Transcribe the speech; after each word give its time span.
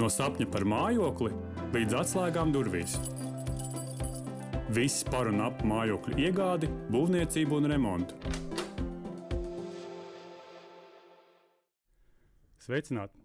No 0.00 0.06
sapņa 0.08 0.46
par 0.48 0.64
mājokli 0.64 1.28
līdz 1.74 1.94
atslēgām 1.98 2.54
durvīs. 2.54 2.94
Viss 4.72 5.02
par 5.04 5.28
un 5.28 5.42
ap 5.44 5.60
mājokļu 5.66 6.16
iegādi, 6.24 6.70
būvniecību 6.94 7.58
un 7.58 7.68
remontu. 7.68 8.16
Sveicināti! 12.64 13.20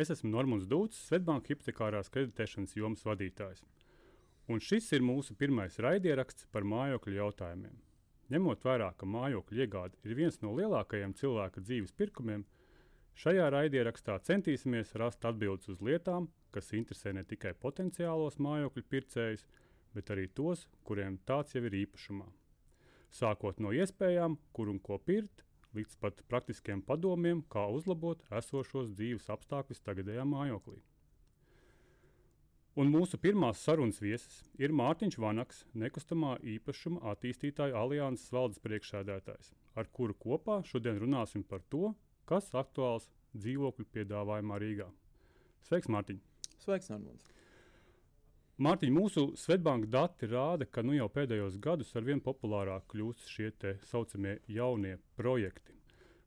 Es 0.00 0.14
esmu 0.14 0.30
Normons 0.32 0.64
Dūts, 0.70 1.02
Svetbānka 1.10 1.52
hipotekārās 1.52 2.08
kreditēšanas 2.14 2.72
jomas 2.78 3.04
vadītājs. 3.04 3.60
Un 4.48 4.64
šis 4.64 4.88
ir 4.96 5.04
mūsu 5.04 5.36
pirmais 5.36 5.76
raidieraksts 5.76 6.48
par 6.54 6.64
mājokļu 6.64 7.18
jautājumiem. 7.20 7.76
Ņemot 8.32 8.64
vērā, 8.64 8.94
ka 8.96 9.04
mājokļu 9.04 9.60
iegāde 9.60 10.00
ir 10.08 10.16
viens 10.16 10.40
no 10.40 10.56
lielākajiem 10.56 11.12
cilvēka 11.20 11.60
dzīves 11.68 11.92
pirkumiem, 11.92 12.48
Šajā 13.14 13.46
raidierakstā 13.54 14.16
centīsimies 14.26 14.94
rast 14.98 15.24
atbildes 15.28 15.68
uz 15.70 15.82
lietām, 15.86 16.26
kas 16.54 16.72
interesē 16.74 17.12
ne 17.14 17.22
tikai 17.22 17.52
potenciālos 17.54 18.40
mājokļu 18.42 18.82
pircējus, 18.90 19.44
bet 19.94 20.10
arī 20.10 20.26
tos, 20.34 20.66
kuriem 20.82 21.20
tāds 21.28 21.54
jau 21.54 21.62
ir 21.62 21.76
īpašumā. 21.84 22.26
Sākot 23.14 23.60
no 23.62 23.70
iespējām, 23.70 24.34
kur 24.52 24.72
un 24.72 24.80
ko 24.82 24.98
pirkt, 24.98 25.44
līdz 25.78 25.94
pat 26.02 26.24
praktiskiem 26.30 26.82
padomiem, 26.82 27.44
kā 27.50 27.68
uzlabot 27.70 28.22
esošos 28.34 28.90
dzīves 28.98 29.30
apstākļus 29.30 29.86
tagadējā 29.86 30.26
mājoklī. 30.26 30.80
Un 32.74 32.90
mūsu 32.90 33.20
pirmās 33.22 33.60
sarunas 33.62 34.00
viesis 34.02 34.40
ir 34.58 34.74
Mārtiņš 34.74 35.16
Vanaks, 35.22 35.60
nekustamā 35.78 36.32
īpašuma 36.56 37.04
attīstītāja 37.12 37.78
alianses 37.78 38.32
valdes 38.34 38.58
priekšsēdētājs, 38.64 39.52
ar 39.78 39.86
kuru 39.94 40.16
kopā 40.18 40.58
šodien 40.66 40.98
runāsim 40.98 41.46
par 41.46 41.62
to, 41.70 41.92
kas 42.28 42.50
aktuāls 42.56 43.10
dzīvokļu 43.34 43.86
piedāvājumā 43.94 44.58
Rīgā. 44.62 44.88
Sveiks, 45.68 45.90
Mārtiņ! 45.90 46.20
Sveiks, 46.64 46.90
Normons! 46.92 47.30
Mārtiņ, 48.62 48.90
mūsu 48.94 49.22
Svetbānka 49.34 49.88
dati 49.90 50.28
rāda, 50.30 50.66
ka 50.70 50.84
nu 50.86 50.94
jau 50.94 51.08
pēdējos 51.10 51.56
gados 51.62 51.90
ar 51.98 52.04
vien 52.06 52.20
populārāk 52.22 52.84
kļūst 52.92 53.32
šie 53.32 53.48
tā 53.58 53.72
saucamie 53.88 54.36
jaunie 54.46 54.94
projekti. 55.18 55.74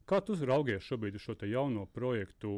Kā 0.08 0.20
tu 0.24 0.36
raugies 0.36 0.84
šobrīd 0.84 1.16
uz 1.16 1.24
šo 1.24 1.38
jauno 1.48 1.86
projektu 1.96 2.58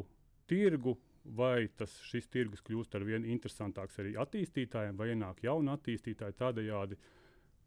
tirgu, 0.50 0.96
vai 1.24 1.68
tas 1.76 1.94
šis 2.08 2.26
tirgus 2.32 2.64
kļūst 2.66 2.96
ar 2.96 3.04
vien 3.06 3.24
interesantāks 3.24 3.98
arī 4.02 4.16
attīstītājiem, 4.18 4.96
vai 4.98 5.12
ienāk 5.12 5.44
jauni 5.44 5.70
attīstītāji 5.70 6.38
tādējādi 6.40 6.98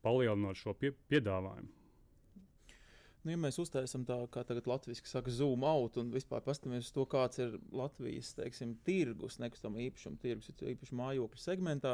palielinot 0.03 0.59
šo 0.59 0.73
pie, 0.75 0.91
piedāvājumu? 1.07 1.82
Nu, 3.23 3.31
ja 3.31 3.39
mēs 3.39 3.55
uztaisām 3.61 4.03
tā, 4.03 4.17
kā 4.31 4.41
tagad 4.43 4.65
latviešu 4.67 5.07
saka, 5.07 5.31
zoom 5.31 5.63
out 5.63 5.95
un 6.01 6.09
vispār 6.11 6.43
paskatāmies 6.43 6.89
uz 6.89 6.95
to, 6.95 7.05
kāds 7.07 7.39
ir 7.39 7.53
Latvijas 7.71 8.33
teiksim, 8.35 8.73
tirgus, 8.83 9.39
nekustamā 9.39 9.79
īpašuma 9.85 10.19
tirgus, 10.19 10.51
īpaši 10.51 10.97
mājokļu 10.99 11.39
segmentā, 11.39 11.93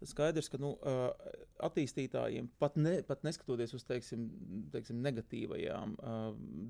tad 0.00 0.10
skaidrs, 0.10 0.50
ka 0.50 0.58
nu, 0.58 0.72
attīstītājiem 1.68 2.50
pat, 2.58 2.74
ne, 2.80 2.96
pat 3.06 3.22
neskatoties 3.26 3.76
uz 3.78 3.86
teiksim, 3.86 4.26
teiksim, 4.74 4.98
negatīvajām 5.06 5.94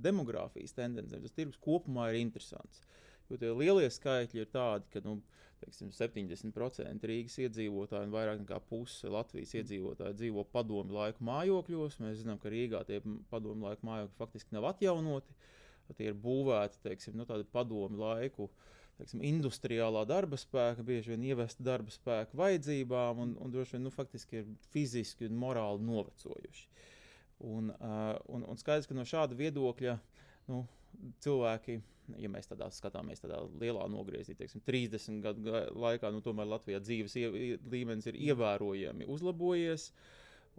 demogrāfijas 0.05 0.77
tendencēm, 0.77 1.25
tas 1.25 1.39
tirgus 1.41 1.63
kopumā 1.65 2.11
ir 2.13 2.21
interesants. 2.21 2.85
Jo 3.31 3.39
tie 3.41 3.53
lielie 3.57 3.89
skaitļi 3.93 4.43
ir 4.43 4.51
tādi, 4.53 4.89
ka 4.93 5.01
nu, 5.05 5.17
teiksim, 5.63 5.91
70% 5.95 7.09
Rīgas 7.09 7.39
iedzīvotāji 7.47 8.09
un 8.09 8.15
vairāk 8.15 8.43
nekā 8.43 8.61
puse 8.69 9.11
Latvijas 9.13 9.55
iedzīvotāji 9.61 10.19
dzīvo 10.21 10.45
padomu 10.53 10.97
laiku 10.99 11.25
mājokļos. 11.25 11.99
Mēs 12.05 12.21
zinām, 12.21 12.41
ka 12.43 12.53
Rīgā 12.53 12.85
tie 12.89 13.01
padomu 13.33 13.71
laiku 13.71 13.89
mājokļi 13.89 14.19
faktiski 14.19 14.57
nav 14.57 14.69
atjaunoti. 14.75 15.37
Tie 15.95 16.09
ir 16.09 16.17
būvēti 16.17 16.81
teiksim, 16.85 17.17
nu, 17.21 17.27
padomu 17.53 18.01
laiku 18.01 18.49
teiksim, 18.99 19.23
industriālā 19.27 20.05
darba 20.09 20.39
spēka, 20.41 20.85
bieži 20.87 21.13
vien 21.13 21.27
ievesta 21.29 21.65
darba 21.67 21.93
spēka 21.93 22.39
vajadzībām, 22.39 23.21
un, 23.21 23.35
un 23.43 23.53
droši 23.53 23.77
vien 23.77 23.85
nu, 23.89 23.93
faktiski 23.93 24.41
ir 24.41 24.53
fiziski 24.73 25.29
un 25.29 25.37
morāli 25.41 25.85
novecojuši. 25.85 26.69
Un, 27.45 27.73
uh, 27.75 28.15
un, 28.33 28.47
un 28.49 28.61
skaidrs, 28.61 28.89
ka 28.89 28.97
no 28.97 29.05
šāda 29.09 29.37
viedokļa 29.37 29.99
nu, 30.51 30.65
cilvēki, 31.25 31.79
ja 32.21 32.31
mēs 32.33 32.51
tādā 32.51 32.69
skatāmies 32.75 33.23
tādā 33.23 33.41
lielā 33.61 33.87
nogriezienā, 33.91 34.39
teiksim, 34.43 34.63
30 34.67 35.23
gadu 35.25 35.57
laikā, 35.81 36.11
nu, 36.15 36.23
tomēr 36.25 36.49
Latvijā 36.51 36.81
dzīves 36.85 37.17
līmenis 37.73 38.11
ir 38.11 38.21
ievērojami 38.31 39.09
uzlabojies, 39.11 39.91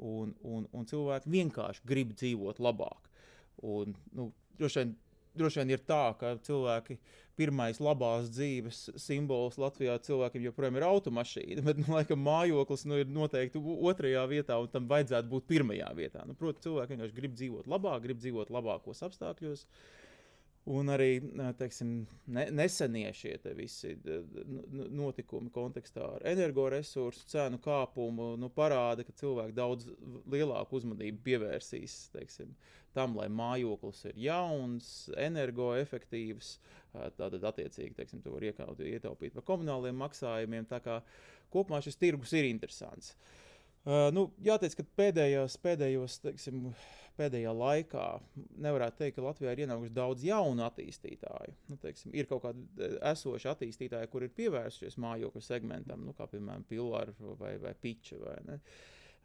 un, 0.04 0.34
un, 0.44 0.68
un 0.76 0.90
cilvēki 0.90 1.32
vienkārši 1.32 1.86
grib 1.88 2.16
dzīvot 2.18 2.60
labāk. 2.64 3.12
Un, 3.64 3.96
nu, 4.18 4.30
droši 4.60 4.82
vien 4.82 4.96
droši 5.38 5.62
vien 5.62 5.76
ir 5.76 5.84
tā, 5.88 6.04
ka 6.20 6.36
cilvēki 6.46 6.98
pirmais 7.36 7.82
labās 7.84 8.30
dzīves 8.32 8.86
simbols 9.02 9.58
Latvijā 9.60 9.98
cilvēkiem 10.06 10.46
joprojām 10.48 10.80
ir 10.80 10.88
automašīna, 10.88 11.66
bet, 11.66 11.82
nu, 11.82 11.90
laikam, 11.98 12.22
mājoklis 12.24 12.86
nu, 12.88 13.02
ir 13.04 13.12
noteikti 13.12 13.60
otrajā 13.60 14.24
vietā, 14.32 14.60
un 14.62 14.72
tam 14.72 14.88
vajadzētu 14.92 15.32
būt 15.34 15.50
pirmajā 15.52 15.92
vietā. 15.98 16.24
Nu, 16.28 16.38
Protams, 16.40 16.64
cilvēki 16.64 16.96
vienkārši 16.96 17.20
grib 17.20 17.36
dzīvot 17.36 17.70
labāk, 17.72 18.02
grib 18.08 18.24
dzīvot 18.24 18.54
labākos 18.56 19.04
apstākļos. 19.10 19.66
Uh, 19.66 20.05
Un 20.66 20.90
arī 20.90 21.20
teiksim, 21.60 21.90
ne, 22.34 22.48
nesenie 22.58 23.12
šie 23.14 23.36
te 23.44 23.52
visi 23.54 23.92
notikumi 24.74 25.52
kontekstā 25.54 26.08
ar 26.16 26.26
energoresursu 26.32 27.28
cenu 27.30 27.60
kāpumu 27.62 28.32
nu, 28.42 28.50
parāda, 28.50 29.06
ka 29.06 29.14
cilvēki 29.22 29.54
daudz 29.54 29.92
lielāku 30.34 30.80
uzmanību 30.80 31.22
pievērsīs 31.28 32.00
teiksim, 32.16 32.58
tam, 32.98 33.14
lai 33.20 33.30
mājoklis 33.30 34.08
ir 34.10 34.18
jauns, 34.26 34.90
energoefektīvs. 35.28 36.56
Tātad, 36.96 37.42
attiecīgi, 37.44 37.94
teiksim, 38.00 38.24
to 38.24 38.34
var 38.34 38.48
ietaupīt 38.48 39.36
par 39.36 39.46
komunāliem 39.46 39.98
maksājumiem. 40.00 40.66
Tā 40.70 40.80
kā 40.82 41.02
kopumā 41.54 41.84
šis 41.84 42.00
tirgus 42.00 42.34
ir 42.34 42.48
interesants. 42.48 43.12
Uh, 43.14 43.45
Uh, 43.86 44.08
nu, 44.10 44.30
jāteic, 44.42 44.74
ka 44.80 44.84
pēdējos, 44.98 45.60
pēdējos, 45.62 46.18
teiksim, 46.24 46.72
pēdējā 47.20 47.52
laikā 47.54 48.06
nevarētu 48.66 48.98
teikt, 49.04 49.16
ka 49.20 49.26
Latvijā 49.28 49.54
ir 49.54 49.62
ienākuši 49.68 49.94
daudz 49.94 50.26
jaunu 50.26 50.66
attīstītāju. 50.66 51.54
Nu, 51.70 51.78
teiksim, 51.84 52.16
ir 52.18 52.26
kaut 52.32 52.48
kādi 52.48 52.66
uh, 52.66 52.98
esoši 53.12 53.52
attīstītāji, 53.54 54.10
kur 54.10 54.26
ir 54.26 54.34
pievērsušies 54.40 54.98
mājokļu 55.06 55.46
segmentam, 55.46 56.02
nu, 56.08 56.16
kā 56.18 56.26
piemēram 56.32 56.66
Pilāra 56.66 57.14
vai, 57.38 57.56
vai 57.62 57.76
Piča. 57.78 58.18
Vai 58.24 58.40
ne? 58.50 58.60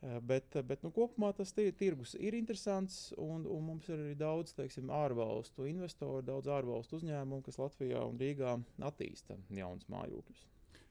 Bet, 0.01 0.55
bet 0.65 0.81
nu, 0.81 0.89
kopumā 0.97 1.29
tas 1.37 1.53
tirgus 1.53 2.15
ir 2.17 2.33
interesants, 2.39 3.11
un, 3.21 3.43
un 3.45 3.67
mums 3.67 3.89
ir 3.91 3.99
arī 3.99 4.15
daudz 4.17 4.55
teiksim, 4.57 4.89
ārvalstu 4.97 5.69
investoru, 5.69 6.23
daudz 6.25 6.49
ārvalstu 6.49 6.97
uzņēmumu, 6.97 7.45
kas 7.45 7.61
Latvijā 7.61 8.01
un 8.09 8.17
Rīgā 8.21 8.55
attīsta 8.89 9.37
jaunus 9.53 9.89
mājokļus. 9.93 10.47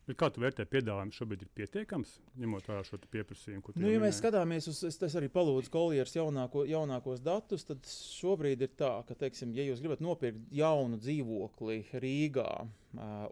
Bet 0.10 0.18
kā 0.18 0.28
tu 0.34 0.42
vērtē 0.42 0.64
piedāvājumu 0.66 1.14
šobrīd 1.14 1.44
ir 1.46 1.50
pietiekams, 1.54 2.16
ņemot 2.42 2.66
vērā 2.66 2.82
šo 2.88 2.98
pieprasījumu? 3.14 3.76
Nu, 3.78 3.92
ja 3.92 4.00
mēs 4.02 4.18
skatāmies 4.18 4.66
uz, 4.72 4.80
es, 4.88 4.98
arī 5.20 5.30
palūdzu 5.30 5.70
kolieras 5.70 6.16
jaunāko, 6.16 6.64
jaunākos 6.66 7.22
datus, 7.22 7.68
tad 7.68 7.86
šobrīd 7.86 8.66
ir 8.66 8.74
tā, 8.80 8.90
ka, 9.06 9.14
teiksim, 9.20 9.54
ja 9.54 9.68
jūs 9.68 9.84
gribat 9.84 10.02
nopirkt 10.02 10.42
jaunu 10.50 10.98
dzīvokli 10.98 11.84
Rīgā, 12.02 12.50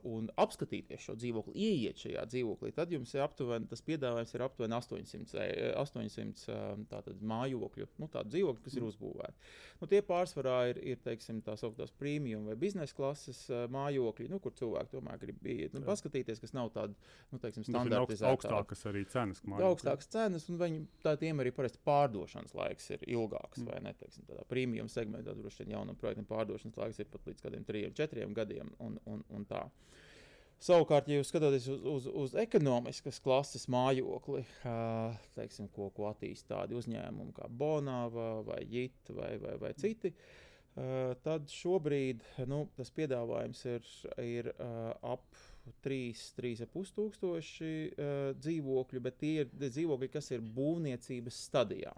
un 0.08 0.28
apskatīties 0.38 1.02
šo 1.08 1.16
dzīvokli, 1.18 1.56
ieiet 1.58 1.98
šajā 2.04 2.24
dzīvoklī, 2.30 2.70
tad 2.78 2.92
jums 2.94 3.14
ir 3.16 3.24
aptuveni 3.26 3.66
tas 3.70 3.82
piedāvājums 3.86 4.34
ir 4.36 4.44
aptuveni 4.46 4.78
800, 4.78 5.46
800 5.82 6.86
tātad, 6.92 7.24
mājokļu, 7.26 7.88
nu, 7.98 8.10
tādu 8.14 8.36
dzīvokļu, 8.36 8.64
kas 8.68 8.78
ir 8.78 8.84
mm. 8.84 8.92
uzbūvēti. 8.92 9.50
Nu, 9.82 9.90
tie 9.90 10.02
pārsvarā 10.06 10.58
ir, 10.72 10.82
ir 10.94 11.02
teiksim, 11.02 11.42
tā 11.46 11.56
sauktās 11.58 11.94
premium 11.98 12.46
vai 12.50 12.58
biznesa 12.60 12.94
klases 12.98 13.44
mājokļi, 13.74 14.30
nu, 14.30 14.40
kur 14.44 14.54
cilvēki 14.58 14.94
tomēr 14.94 15.22
grib 15.22 15.50
iet 15.50 15.78
un 15.78 15.88
paskatīties, 15.88 16.42
kas 16.44 16.54
nav 16.58 16.70
tādi 16.76 16.94
nu, 17.34 17.42
teiksim, 17.42 17.66
standartizēti. 17.66 18.30
Augstākas 18.30 18.86
arī 18.92 19.04
cenas. 19.10 19.42
Augstākas 19.58 20.12
cenas, 20.14 20.48
un 20.52 20.62
viņi, 20.62 20.84
tā, 21.02 21.16
tiem 21.18 21.42
arī 21.42 21.54
parasti 21.56 21.82
pārdošanas 21.88 22.54
laiks 22.58 22.92
ir 22.94 23.10
ilgāks, 23.10 23.64
mm. 23.64 23.72
vai 23.72 23.82
ne? 23.88 23.96
Teiksim, 23.98 24.28
tādā 24.30 24.46
premium 24.50 24.90
segmentā 24.92 25.34
droši 25.34 25.64
vien 25.64 25.78
jaunam 25.80 25.98
projektam 25.98 26.30
pārdošanas 26.30 26.78
laiks 26.78 27.02
ir 27.02 27.10
pat 27.10 27.26
līdz 27.26 27.46
kādiem 27.46 27.66
trim, 27.66 27.94
četriem 27.98 28.36
gadiem. 28.38 28.70
Un, 28.84 29.00
un, 29.10 29.24
un 29.34 29.47
tā. 29.50 29.66
Savukārt, 30.58 31.06
ja 31.06 31.20
jūs 31.20 31.30
skatāties 31.30 31.68
uz, 31.70 31.84
uz, 31.86 32.06
uz 32.18 32.34
ekonomiskas 32.42 33.20
klases 33.22 33.68
mājokli, 33.70 34.42
teiksim, 35.38 35.68
ko, 35.76 35.92
ko 35.94 36.08
attīstīja 36.10 36.50
tādi 36.56 36.78
uzņēmumi 36.80 37.36
kā 37.38 37.46
Bonava 37.60 38.40
vai 38.48 38.64
Jita 38.66 39.14
vai, 39.14 39.36
vai, 39.44 39.54
vai 39.62 39.72
citi, 39.78 40.16
tad 41.26 41.54
šobrīd 41.54 42.26
nu, 42.50 42.64
tas 42.78 42.90
piedāvājums 42.94 43.62
ir, 43.70 43.86
ir 44.26 44.50
ap 44.58 45.30
3,5 45.86 46.66
tūkstoši 46.74 47.72
dzīvokļu, 48.42 49.06
bet 49.06 49.22
tie 49.22 49.34
ir 49.44 49.54
dzīvokļi, 49.62 50.10
kas 50.10 50.34
ir 50.34 50.46
būvniecības 50.58 51.42
stadijā, 51.52 51.94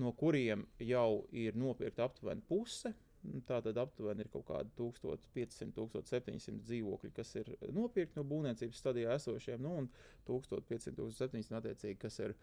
no 0.00 0.16
kuriem 0.16 0.64
jau 0.80 1.26
ir 1.36 1.60
nopirkta 1.60 2.08
aptuveni 2.08 2.48
puse 2.48 2.94
tā 3.48 3.60
tad 3.64 3.78
aptuveni 3.80 4.24
ir 4.24 4.28
kaut 4.32 4.44
kādi 4.48 4.70
1500, 4.78 5.72
1700 5.76 6.60
dzīvokļi, 6.68 7.12
kas 7.16 7.30
ir 7.40 7.50
nopirkti 7.72 8.18
no 8.18 8.24
būvniecības 8.28 8.82
stadijā 8.82 9.14
esošiem, 9.18 9.62
nu, 9.64 9.72
un 9.82 9.88
1500, 10.28 10.92
1700 10.98 11.58
attiecīgi, 11.60 11.98
kas 12.04 12.18
ir, 12.24 12.34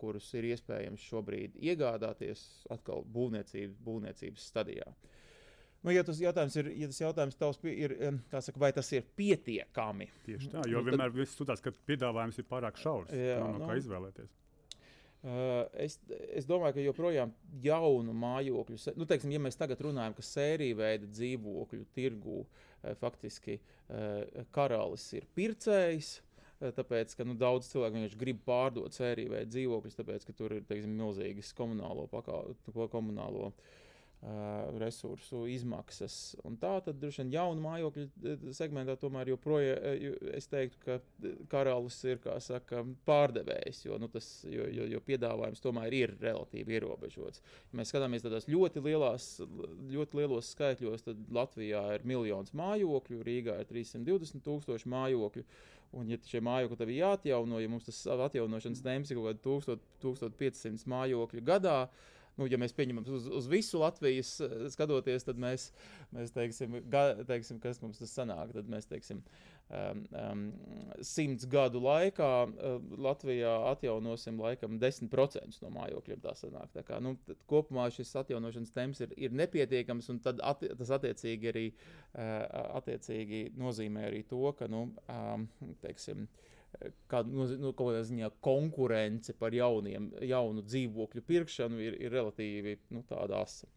kurus 0.00 0.30
ir 0.38 0.48
iespējams 0.52 1.04
šobrīd 1.10 1.58
iegādāties 1.60 2.46
atkal 2.72 3.04
būvniecības, 3.12 3.76
būvniecības 3.84 4.48
stadijā. 4.52 4.88
Nu, 5.84 5.92
ja 5.94 6.02
tas 6.02 6.18
jautājums 6.18 6.56
ir, 6.58 6.70
ja 6.80 6.86
tas 6.90 6.98
jautājums 7.02 7.36
tavs 7.38 7.60
ir, 7.70 7.92
saka, 8.32 8.58
vai 8.58 8.72
tas 8.74 8.88
ir 8.96 9.04
pietiekami? 9.18 10.08
Tieši 10.26 10.48
tā, 10.50 10.64
jo 10.66 10.80
Nu, 10.80 10.82
tad- 10.82 10.88
vienmēr 10.96 11.12
viss 11.14 11.36
sūtās, 11.38 11.60
ka 11.62 11.70
piedāvājums 11.86 12.38
ir 12.40 12.46
pārāk 12.48 12.80
šaurs. 12.80 13.12
Jā, 13.12 13.36
Nav 13.38 13.52
no 13.52 13.58
nu. 13.60 13.68
kā 13.70 13.76
izvēlēties. 13.78 14.32
Uh, 15.26 15.64
es, 15.82 15.96
es 16.38 16.46
domāju, 16.46 16.76
ka 16.76 16.82
joprojām 16.84 17.32
jaunu 17.64 18.12
mājokļu, 18.14 18.76
nu, 18.94 19.06
teiksim, 19.10 19.32
ja 19.34 19.40
mēs 19.42 19.58
tagad 19.58 19.80
runājam, 19.82 20.14
ka 20.14 20.22
sērija 20.22 20.76
veida 20.78 21.08
dzīvokļu 21.10 21.86
tirgū 21.96 22.36
eh, 22.44 22.92
faktiski 23.00 23.56
eh, 23.58 24.44
karalis 24.54 25.08
ir 25.18 25.26
pircējs. 25.34 26.12
eh, 26.60 26.70
Tāpēc, 26.76 27.16
ka 27.18 27.26
nu, 27.26 27.34
daudz 27.40 27.72
cilvēku 27.72 27.98
vienkārši 27.98 28.20
grib 28.20 28.44
pārdot 28.46 28.94
sēriju 28.94 29.34
veidu 29.34 29.50
dzīvokļus, 29.56 29.98
tāpēc, 29.98 30.28
ka 30.28 30.36
tur 30.38 30.54
ir 30.60 30.62
teiksim, 30.68 30.94
milzīgas 31.00 31.50
komunālo, 31.58 32.06
ko- 32.12 32.86
komunālo 32.94 33.48
uh, 33.50 33.74
resursu 34.80 35.44
izmaksas. 35.46 36.36
Un 36.44 36.56
tā 36.58 36.72
tad 36.82 36.98
droši 36.98 37.22
vien 37.22 37.34
jaunu 37.36 37.62
mājokļu 37.62 38.54
segmentā 38.56 38.96
tomēr 38.98 39.28
joprojām 39.30 40.00
jo- 40.00 40.16
es 40.34 40.48
teiktu, 40.50 40.78
ka 40.82 40.96
karalis 41.52 41.98
ir 42.04 42.18
saka, 42.40 42.82
pārdevējs, 43.06 43.84
jo, 43.84 43.98
nu, 43.98 44.08
tas, 44.08 44.44
jo, 44.48 44.66
jo, 44.72 44.88
jo 44.90 45.00
piedāvājums 45.00 45.62
tomēr 45.62 45.92
ir 45.94 46.16
relatīvi 46.20 46.78
ierobežots. 46.78 47.42
Ja 47.72 47.78
mēs 47.78 47.92
skatāmies 47.92 48.24
tādās 48.24 48.48
ļoti, 48.50 48.82
lielās, 48.82 49.28
ļoti 49.92 50.20
lielos 50.20 50.50
skaitļos, 50.56 51.06
tad 51.06 51.22
Latvijā 51.30 51.84
ir 51.94 52.04
miljons 52.08 52.52
mājokļu, 52.56 53.22
Rīgā 53.22 53.60
ir 53.60 53.70
320 53.70 54.42
tūkstoši 54.42 54.90
mājokļu. 54.90 55.44
Un, 55.96 56.10
ja 56.10 56.18
šie 56.26 56.40
mājokļi 56.42 56.76
tev 56.76 56.90
ir 56.90 56.98
jāatjauno, 57.04 57.60
ja 57.62 57.70
mums 57.70 57.86
tas 57.86 58.02
atjaunošanas 58.10 58.82
temps 58.82 59.10
ir 59.12 59.20
kaut 59.20 59.28
kāda 59.30 59.78
1500 60.02 60.90
mājokļu 60.90 61.44
gadā, 61.46 61.78
nu, 62.36 62.46
ja 62.50 62.58
mēs 62.60 62.74
pieņemam 62.76 63.06
uz, 63.16 63.26
uz 63.32 63.48
visu 63.50 63.80
Latvijas 63.80 64.34
eh, 64.44 64.54
skatoties, 64.72 65.24
tad 65.26 65.40
mēs, 65.40 65.70
mēs 66.14 66.32
teiksim, 66.34 66.78
ga, 66.92 67.08
teiksim, 67.28 67.60
kas 67.62 67.80
mums 67.82 68.00
tas 68.02 68.12
sanāk. 68.12 68.52
Tad 68.56 68.68
mēs 68.72 68.88
teiksim, 68.90 69.22
um, 69.70 70.02
um, 70.20 70.42
simts 71.04 71.48
gadu 71.50 71.80
laikā 71.84 72.30
uh, 72.46 72.76
Latvijā 73.06 73.54
atjaunosim 73.72 74.40
laikam 74.42 74.80
10% 74.82 75.62
no 75.64 75.72
mājokļiem. 75.76 76.22
Tā 76.24 76.34
sanāk. 76.38 76.72
Tā 76.76 76.84
kā, 76.86 77.00
nu, 77.04 77.16
kopumā 77.50 77.88
šis 77.94 78.12
atjaunošanas 78.22 78.74
temps 78.76 79.04
ir, 79.04 79.14
ir 79.28 79.36
nepietiekams, 79.36 80.10
un 80.12 80.20
tad 80.24 80.42
atti, 80.44 80.72
tas 80.76 80.92
attiecīgi 80.98 81.52
arī 81.52 81.68
uh, 81.72 82.76
attiecīgi 82.82 83.46
nozīmē 83.56 84.10
arī 84.10 84.26
to, 84.28 84.44
ka, 84.58 84.68
nu, 84.72 84.90
um, 85.12 85.48
teiksim, 85.84 86.28
kāda 87.10 87.32
nu, 87.32 87.46
nu, 87.60 87.72
ziņā 88.10 88.30
konkurence 88.44 89.34
par 89.38 89.54
jauniem, 89.56 90.10
jaunu 90.26 90.64
dzīvokļu 90.66 91.24
pirkšanu 91.26 91.80
ir, 91.82 91.98
ir 92.02 92.14
relatīvi 92.16 92.78
nu, 92.94 93.04
tāda 93.08 93.42
asa. 93.46 93.68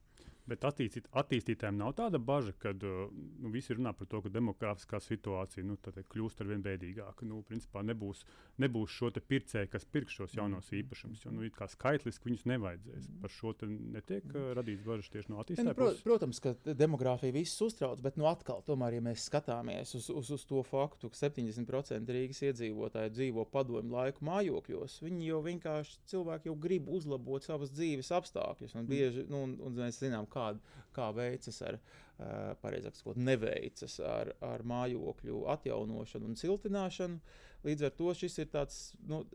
Bet 0.50 0.66
attīstīt, 0.66 1.10
attīstītājiem 1.22 1.78
nav 1.80 1.94
tāda 2.00 2.20
bažas, 2.22 2.58
ka 2.62 2.74
uh, 2.74 3.10
nu, 3.14 3.52
visi 3.54 3.76
runā 3.78 3.94
par 3.98 4.10
to, 4.10 4.22
ka 4.26 4.32
demogrāfiskā 4.34 5.02
situācija 5.04 5.66
nu, 5.68 5.78
kļūst 5.80 6.42
ar 6.44 6.50
vien 6.50 6.64
bēdīgāka. 6.66 7.28
Nu, 7.30 7.42
principā 7.48 7.84
nebūs, 7.86 8.24
nebūs 8.62 8.96
šo 8.96 9.12
pircēju, 9.20 9.70
kas 9.72 9.86
pirks 9.86 10.18
šos 10.20 10.36
jaunos 10.38 10.72
īpašumus. 10.76 11.26
Jo 11.26 11.34
nu, 11.36 11.46
kā 11.56 11.68
skaitliski 11.70 12.30
viņus 12.30 12.46
nevajadzēs. 12.50 13.10
Par 13.22 13.34
šo 13.34 13.54
te 13.58 13.70
netiek 13.70 14.26
uh, 14.34 14.52
radīts 14.58 14.86
bažas 14.86 15.12
tieši 15.14 15.32
no 15.32 15.38
nu, 15.38 15.44
attīstītāja 15.44 15.78
pro, 15.78 15.90
protams, 16.06 16.42
ka 16.44 16.56
demogrāfija 16.68 17.36
visus 17.36 17.70
uztrauc, 17.70 18.02
bet 18.04 18.18
nu, 18.20 18.28
atkal, 18.30 18.64
tomēr, 18.68 18.98
ja 18.98 19.06
mēs 19.06 19.28
skatāmies 19.30 19.94
uz, 19.98 20.10
uz, 20.14 20.32
uz 20.36 20.46
to 20.50 20.64
faktu, 20.66 21.12
ka 21.12 21.20
70% 21.20 22.14
Rīgas 22.16 22.42
iedzīvotāji 22.50 23.14
dzīvo 23.16 23.46
padomju 23.54 23.96
laiku 23.96 24.26
mājokļos, 24.28 25.00
viņi 25.06 25.30
jau 25.30 25.42
vienkārši 25.46 26.00
cilvēki 26.14 26.50
jau 26.50 26.56
grib 26.60 26.90
uzlabot 27.00 27.46
savas 27.46 27.74
dzīves 27.76 28.12
apstākļus. 28.16 28.76
Un, 28.80 28.88
bieži, 28.90 29.26
nu, 29.30 29.44
un, 29.48 29.56
un 29.66 29.78
mēs 29.80 30.02
zinām, 30.02 30.28
kā, 30.32 30.39
kā 30.96 31.10
veicas 31.16 31.60
ar, 31.66 31.80
uh, 31.80 32.54
pareizāk 32.64 32.98
sakot, 32.98 33.20
neveicas 33.20 34.00
ar, 34.06 34.34
ar 34.46 34.64
mājokļu 34.68 35.44
atjaunošanu 35.56 36.32
un 36.32 36.40
siltināšanu. 36.40 37.20
Līdz 37.68 37.90
ar 37.90 37.94
to 37.98 38.14
šis 38.16 38.40
ir 38.40 38.50
tāds 38.54 38.80
nu, 39.08 39.26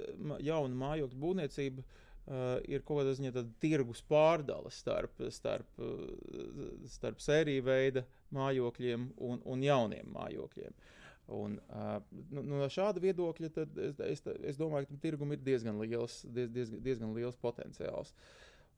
jauna 0.40 0.82
mājokļu 0.86 1.22
būvniecība. 1.26 1.84
Uh, 2.24 2.56
ir 2.72 2.80
kaut 2.88 3.02
kāda 3.02 3.10
ziņā 3.18 3.34
tāda 3.34 3.50
tirgus 3.60 4.00
pārdala 4.08 4.70
starp, 4.72 5.18
starp, 5.28 5.68
uh, 5.76 6.78
starp 6.88 7.20
sēriju 7.20 7.66
veida 7.66 8.06
mājokļiem 8.32 9.10
un, 9.28 9.42
un 9.44 9.64
jauniem 9.66 10.08
mājokļiem. 10.14 10.78
Un, 11.36 11.58
uh, 11.72 11.98
nu, 12.32 12.42
no 12.48 12.64
šāda 12.72 13.00
viedokļa 13.00 13.50
tad 13.52 13.76
es, 13.80 14.00
es, 14.04 14.24
es 14.44 14.58
domāju, 14.60 14.88
ka 14.88 14.94
tam 14.94 15.02
tirgum 15.04 15.36
ir 15.36 15.44
diezgan 15.44 15.76
liels, 15.80 16.22
diez, 16.24 16.50
diez, 16.52 16.72
diezgan 16.84 17.12
liels 17.16 17.36
potenciāls. 17.40 18.12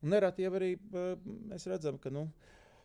Un 0.03 0.13
nereti 0.13 0.45
jau 0.45 0.53
arī 0.59 0.75
uh, 0.77 1.15
mēs 1.51 1.67
redzam, 1.69 1.97
ka 2.01 2.11
nu, 2.13 2.27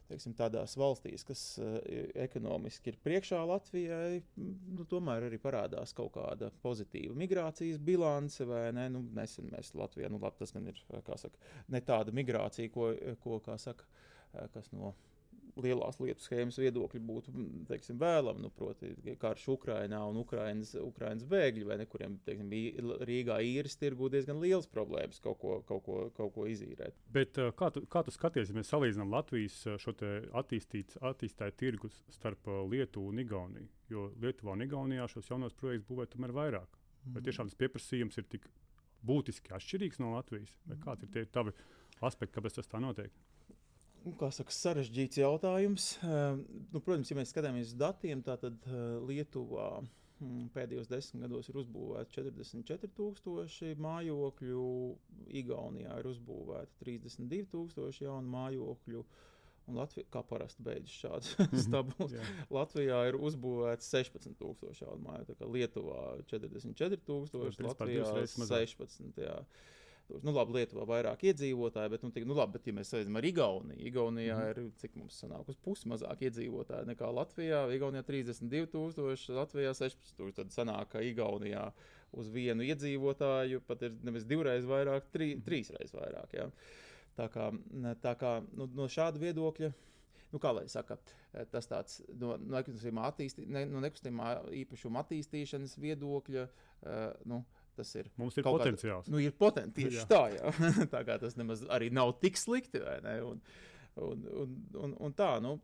teiksim, 0.08 0.34
tādās 0.36 0.76
valstīs, 0.80 1.24
kas 1.28 1.44
uh, 1.60 1.76
ekonomiski 2.24 2.92
ir 2.92 2.98
priekšā 3.04 3.40
Latvijai, 3.48 4.22
m, 4.40 4.52
nu, 4.78 4.86
tomēr 4.88 5.28
arī 5.28 5.40
parādās 5.42 5.94
kaut 5.96 6.14
kāda 6.16 6.52
pozitīva 6.64 7.16
migrācijas 7.18 7.80
bilance. 7.82 8.48
Ne? 8.76 8.88
Nu, 8.92 9.04
nesen 9.16 9.52
mēs 9.52 9.74
Latvijā, 9.78 10.10
nu, 10.12 10.20
labi, 10.22 10.40
tas 10.42 10.54
gan 10.56 10.68
ir 10.72 10.82
kā 11.06 11.20
saka, 11.20 11.52
ne 11.72 11.84
tāda 11.84 12.14
migrācija, 12.16 12.72
ko, 12.72 12.92
ko 13.24 13.40
saka, 13.60 13.88
kas 14.54 14.72
no 14.72 14.94
lielās 15.60 15.98
lietu 16.00 16.24
schēmas 16.24 16.56
viedokļa 16.60 17.00
būtu 17.06 17.32
teiksim, 17.68 17.98
vēlama. 18.00 18.40
Nu, 18.42 18.50
proti, 18.56 18.92
karš 19.20 19.46
Ukrainā 19.54 20.00
un 20.08 20.20
Ukrainas, 20.22 20.72
Ukrainas 20.80 21.26
bēgļi, 21.28 21.66
vai 21.68 21.78
ne, 21.80 21.86
kuriem 21.90 22.16
teiksim, 22.26 22.48
bija 22.52 22.96
Rīgā 23.08 23.38
īres 23.44 23.76
tirgu 23.80 24.08
diezgan 24.12 24.40
liels 24.42 24.68
problēmas 24.72 25.20
kaut 25.22 25.40
ko, 25.42 25.58
kaut 25.68 25.84
ko, 25.86 25.98
kaut 26.16 26.34
ko 26.36 26.46
izīrēt. 26.50 26.96
Bet, 27.12 27.40
kā, 27.58 27.70
tu, 27.74 27.84
kā 27.92 28.04
tu 28.06 28.14
skaties, 28.14 28.50
ja 28.50 28.56
mēs 28.56 28.72
salīdzinām 28.72 29.12
Latvijas 29.12 29.58
šo 29.82 29.94
te 29.98 30.14
attīstīts- 30.42 31.00
attīstītāju 31.02 31.58
tirgus 31.60 32.00
starp 32.16 32.48
Lietuvu 32.72 33.12
un 33.12 33.22
Igauniju? 33.24 33.68
Jo 33.92 34.08
Lietuvā 34.22 34.56
un 34.56 34.64
Igaunijā 34.64 35.08
šos 35.10 35.28
jaunos 35.28 35.56
projektus 35.58 35.90
būvē 35.90 36.08
tomēr 36.12 36.32
vairāk. 36.36 36.80
Vai 37.12 37.22
tiešām 37.24 37.50
tas 37.50 37.58
pieprasījums 37.58 38.18
ir 38.20 38.28
tik 38.30 38.46
būtiski 39.06 39.52
atšķirīgs 39.56 40.00
no 40.00 40.14
Latvijas? 40.14 40.54
Vai 40.70 40.78
kādi 40.80 41.08
ir 41.08 41.12
tie 41.12 41.24
tavi 41.26 41.52
aspekti, 42.00 42.36
kāpēc 42.36 42.60
tas 42.60 42.70
tā 42.70 42.80
notiek? 42.82 43.12
nu, 44.04 44.30
saka, 44.34 44.54
sarežģīts 44.54 45.20
jautājums. 45.22 45.88
Ehm, 46.06 46.44
nu, 46.72 46.80
protams, 46.80 47.10
ja 47.10 47.18
mēs 47.18 47.32
skatāmies 47.34 47.72
uz 47.72 47.78
datiem, 47.78 48.22
tad 48.26 48.44
eh, 48.44 48.78
Lietuvā 49.08 49.68
mm, 49.82 50.46
pēdējos 50.54 50.90
desmit 50.90 51.26
gados 51.26 51.50
ir 51.50 51.58
uzbūvēts 51.62 52.14
44,000 52.18 53.82
mājokļu, 53.82 54.70
Igaunijā 55.42 55.98
ir 56.02 56.08
uzbūvēta 56.12 56.84
32,000 56.84 58.06
jaunu 58.06 58.34
mājokļu. 58.36 59.04
Un 59.70 59.76
Latvijā, 59.78 60.08
kā 60.10 60.24
parasti 60.26 60.64
beidzas 60.66 60.94
šāds 61.04 61.34
stabils, 61.64 62.16
Latvijā 62.50 63.04
ir 63.12 63.18
uzbūvēts 63.18 63.92
16,000 63.94 64.82
jaunu 64.82 65.04
māju, 65.06 65.28
tā 65.28 65.36
kā 65.38 65.46
Lietuvā 65.46 66.00
44,000, 66.32 67.62
Latvijā 67.68 68.08
16,000. 68.10 69.46
Nu, 70.22 70.32
labi, 70.34 70.58
Lietuvā 70.58 70.84
vairāk 70.88 71.22
iedzīvotāji, 71.30 71.90
bet, 71.94 72.02
nu, 72.04 72.10
tik, 72.12 72.26
nu, 72.28 72.34
labi, 72.36 72.58
bet 72.58 72.66
ja 72.68 72.74
mēs 72.76 72.90
salīdzinām 72.92 73.20
ar 73.20 73.26
Igauniju, 73.28 73.84
Igaunijā 73.88 74.34
mm 74.36 74.40
Mhm. 74.40 74.50
-hmm. 74.50 74.66
ir 74.66 74.72
cik 74.82 74.96
mums 74.96 75.22
sanāk, 75.22 75.48
uz 75.48 75.56
pusi 75.56 75.88
mazāk 75.88 76.24
iedzīvotāji 76.28 76.88
nekā 76.90 77.12
Latvijā. 77.14 77.62
Igaunijā 77.76 78.02
32,000, 78.02 79.34
Latvijā 79.34 79.74
16,000. 79.74 80.32
Tad 80.32 80.52
sanāk, 80.52 80.88
ka 80.88 81.00
Igaunijā 81.00 81.72
uz 82.12 82.28
vienu 82.28 82.62
iedzīvotāju 82.62 83.60
pat 83.66 83.82
ir 83.82 83.96
nevis 84.02 84.24
divreiz 84.24 84.64
vairāk, 84.64 85.08
trī, 85.14 85.40
trīsreiz 85.40 85.94
vairāk. 85.94 86.32
Jā. 86.32 86.50
Tā 87.16 87.28
kā, 87.28 87.52
tā 88.02 88.14
kā 88.16 88.42
nu, 88.52 88.66
no 88.66 88.88
šāda 88.88 89.18
viedokļa 89.18 89.72
nu, 90.32 90.40
kā 90.40 90.52
lai 90.56 90.68
saka, 90.68 90.96
eh, 91.32 91.44
tas 91.52 91.68
tāds 91.68 92.00
no, 92.18 92.36
no, 92.40 92.60
attīstī, 93.06 93.46
ne, 93.46 93.64
no 93.68 93.82
nekustamā 93.84 94.34
īpašuma 94.62 95.04
attīstīšanas 95.04 95.76
viedokļa. 95.78 96.46
Uh, 96.82 97.12
nu, 97.30 97.44
Tas 97.76 97.94
ir 97.96 98.10
Mums 98.20 98.36
ir 98.36 98.44
Kaut 98.44 98.58
kāda- 98.60 98.70
potenciāls. 98.70 99.08
Nu, 99.08 99.20
ir 99.22 99.32
potenciāls 99.32 99.96
Jā. 99.96 100.04
tieši 100.04 100.08
tā, 100.10 100.22
jā. 100.36 100.52
tā 100.94 101.04
kā 101.08 101.18
tas 101.22 101.38
nemaz 101.40 101.64
arī 101.72 101.88
nav 101.92 102.14
tik 102.20 102.36
slikti. 102.36 102.82
Un, 103.24 103.40
un, 103.96 104.26
un, 104.42 104.58
un, 104.84 104.96
un 105.08 105.14
tā, 105.16 105.30
nu, 105.44 105.54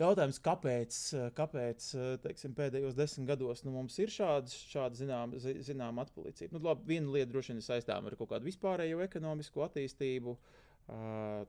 jautājums, 0.00 0.40
kāpēc, 0.42 0.98
kāpēc 1.38 1.90
teiksim, 2.24 2.54
pēdējos 2.58 2.98
desmit 2.98 3.28
gados 3.30 3.62
nu, 3.66 3.74
mums 3.76 3.98
ir 4.02 4.10
šāda, 4.10 4.50
šāda 4.50 4.98
zināma 4.98 5.38
zinām 5.38 6.02
atpalicība. 6.02 6.56
Nu, 6.56 6.64
labi, 6.66 6.88
viena 6.94 7.14
lieta 7.14 7.30
droši 7.30 7.54
vien 7.54 7.62
ir 7.62 7.68
saistāma 7.68 8.10
ar 8.10 8.18
kaut 8.18 8.32
kādu 8.34 8.50
vispārējo 8.50 9.04
ekonomisko 9.06 9.68
attīstību. 9.68 10.34
Uh, 10.34 10.59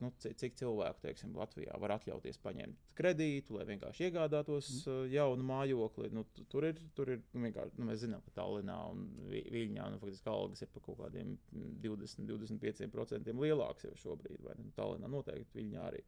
nu, 0.02 0.10
cik, 0.22 0.54
cilvēku 0.60 1.02
teiksim, 1.02 1.32
Latvijā 1.38 1.78
var 1.82 1.94
atļauties 1.96 2.38
paņemt 2.44 2.92
kredītu, 2.98 3.56
lai 3.58 3.66
vienkārši 3.70 4.06
iegādātos 4.10 4.70
uh, 4.88 5.00
jaunu 5.10 5.44
mājokli. 5.48 6.12
Nu, 6.14 6.24
tu- 6.36 6.46
tur 6.52 6.68
ir, 6.68 6.80
tur 6.98 7.10
ir 7.16 7.22
nu, 7.34 7.42
vienkārši, 7.48 7.78
nu, 7.80 7.88
mēs 7.90 8.04
zinām, 8.04 8.22
ka 8.28 8.34
Tallinā 8.42 8.78
un 8.92 9.08
Vi- 9.32 9.46
Viļņā 9.54 9.88
nu, 9.94 10.00
faktiski 10.04 10.30
algas 10.30 10.62
ir 10.66 10.72
par 10.74 10.84
kaut 10.86 11.00
kādiem 11.02 11.36
mm, 11.38 11.74
20-25% 11.86 13.34
lielākas 13.42 13.88
jau 13.90 13.96
šobrīd. 14.06 14.42
Vai, 14.46 14.58
ne? 14.60 14.70
Tallinā 14.78 15.10
noteikti, 15.10 15.58
Viļņā 15.62 15.86
arī. 15.90 16.04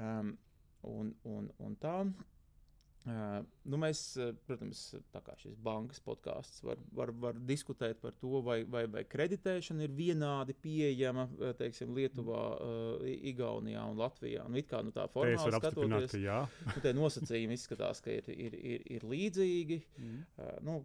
Um, 0.00 0.36
un, 0.86 1.14
un, 1.28 1.50
un 1.66 1.76
tā. 1.82 1.96
Uh, 3.00 3.38
nu 3.64 3.78
mēs, 3.80 4.00
protams, 4.44 4.80
tā 5.08 5.22
kā 5.24 5.32
šis 5.40 5.54
bankas 5.64 6.02
podkāsts 6.04 6.60
var, 6.60 6.76
var, 6.92 7.12
var 7.16 7.38
diskutēt 7.48 7.96
par 8.02 8.12
to, 8.20 8.42
vai, 8.44 8.58
vai, 8.68 8.82
vai 8.92 9.06
kreditēšana 9.08 9.86
ir 9.86 9.94
vienādi 9.96 10.52
pieejama 10.60 11.24
teiksim, 11.56 11.94
Lietuvā, 11.96 12.42
uh, 12.60 13.06
Igaunijā 13.30 13.86
un 13.88 13.96
Latvijā. 14.02 14.44
Nu, 14.52 14.60
kā, 14.68 14.82
nu, 14.84 14.92
tā 14.92 15.06
formāli 15.12 15.54
skatoties, 15.56 16.16
nu, 16.68 16.82
tie 16.84 16.92
nosacījumi 16.96 17.56
izskatās, 17.56 18.02
ka 18.04 18.12
ir, 18.12 18.28
ir, 18.34 18.58
ir, 18.58 18.84
ir 18.98 19.08
līdzīgi. 19.08 19.80
Mm. 19.96 20.20
Uh, 20.36 20.52
nu, 20.68 20.76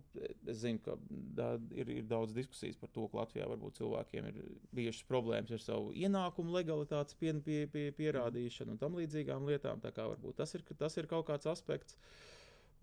es 0.47 0.63
zinu, 0.63 0.79
ka 0.87 0.95
da, 1.09 1.51
ir, 1.75 1.91
ir 1.97 2.07
daudz 2.07 2.31
diskusijas 2.37 2.79
par 2.79 2.93
to, 2.95 3.09
ka 3.11 3.25
Latvijā 3.25 3.49
varbūt 3.51 3.81
cilvēkiem 3.81 4.31
ir 4.31 4.39
bijušas 4.75 5.03
problēmas 5.11 5.51
ar 5.59 5.65
savu 5.65 5.91
ienākumu 5.99 6.55
legalitātes 6.55 7.19
pie, 7.19 7.35
pie, 7.43 7.65
pie, 7.71 7.89
pierādīšanu 7.99 8.77
un 8.77 8.81
tam 8.81 8.95
līdzīgām 9.01 9.51
lietām. 9.51 9.83
Tā 9.83 9.91
kā 9.95 10.07
varbūt 10.15 10.39
tas 10.39 10.55
ir, 10.55 10.63
tas 10.79 10.95
ir 10.95 11.11
kaut 11.11 11.27
kāds 11.27 11.51
aspekts. 11.51 11.99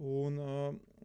Un, 0.02 0.34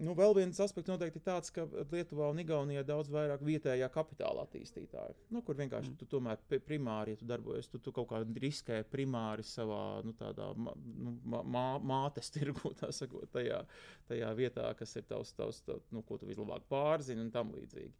nu, 0.01 0.13
vēl 0.17 0.31
viens 0.33 0.59
aspekts 0.63 0.89
noteikti 0.89 1.19
ir 1.19 1.25
tāds, 1.27 1.51
ka 1.53 1.67
Lietuvā 1.91 2.31
un 2.31 2.39
Igaunijā 2.41 2.81
daudz 2.87 3.11
vairāk 3.13 3.43
vietējā 3.45 3.89
kapitāla 3.93 4.47
attīstītāju. 4.47 5.13
Nu, 5.35 5.43
kur 5.45 5.59
vienkārši 5.59 5.91
mm. 5.91 5.97
tu 5.99 6.07
tomēr 6.09 6.39
primāri, 6.65 7.13
ja 7.13 7.19
tu 7.19 7.27
darbojies, 7.29 7.69
tu, 7.69 7.77
tu 7.83 7.93
kaut 7.93 8.09
kā 8.09 8.23
riskē 8.25 8.79
primāri 8.89 9.45
savā 9.45 9.81
nu, 10.07 10.15
tādā, 10.17 10.49
nu, 10.57 11.13
mā, 11.29 11.67
mātes 11.77 12.31
tirgu, 12.35 12.73
tā 12.79 12.89
sakot, 12.95 13.29
tajā, 13.35 13.61
tajā 14.09 14.31
vietā, 14.39 14.71
kas 14.79 14.97
ir 14.97 15.05
tavs, 15.11 15.35
tavs 15.37 15.61
tā, 15.67 15.77
nu, 15.93 16.01
ko 16.07 16.17
tu 16.17 16.29
vislabāk 16.29 16.65
pārzini 16.71 17.21
un 17.27 17.29
tam 17.35 17.53
līdzīgi. 17.53 17.93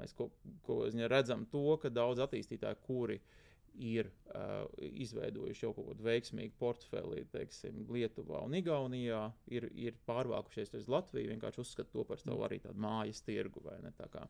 Mēs 0.00 0.16
ko, 0.18 0.32
ko 0.66 0.82
redzam 1.10 1.46
to, 1.52 1.76
ka 1.82 1.94
daudz 1.94 2.22
attīstītāju, 2.26 2.82
kuri 2.88 3.20
ir 3.20 3.38
ir 3.74 4.10
uh, 4.10 4.64
izveidojuši 4.78 5.64
jau 5.66 5.72
kaut 5.76 5.90
kādu 5.92 6.06
veiksmīgu 6.06 6.56
portfeli, 6.60 7.24
teiksim, 7.32 7.84
Lietuvā 7.92 8.42
un 8.46 8.56
Igaunijā, 8.58 9.22
ir, 9.52 9.68
ir 9.74 9.98
pārvākušies 10.08 10.74
uz 10.80 10.88
Latviju, 10.90 11.32
vienkārši 11.34 11.62
uzskata 11.64 11.92
to 11.94 12.04
par 12.08 12.20
savu 12.22 12.44
arī 12.46 12.60
tādu 12.64 12.82
mājas 12.82 13.22
tirgu. 13.26 13.62
Tā 13.98 14.26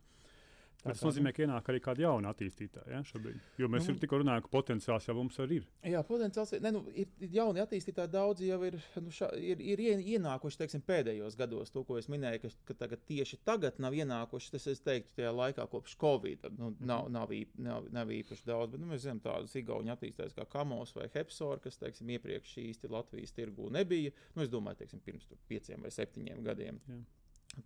tas 0.84 1.02
nozīmē, 1.04 1.32
ka 1.34 1.42
ienāk 1.44 1.68
arī 1.70 1.80
kāda 1.84 2.04
jauna 2.04 2.30
attīstītāja 2.32 2.94
ja, 2.94 3.00
šobrīd. 3.06 3.38
Jo 3.60 3.68
mēs 3.72 3.88
nu, 3.88 3.96
tikko 4.00 4.20
runājam, 4.22 4.44
ka 4.44 4.52
potenciāls 4.52 5.08
jau 5.08 5.14
mums 5.18 5.36
arī 5.42 5.60
ir. 5.60 5.66
Jā, 5.92 6.00
potenciāls 6.06 6.54
ne, 6.64 6.72
nu, 6.74 6.82
ir. 6.94 7.10
Jauni 7.30 7.62
attīstītāji 7.62 8.12
daudzi 8.12 8.48
jau 8.48 8.58
ir, 8.66 8.76
nu, 9.00 9.12
šā, 9.14 9.28
ir, 9.36 9.60
ir 9.60 9.82
ienākuši 9.84 10.62
teiksim, 10.62 10.84
pēdējos 10.86 11.36
gados. 11.38 11.72
To, 11.74 11.84
ko 11.86 11.98
es 12.00 12.08
minēju, 12.12 12.42
ka, 12.44 12.52
ka 12.70 12.78
tagad, 12.84 13.04
tieši 13.08 13.40
tagad 13.46 13.80
nav 13.82 13.96
ienākuši, 13.98 14.52
tas 14.56 14.68
es 14.72 14.82
teiktu, 14.84 15.12
tajā 15.18 15.32
laikā 15.36 15.66
kopš 15.70 15.96
Covid. 16.00 16.48
Nu, 16.56 16.72
mhm. 16.72 16.88
nav, 16.90 17.10
nav, 17.12 17.34
nav, 17.60 17.90
nav 17.94 18.14
īpaši 18.16 18.46
daudz, 18.48 18.74
bet 18.74 18.84
nu, 18.84 18.90
mēs 18.92 19.04
zinām 19.04 19.22
tādus 19.24 19.56
igauņu 19.60 19.94
attīstītājus 19.96 20.38
kā 20.38 20.48
Kamos 20.54 20.94
vai 20.96 21.10
Hepsor, 21.14 21.60
kas 21.64 21.78
teiksim, 21.82 22.14
iepriekš 22.16 22.56
šīs 22.56 22.84
Latvijas 22.90 23.36
tirgū 23.36 23.68
nebija. 23.74 24.14
Nu, 24.34 24.46
es 24.46 24.52
domāju, 24.52 24.82
teiksim, 24.82 25.04
pirms 25.04 25.28
pieciem 25.50 25.84
vai 25.84 25.92
septiņiem 25.94 26.42
gadiem. 26.46 26.80
Jā. 26.88 27.02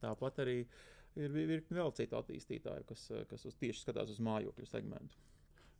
Tāpat 0.00 0.38
arī 0.40 0.62
uh, 0.64 0.76
ir 1.16 1.34
virkni 1.34 1.78
vēl 1.78 1.92
citu 1.96 2.18
attīstītāju, 2.18 2.86
kas, 2.88 3.06
kas 3.30 3.46
uz, 3.48 3.54
tieši 3.60 3.84
skatās 3.84 4.10
uz 4.14 4.20
mājokļu 4.24 4.66
segmentu. 4.70 5.20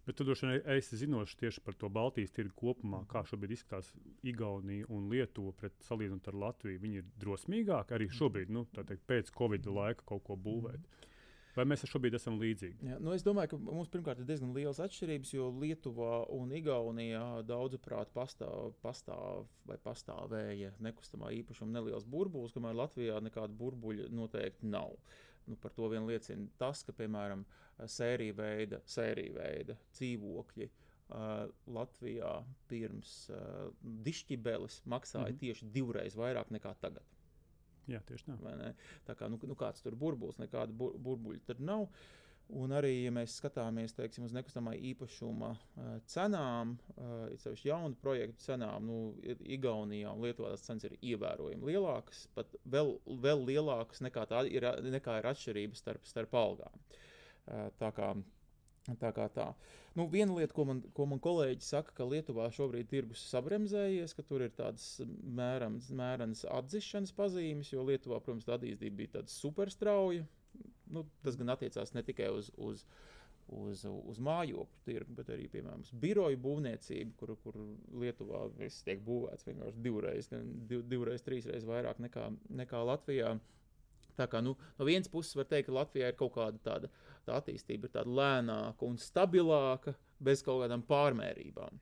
Bet 0.05 0.19
tu 0.19 0.25
droši 0.29 0.47
vien 0.47 0.67
esi 0.75 0.99
zinošs 1.01 1.39
tieši 1.41 1.63
par 1.65 1.77
to 1.81 1.89
Baltijas 1.89 2.35
tirgu 2.37 2.53
kopumā, 2.61 3.07
kā 3.09 3.23
šobrīd 3.25 3.55
izskatās 3.57 3.89
Igaunija 4.23 4.91
un 4.93 5.07
Lietuva 5.09 5.55
pret 5.57 5.79
salīdzinot 5.87 6.29
ar 6.29 6.37
Latviju. 6.43 6.83
Viņi 6.83 7.01
ir 7.01 7.07
drosmīgāki 7.23 7.97
arī 7.97 8.11
šobrīd, 8.13 8.53
nu, 8.53 8.67
teikt, 8.77 9.07
pēc 9.09 9.33
Covid 9.39 9.71
laika 9.73 10.05
kaut 10.13 10.27
ko 10.29 10.37
būvēt. 10.37 10.83
Mm 10.83 10.91
-hmm. 10.93 11.14
Vai 11.55 11.65
mēs 11.71 11.85
šobrīd 11.87 12.17
esam 12.19 12.39
līdzīgi? 12.41 12.89
Jā, 12.89 12.97
nu 13.03 13.13
es 13.15 13.23
domāju, 13.23 13.53
ka 13.53 13.59
mums 13.63 13.91
pirmkārt 13.93 14.19
ir 14.19 14.27
diezgan 14.27 14.55
liels 14.57 14.81
atšķirības, 14.83 15.35
jo 15.37 15.51
Lietuvā 15.63 16.25
un 16.35 16.51
Igaunijā 16.57 17.45
daudzuprāt 17.47 18.11
pastāv, 18.17 18.73
pastāv 18.83 19.47
vai 19.69 19.79
pastāvēja 19.85 20.73
nekustamā 20.83 21.31
īpašuma 21.39 21.77
neliels 21.77 22.09
burbulis, 22.11 22.55
kamēr 22.57 22.75
Latvijā 22.81 23.21
nekāda 23.23 23.55
burbuļa 23.61 24.11
noteikti 24.11 24.67
nav. 24.73 24.97
Nu, 25.47 25.59
par 25.61 25.75
to 25.77 25.87
vien 25.93 26.09
liecina 26.09 26.49
tas, 26.59 26.83
ka, 26.83 26.95
piemēram, 26.97 27.45
sērija 27.87 28.35
veida, 28.39 28.81
sērija 28.89 29.37
veida 29.37 29.77
dzīvokļi 29.95 30.71
uh, 30.71 31.45
Latvijā 31.77 32.33
pirms 32.71 33.13
uh, 33.31 33.69
dišķibeles 34.07 34.83
maksāja 34.91 35.29
mm 35.29 35.35
-hmm. 35.35 35.43
tieši 35.45 35.71
divreiz 35.75 36.17
vairāk 36.17 36.51
nekā 36.51 36.75
tagad. 36.81 37.05
Jā, 37.91 38.01
tieši 38.09 38.31
tā. 38.33 38.75
Tā 39.05 39.17
kā 39.19 39.29
nu, 39.29 39.39
nu 39.45 39.57
kāds 39.59 39.85
tur 39.85 39.97
burbulis, 39.99 40.41
nekāda 40.41 40.73
bur 40.73 40.95
burbuļa 41.01 41.43
tur 41.49 41.65
nav. 41.65 41.89
Un 42.61 42.75
arī, 42.77 42.91
ja 43.07 43.11
mēs 43.15 43.39
skatāmies 43.41 43.95
teiksim, 43.97 44.27
uz 44.27 44.35
nekustamā 44.37 44.75
īpašuma 44.91 45.49
uh, 45.55 45.87
cenām, 46.13 46.75
uh, 46.93 47.15
īpaši 47.33 47.71
jaunu 47.71 47.97
projektu 48.03 48.45
cenām, 48.45 48.85
nu, 48.85 48.99
Igaunijā 49.57 50.13
un 50.13 50.21
Lietuvā 50.27 50.51
tās 50.53 50.67
cenas 50.67 50.85
ir 50.85 50.99
ievērojami 51.01 51.65
lielākas, 51.71 52.27
pat 52.37 52.53
vēl, 52.69 52.99
vēl 53.25 53.47
lielākas 53.49 54.05
nekā, 54.05 54.27
tā 54.29 54.45
ir, 54.53 54.69
nekā 54.93 55.17
ir 55.23 55.31
atšķirības 55.33 55.85
starp, 55.87 56.05
starp 56.11 56.37
algām. 56.37 56.85
Uh, 57.49 57.71
tā 57.81 57.89
kā 57.97 58.13
Tā 58.85 59.15
kā 59.17 59.31
tā. 59.33 59.47
Nu, 59.97 60.05
viena 60.13 60.35
lieta, 60.37 60.53
ko 60.53 60.67
man, 60.69 60.83
ko 60.93 61.07
man 61.09 61.21
kolēģi 61.25 61.65
saka, 61.65 61.95
ka 61.97 62.05
Lietuvā 62.05 62.51
šobrīd 62.53 62.91
tirgus 62.91 63.23
sabremzējies, 63.31 64.13
ka 64.13 64.25
tur 64.29 64.45
ir 64.45 64.53
tādas 64.59 64.99
mērams, 65.39 65.89
mērenas 65.97 66.45
atzīšanas 66.53 67.15
pazīmes, 67.17 67.73
jo 67.73 67.87
Lietuvā, 67.89 68.21
protams, 68.21 68.45
tā 68.45 68.59
attīstība 68.59 68.99
bija 69.01 69.15
tāda 69.17 69.33
superstrauja. 69.33 70.27
Nu, 70.93 71.07
tas 71.25 71.39
gan 71.41 71.55
attiecās 71.55 71.95
ne 71.97 72.05
tikai 72.05 72.29
uz, 72.35 72.51
uz, 72.61 72.85
uz, 73.49 73.87
uz 73.89 74.21
mājokļu 74.29 74.85
tirgu, 74.85 75.17
bet 75.17 75.33
arī, 75.33 75.49
piemēram, 75.55 75.87
uz 75.87 75.97
biroju 76.05 76.43
būvniecību, 76.45 77.17
kur, 77.23 77.33
kur 77.41 77.57
Lietuvā 78.05 78.45
viss 78.59 78.85
tiek 78.85 79.01
būvēts 79.07 79.49
vienkārši 79.49 79.85
divreiz, 79.89 80.29
div, 80.69 80.85
divreiz, 80.93 81.25
trīsreiz 81.25 81.65
vairāk 81.71 82.05
nekā, 82.05 82.29
nekā 82.61 82.85
Latvijā. 82.91 83.33
Tā 84.15 84.29
kā, 84.31 84.45
nu, 84.45 84.53
no 84.79 84.87
vienas 84.87 85.11
puses 85.11 85.35
var 85.35 85.49
teikt, 85.51 85.71
ka 85.71 85.79
Latvijā 85.81 86.13
ir 86.13 86.19
kaut 86.19 86.37
kāda 86.37 86.61
tāda 86.63 86.91
tā 87.27 87.39
attīstība 87.41 87.89
ir 87.89 87.95
tāda 87.97 88.13
lēnāka 88.19 88.87
un 88.87 88.99
stabilāka, 89.01 89.95
bez 90.25 90.45
kaut 90.45 90.63
kādām 90.65 90.85
pārmērībām. 90.89 91.81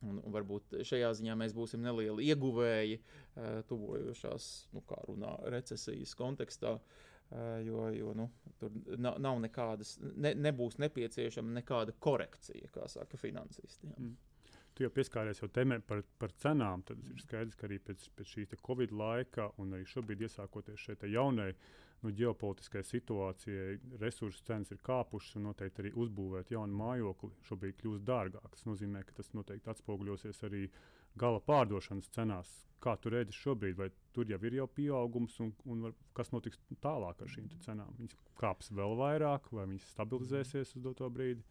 Un, 0.00 0.16
un 0.16 0.32
varbūt 0.32 0.78
šajā 0.88 1.10
ziņā 1.18 1.34
mēs 1.36 1.52
būsim 1.52 1.82
nelieli 1.84 2.30
ieguvēji 2.32 2.96
uh, 2.96 3.60
tuvojošās, 3.68 4.48
nu, 4.72 4.82
runā, 5.10 5.34
recesijas 5.52 6.16
kontekstā. 6.16 6.78
Uh, 7.30 7.60
jo 7.62 7.84
jo 7.94 8.14
nu, 8.16 8.26
tur 8.58 8.72
nav, 8.98 9.20
nav 9.22 9.36
nekādas, 9.44 9.98
ne, 10.00 10.32
nebūs 10.34 10.80
nepieciešama 10.82 11.60
nekāda 11.60 11.94
korekcija, 12.02 12.72
kā 12.74 12.88
saka 12.90 13.20
finansisti. 13.20 13.86
Jā. 13.86 13.98
Mm. 13.98 14.16
Tu 14.74 14.86
jau 14.86 14.90
pieskāries 14.94 15.42
jau 15.42 15.50
tēmē 15.52 15.80
par, 15.84 16.00
par 16.18 16.32
cenām. 16.40 16.82
Tad 16.88 16.98
ir 17.12 17.20
skaidrs, 17.20 17.58
ka 17.58 17.68
arī 17.68 17.78
pēc, 17.84 18.08
pēc 18.16 18.34
šīs 18.34 18.56
Covid 18.66 18.94
laika 18.96 19.50
un 19.60 19.76
arī 19.76 19.84
šobrīd 19.86 20.24
iesākoties 20.24 20.80
šai 20.88 20.96
jaunai 21.12 21.50
uh, 21.52 21.89
nu, 22.04 22.12
ģeopolitiskai 22.16 22.82
situācijai 22.86 23.76
resursu 24.00 24.44
cenas 24.46 24.72
ir 24.72 24.80
kāpušas 24.86 25.36
un 25.38 25.48
noteikti 25.50 25.84
arī 25.84 25.92
uzbūvēt 26.04 26.52
jaunu 26.54 26.78
mājokli 26.80 27.30
šobrīd 27.48 27.78
kļūst 27.80 28.06
dārgāk. 28.08 28.48
Tas 28.54 28.66
nozīmē, 28.68 29.04
ka 29.06 29.18
tas 29.20 29.30
noteikti 29.36 29.70
atspoguļosies 29.72 30.42
arī 30.48 30.66
gala 31.20 31.42
pārdošanas 31.44 32.10
cenās. 32.14 32.50
Kā 32.80 32.94
tu 32.96 33.12
redzi 33.12 33.36
šobrīd, 33.36 33.76
vai 33.76 33.90
tur 34.16 34.30
jau 34.30 34.38
ir 34.48 34.56
jau 34.56 34.66
pieaugums, 34.72 35.36
un, 35.44 35.52
un 35.68 35.88
var, 35.88 35.96
kas 36.16 36.32
notiks 36.32 36.60
tālāk 36.80 37.20
ar 37.20 37.28
šīm 37.28 37.50
cenām? 37.60 37.92
Viņas 37.98 38.16
kāps 38.40 38.70
vēl 38.72 38.96
vairāk, 38.96 39.50
vai 39.52 39.66
viņas 39.68 39.90
stabilizēsies 39.92 40.76
uz 40.78 40.84
doto 40.86 41.10
brīdi? 41.12 41.44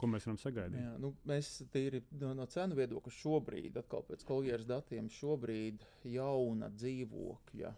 Ko 0.00 0.08
mēs 0.08 0.24
varam 0.24 0.38
sagaidīt? 0.40 0.80
Jā, 0.80 0.92
nu, 1.00 1.14
mēs 1.28 1.48
tīri 1.72 2.02
no, 2.20 2.32
no 2.36 2.46
cenu 2.48 2.76
viedokļa 2.76 3.12
šobrīd, 3.12 3.76
atkal 3.80 4.04
pēc 4.08 4.24
kolēģijas 4.28 4.68
datiem, 4.68 5.08
šobrīd 5.12 5.84
jauna 6.08 6.70
dzīvokļa 6.72 7.72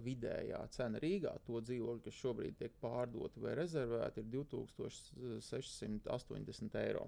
vidējā 0.00 0.68
cena 0.72 0.98
Rīgā, 1.02 1.32
to 1.46 1.60
dzīvokļu, 1.60 2.02
kas 2.04 2.14
šobrīd 2.20 2.56
tiek 2.58 2.72
pārdoti 2.82 3.40
vai 3.42 3.54
rezervēti, 3.58 4.20
ir 4.22 4.26
2680 4.32 6.76
eiro. 6.82 7.04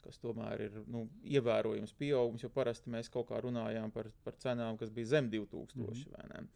Kas 0.00 0.18
tomēr 0.20 0.60
ir 0.64 0.72
nu, 0.88 1.08
ievērojams 1.28 1.92
pieaugums, 1.98 2.42
jo 2.44 2.50
parasti 2.52 2.90
mēs 2.92 3.08
kaut 3.12 3.26
kā 3.28 3.36
runājām 3.44 3.88
par, 3.92 4.06
par 4.24 4.34
cenām, 4.40 4.78
kas 4.80 4.90
bija 4.90 5.06
zem 5.16 5.26
2000. 5.30 5.76
Mm 5.76 5.82
-hmm. 5.92 6.46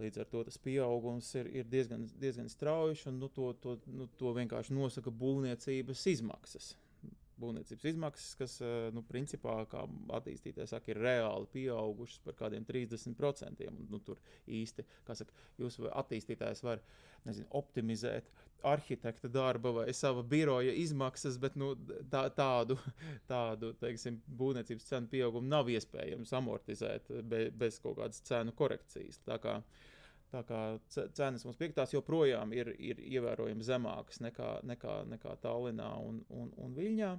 Līdz 0.00 0.16
ar 0.20 0.26
to 0.26 0.44
tas 0.44 0.58
pieaugums 0.58 1.34
ir, 1.34 1.46
ir 1.46 1.64
diezgan, 1.64 2.08
diezgan 2.20 2.48
strauji, 2.48 3.02
un 3.06 3.18
nu, 3.18 3.28
to, 3.28 3.52
to, 3.52 3.78
nu, 3.86 4.06
to 4.06 4.32
vienkārši 4.32 4.72
nosaka 4.72 5.10
būvniecības 5.10 6.06
izmaksas 6.06 6.76
būvniecības 7.42 7.88
izmaksas, 7.92 8.36
kas, 8.38 8.54
eh, 8.62 8.88
nu, 8.94 9.02
principā, 9.08 9.56
kā 9.70 9.84
attīstītāji 10.18 10.70
saka, 10.70 10.92
ir 10.92 11.02
reāli 11.02 11.50
pieaugušas 11.56 12.22
par 12.24 12.38
kādiem 12.38 12.66
30%. 12.68 13.66
Un, 13.70 13.82
nu, 13.90 14.00
tur 14.06 14.20
īsti, 14.46 14.86
kā 15.06 15.16
saka, 15.18 15.34
jūs 15.60 15.80
attīstītājs 15.90 16.64
var 16.66 16.82
nezinu, 17.26 17.48
optimizēt 17.58 18.30
arhitekta 18.66 19.28
darba 19.28 19.72
vai 19.74 19.86
sava 19.94 20.22
biroja 20.22 20.72
izmaksas, 20.78 21.38
bet 21.42 21.56
nu, 21.58 21.72
tā, 22.10 22.28
tādu, 22.36 22.78
tādu 23.32 23.72
teiksim, 23.80 24.20
būvniecības 24.38 24.86
cenu 24.90 25.10
pieaugumu 25.10 25.50
nav 25.50 25.70
iespējams 25.72 26.34
amortizēt 26.38 27.10
be, 27.26 27.48
bez 27.50 27.80
kaut 27.82 27.98
kādas 27.98 28.22
cenu 28.26 28.54
korekcijas. 28.54 29.18
Tā 29.26 29.40
kā, 29.42 29.58
uh, 29.58 29.91
Tā 30.32 30.40
kā 30.48 30.58
cenas 30.88 31.44
mums 31.44 31.58
piektās 31.60 31.92
joprojām 31.92 32.54
ir, 32.56 32.72
ir 32.80 33.00
ievērojami 33.04 33.64
zemākas 33.66 34.22
nekā, 34.24 34.52
nekā, 34.64 35.02
nekā 35.12 35.36
Tallinā 35.44 35.90
un, 36.00 36.22
un, 36.32 36.52
un 36.56 36.76
Viļņā. 36.76 37.16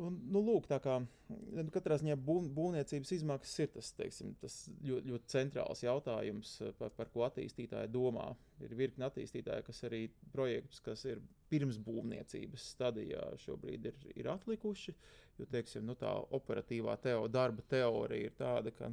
Un, 0.00 0.14
nu, 0.32 0.40
lūk, 0.40 0.64
tā 0.70 0.78
kā 0.80 0.94
nu, 1.02 1.64
katrā 1.72 1.98
ziņā 2.00 2.14
bū, 2.16 2.38
būvniecības 2.56 3.10
izmaksas 3.18 3.60
ir 3.60 3.70
tas, 3.74 3.90
teiksim, 3.98 4.30
tas 4.40 4.54
ļoti, 4.88 5.10
ļoti 5.10 5.32
centrāls 5.34 5.82
jautājums, 5.84 6.52
eh, 6.64 6.72
par, 6.78 6.94
par 6.96 7.10
ko 7.12 7.26
attīstītāji 7.26 7.92
domā. 7.92 8.30
Ir 8.64 8.72
virkni 8.78 9.04
attīstītāji, 9.04 9.66
kas 9.66 9.82
arī 9.88 10.06
projektus, 10.32 10.80
kas 10.84 11.04
ir 11.04 11.20
pirms 11.52 11.76
būvniecības 11.84 12.70
stadijā, 12.72 13.26
šobrīd 13.44 13.90
ir, 13.90 13.98
ir 14.16 14.30
atlikuši. 14.32 14.96
Jo 15.40 15.48
teiksim, 15.52 15.84
nu, 15.88 15.96
tā 16.00 16.12
operatīvā 16.40 16.96
teo, 17.04 17.26
darba 17.28 17.64
teorija 17.68 18.30
ir 18.30 18.36
tāda, 18.38 18.72
ka 18.76 18.88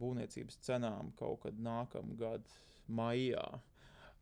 būvniecības 0.00 0.60
cenām 0.66 1.12
kaut 1.18 1.42
kad 1.46 1.58
nākamgad 1.62 2.46
maijā 2.86 3.46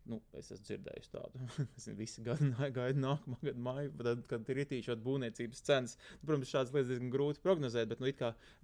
Nu, 0.05 0.19
es 0.37 0.51
esmu 0.53 0.67
dzirdējis 0.69 1.11
tādu. 1.15 1.41
nezinu, 1.75 1.97
visi 1.97 2.23
gaida 2.25 2.93
nākamā 2.99 3.39
gada 3.41 3.63
māju, 3.67 3.93
tad, 4.03 4.25
kad 4.29 4.51
ir 4.53 4.61
ietīšot 4.65 5.01
būvniecības 5.05 5.63
cenas. 5.65 5.95
Nu, 6.19 6.29
protams, 6.29 6.51
šādas 6.51 6.75
lietas 6.75 6.91
diezgan 6.91 7.13
grūti 7.15 7.41
prognozēt, 7.45 7.89
bet 7.93 8.03
nu, 8.05 8.11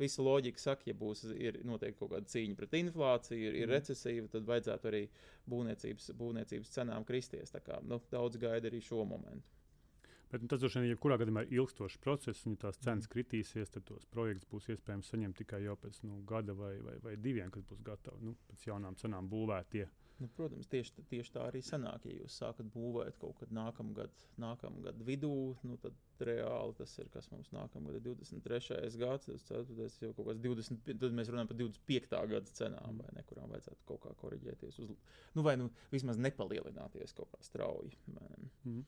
visa 0.00 0.26
loģika 0.26 0.60
saka, 0.60 0.90
ja 0.90 0.96
būs 1.00 1.24
noteikti 1.64 1.96
kaut 2.02 2.12
kāda 2.12 2.28
cīņa 2.34 2.58
pret 2.58 2.76
inflāciju, 2.82 3.40
ir, 3.40 3.56
ir 3.56 3.70
mm. 3.70 3.72
recesija, 3.72 4.26
tad 4.34 4.50
vajadzētu 4.50 4.92
arī 4.92 5.02
būvniecības, 5.48 6.12
būvniecības 6.20 6.76
cenām 6.76 7.08
kristies. 7.08 7.56
Tā 7.56 7.64
kā 7.64 7.80
nu, 7.88 8.02
daudz 8.12 8.40
gaida 8.42 8.68
arī 8.68 8.82
šo 8.84 9.06
momentu. 9.08 9.59
Bet 10.30 10.42
nu, 10.44 10.48
tas 10.48 10.60
droši 10.62 10.78
vien, 10.78 10.92
ja 10.92 10.98
kurā 11.00 11.16
gadījumā 11.18 11.42
ir 11.48 11.56
ilgstošs 11.58 11.98
process, 12.04 12.44
un 12.46 12.54
ja 12.54 12.66
tās 12.66 12.78
cenas 12.78 13.08
mm. 13.08 13.12
kritīsies, 13.14 13.72
tad 13.74 13.86
tos 13.88 14.06
projektus 14.14 14.46
būs 14.52 14.68
iespējams 14.74 15.10
saņemt 15.10 15.40
tikai 15.42 15.64
jau 15.64 15.74
pēc 15.80 16.04
nu, 16.06 16.20
gada 16.28 16.54
vai, 16.54 16.76
vai, 16.86 16.94
vai 17.02 17.16
diviem, 17.18 17.50
kad 17.50 17.66
būs 17.66 17.82
gatavi 17.86 18.30
nu, 18.30 18.36
pēc 18.50 18.68
jaunām 18.68 18.98
cenām 19.00 19.30
būvētie. 19.32 19.88
Nu, 20.20 20.28
protams, 20.36 20.68
tieši, 20.68 21.02
tieši 21.08 21.32
tā 21.32 21.46
arī 21.48 21.62
sanāk. 21.64 22.04
Ja 22.04 22.18
jūs 22.18 22.34
sākat 22.42 22.68
būvēt 22.74 23.16
kaut 23.22 23.38
kad 23.40 23.52
nākamgad, 23.56 24.12
nākamgad 24.42 25.00
vidū, 25.06 25.32
nu, 25.64 25.78
tad 25.80 25.96
reāli 26.28 26.76
tas 26.76 26.92
ir 27.00 27.08
kas 27.14 27.30
mums 27.32 27.48
nākamgad 27.56 27.96
ir 27.96 28.04
23. 28.04 28.90
gads, 29.00 29.30
24. 29.30 29.88
jau 30.04 30.12
kaut 30.18 30.28
kāds 30.28 30.44
20, 30.44 30.92
tad 30.92 31.16
mēs 31.16 31.32
runājam 31.32 31.50
par 31.50 31.60
25. 31.62 32.20
gada 32.34 32.56
cenām, 32.60 33.00
vai 33.00 33.14
ne, 33.16 33.24
kurām 33.30 33.48
vajadzētu 33.54 33.88
kaut 33.88 34.04
kā 34.04 34.12
koriģēties, 34.20 34.82
uz, 34.84 34.92
nu, 35.38 35.46
vai 35.46 35.56
nu 35.56 35.70
vismaz 35.94 36.20
nepalielināties 36.20 37.16
kaut 37.16 37.32
kā 37.32 37.40
strauji. 37.48 37.96
Mm. 38.12 38.84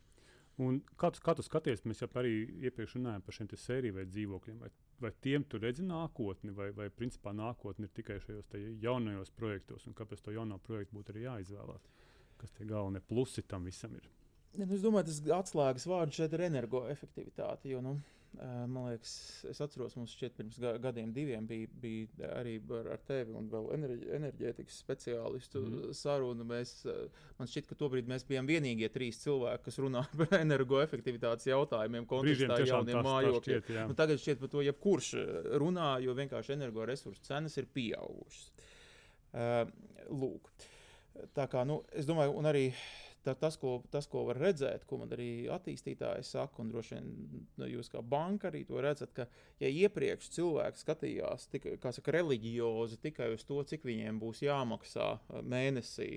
Un 0.63 0.79
kā, 1.01 1.11
tu, 1.15 1.21
kā 1.25 1.35
tu 1.37 1.45
skaties, 1.45 1.85
mēs 1.89 2.03
jau 2.03 2.09
arī 2.21 2.33
iepriekš 2.69 2.97
runājām 2.99 3.25
par 3.27 3.37
šiem 3.37 3.51
sēriju 3.59 3.97
vai 3.99 4.07
dzīvokļiem. 4.09 4.63
Vai, 4.63 4.71
vai 5.03 5.13
tiem 5.25 5.45
tu 5.49 5.61
redzi 5.63 5.85
nākotni, 5.87 6.55
vai, 6.57 6.71
vai 6.77 6.89
principā 6.95 7.35
nākotne 7.37 7.89
ir 7.89 7.95
tikai 7.97 8.19
šajos 8.23 8.57
jaunajos 8.83 9.33
projektos, 9.37 9.87
un 9.89 9.97
kāpēc 9.99 10.25
to 10.25 10.35
jauno 10.37 10.59
projektu 10.63 10.99
būtu 10.99 11.15
arī 11.15 11.27
jāizvēlās? 11.27 11.87
Kas 12.43 12.55
tie 12.57 12.67
galvenie 12.67 13.03
plusi 13.07 13.45
tam 13.47 13.69
visam 13.71 13.95
ir? 13.99 14.09
Ja, 14.53 14.67
nu, 14.67 14.75
es 14.77 14.83
domāju, 14.85 15.09
tas 15.09 15.21
atslēgas 15.39 15.89
vārds 15.89 16.19
šeit 16.19 16.35
ir 16.37 16.45
energoefektivitāte. 16.51 17.71
Jo, 17.73 17.81
nu, 17.85 17.97
man 18.41 18.87
liekas, 18.89 19.13
es 19.51 19.61
atceros, 19.63 19.95
mums 19.99 20.15
šķiet, 20.17 20.35
pirms 20.39 20.59
gadiem, 20.83 21.13
diviem 21.15 21.47
bija, 21.47 21.69
bija 21.83 22.31
arī 22.39 22.55
ar, 22.79 22.89
ar 22.95 23.03
tevi 23.07 23.35
un 23.39 23.49
vēl 23.53 23.69
enerģi, 23.77 24.09
enerģētikas 24.19 24.79
speciālistu 24.83 25.63
mm. 25.63 25.93
saruna. 25.97 26.47
Mēs, 26.49 26.75
man 27.39 27.51
šķiet, 27.51 27.69
ka 27.71 27.79
tobrīd 27.79 28.09
mēs 28.11 28.27
bijām 28.29 28.49
vienīgie 28.49 28.89
trīs 28.95 29.21
cilvēki, 29.25 29.67
kas 29.69 29.79
runā 29.85 30.05
par 30.21 30.37
energoefektivitātes 30.41 31.51
jautājumiem, 31.51 32.09
kontekstā 32.11 32.59
jauniem 32.67 33.05
mājokļiem. 33.07 33.93
Nu, 33.93 33.99
tagad 33.99 34.23
šķiet 34.23 34.43
par 34.43 34.53
to, 34.57 34.65
jebkurš 34.67 35.13
runā, 35.63 35.95
jo 36.05 36.17
vienkārši 36.19 36.57
energoresursu 36.57 37.25
cenas 37.29 37.59
ir 37.61 37.69
pieaugušas. 37.77 38.51
Uh, 39.33 39.65
lūk. 40.13 40.51
Tā 41.37 41.47
kā, 41.53 41.63
nu, 41.69 41.83
es 41.97 42.09
domāju, 42.09 42.35
un 42.41 42.49
arī 42.49 42.67
tā, 43.25 43.35
tas, 43.39 43.57
ko, 43.61 43.77
tas, 43.93 44.07
ko 44.11 44.25
var 44.29 44.39
redzēt, 44.43 44.85
ko 44.89 44.99
man 45.01 45.13
arī 45.15 45.47
attīstītāji 45.53 46.27
saka, 46.27 46.63
un 46.63 46.73
droši 46.73 46.97
vien 46.97 47.09
nu, 47.61 47.69
jūs 47.71 47.91
kā 47.93 48.03
banka 48.03 48.51
arī 48.51 48.65
to 48.69 48.83
redzat, 48.83 49.13
ka 49.17 49.27
ja 49.63 49.71
iepriekš 49.71 50.31
cilvēki 50.37 50.83
skatījās 50.83 51.49
tikai, 51.53 51.77
reliģiozi 52.17 53.01
tikai 53.07 53.31
uz 53.37 53.47
to, 53.49 53.61
cik 53.69 53.87
viņiem 53.89 54.21
būs 54.23 54.43
jāmaksā 54.47 55.09
mēnesī 55.43 56.11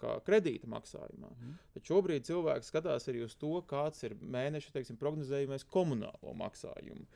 kā 0.00 0.16
kredīta 0.26 0.70
maksājumā, 0.70 1.34
mm. 1.34 1.58
tad 1.76 1.90
šobrīd 1.90 2.28
cilvēki 2.28 2.70
skatās 2.70 3.10
arī 3.12 3.26
uz 3.26 3.36
to, 3.40 3.56
kāds 3.70 4.06
ir 4.06 4.16
mēneša 4.20 4.74
teiksim, 4.78 5.00
prognozējumais 5.00 5.66
komunālo 5.70 6.36
maksājumu 6.38 7.06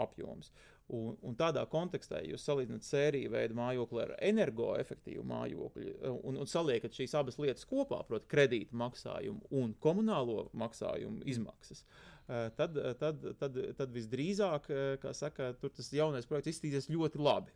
apjoms. 0.00 0.52
Un, 0.90 1.14
un 1.22 1.36
tādā 1.38 1.62
kontekstā, 1.70 2.18
jūs 2.26 2.42
salīdzināt 2.42 2.82
sēriju 2.82 3.30
veidu 3.30 3.54
mājokli 3.54 4.00
ar 4.02 4.14
energoefektīvu 4.26 5.22
mājokli 5.28 5.92
un, 6.10 6.40
un 6.40 6.48
saliekat 6.50 6.96
šīs 6.96 7.14
abas 7.20 7.38
lietas 7.38 7.68
kopā, 7.70 8.00
proti, 8.08 8.26
kredīta 8.30 8.74
maksājumu 8.80 9.52
un 9.60 9.76
komunālo 9.78 10.48
maksājumu 10.58 11.22
izmaksas, 11.30 11.84
eh, 12.26 12.48
tad, 12.58 12.74
tad, 12.98 13.22
tad, 13.38 13.62
tad 13.78 13.94
visdrīzāk, 13.94 14.66
eh, 14.74 14.90
kā 15.04 15.14
saka, 15.14 15.52
tur 15.62 15.70
tas 15.76 15.92
jaunais 15.94 16.26
projekts 16.26 16.56
izskatīsies 16.56 16.90
ļoti 16.90 17.22
labi. 17.22 17.54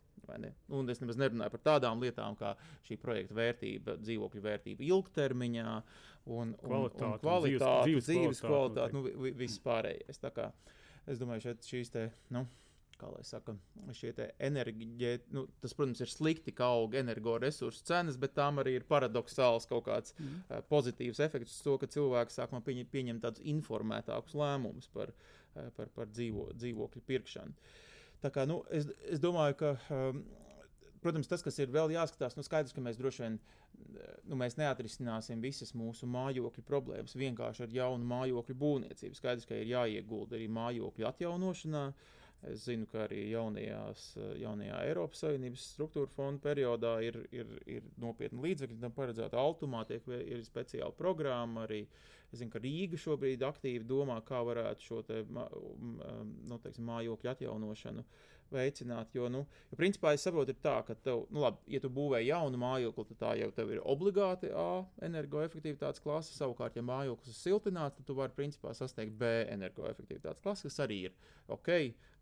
Un 0.73 0.89
es 0.89 1.03
nemaz 1.03 1.19
nerunāju 1.19 1.57
par 1.57 1.65
tādām 1.67 2.01
lietām, 2.01 2.39
kā 2.39 2.55
šī 2.87 2.97
projekta 3.01 3.35
vērtība, 3.35 3.99
dzīvokļu 4.01 4.47
vērtība 4.47 4.87
ilgtermiņā 4.87 5.71
un, 5.75 6.55
un 6.55 6.55
kvalitāte, 6.63 7.09
un 7.11 7.19
kvalitāte 7.21 7.89
dzīves, 7.89 8.07
dzīves 8.09 8.45
kvalitāte, 8.47 8.95
kvalitāte 8.95 9.19
nu, 9.19 9.33
viss 9.43 9.61
pārējais. 9.65 10.23
Tā 10.23 10.31
kā 10.33 10.53
es 11.05 11.19
domāju, 11.21 11.49
šeit 11.49 11.67
šīs 11.69 11.93
te. 11.93 12.07
Nu, 12.33 12.47
kā 12.99 13.09
lai 13.11 13.23
saka, 13.27 13.55
šie 13.95 14.11
enerģija, 14.43 15.15
nu, 15.35 15.45
tas, 15.63 15.73
protams, 15.77 16.01
ir 16.03 16.11
slikti, 16.11 16.53
ka 16.55 16.69
aug 16.77 16.95
energoresursu 16.97 17.83
cenas, 17.87 18.19
bet 18.21 18.35
tām 18.37 18.61
arī 18.63 18.77
ir 18.79 18.87
paradoxāls 18.89 19.67
kaut 19.69 19.85
kāds 19.89 20.15
mm. 20.15 20.37
uh, 20.47 20.61
pozitīvs 20.71 21.21
efekts 21.25 21.59
to, 21.65 21.75
ka 21.81 21.89
cilvēki 21.91 22.35
sākumā 22.37 22.63
pieņem, 22.65 22.89
pieņem 22.93 23.19
tādus 23.23 23.43
informētākus 23.51 24.37
lēmumus 24.39 24.89
par, 24.95 25.11
uh, 25.11 25.67
par, 25.77 25.91
par 25.97 26.09
dzīvo, 26.13 26.49
dzīvokļu 26.55 27.03
pirkšanu. 27.11 27.69
Tā 28.23 28.31
kā, 28.33 28.47
nu, 28.49 28.63
es, 28.73 28.89
es 29.11 29.23
domāju, 29.23 29.61
ka. 29.61 29.77
Um, 29.93 30.25
Protams, 31.05 31.27
tas, 31.29 31.43
kas 31.45 31.59
ir 31.61 31.69
vēl 31.69 31.91
jāskatās, 31.93 32.33
nu 32.33 32.41
skaidrs, 32.41 32.73
ka 32.73 32.81
mēs 32.81 32.95
droši 32.97 33.21
vien 33.21 33.35
nu, 34.25 34.39
mēs 34.39 34.55
neatrisināsim 34.57 35.37
visas 35.37 35.75
mūsu 35.77 36.07
mājokļu 36.09 36.63
problēmas 36.65 37.13
vienkārši 37.13 37.61
ar 37.61 37.75
jaunu 37.75 38.07
mājokļu 38.09 38.55
būvniecību. 38.57 39.13
Skaidrs, 39.19 39.45
ka 39.45 39.59
ir 39.59 39.69
jāiegulda 39.69 40.33
arī 40.39 40.47
mājokļu 40.49 41.05
atjaunošanā, 41.11 41.83
uh, 41.91 42.24
Es 42.45 42.65
zinu, 42.67 42.85
ka 42.91 43.05
arī 43.07 43.23
jaunajās, 43.31 44.01
jaunajā 44.37 44.81
Eiropas 44.85 45.23
Savienības 45.23 45.63
struktūra 45.71 46.11
fonda 46.13 46.43
periodā 46.43 46.91
ir, 47.01 47.17
ir, 47.33 47.55
ir 47.65 47.87
nopietni 48.01 48.43
līdzekļi 48.43 48.77
tam 48.83 48.93
paredzēti. 48.93 49.39
Altumā 49.39 49.81
tiek, 49.89 50.05
ir 50.21 50.43
speciāla 50.45 50.93
programma. 50.93 51.63
Arī 51.65 51.81
es 52.29 52.37
zinu, 52.41 52.51
ka 52.53 52.61
Rīga 52.61 52.99
šobrīd 53.01 53.45
aktīvi 53.47 53.87
domā, 53.89 54.19
kā 54.27 54.43
varētu 54.45 54.89
šo 54.89 55.01
te, 55.07 55.23
nu, 55.25 56.59
teiksim, 56.61 56.85
mājokļu 56.91 57.33
atjaunošanu 57.33 58.05
uh, 58.05 58.34
veicināt. 58.53 59.13
Jo, 59.15 59.29
nu, 59.31 59.43
jo 59.71 59.79
principā 59.79 60.13
es 60.15 60.25
saprotu, 60.25 60.55
tā, 60.61 60.77
ka, 60.87 60.95
tev, 61.05 61.25
nu, 61.33 61.43
labi, 61.43 61.61
ja 61.75 61.81
tu 61.83 61.91
būvē 61.93 62.21
jaunu 62.25 62.59
mājokli, 62.61 63.07
tad 63.11 63.21
tā 63.21 63.31
jau 63.39 63.51
ir 63.65 63.81
obligāti 63.83 64.51
A 64.55 64.83
energoefektivitātes 65.05 66.03
klase. 66.03 66.35
Savukārt, 66.37 66.77
ja 66.77 66.85
mājoklis 66.85 67.33
ir 67.33 67.39
siltināts, 67.39 67.99
tad 67.99 68.07
tu 68.07 68.17
vari 68.17 68.35
principā 68.35 68.73
sasniegt 68.77 69.15
B 69.19 69.31
energoefektivitātes 69.53 70.43
klasi, 70.43 70.69
kas 70.69 70.83
arī 70.85 71.01
ir 71.09 71.15
ok. 71.51 71.71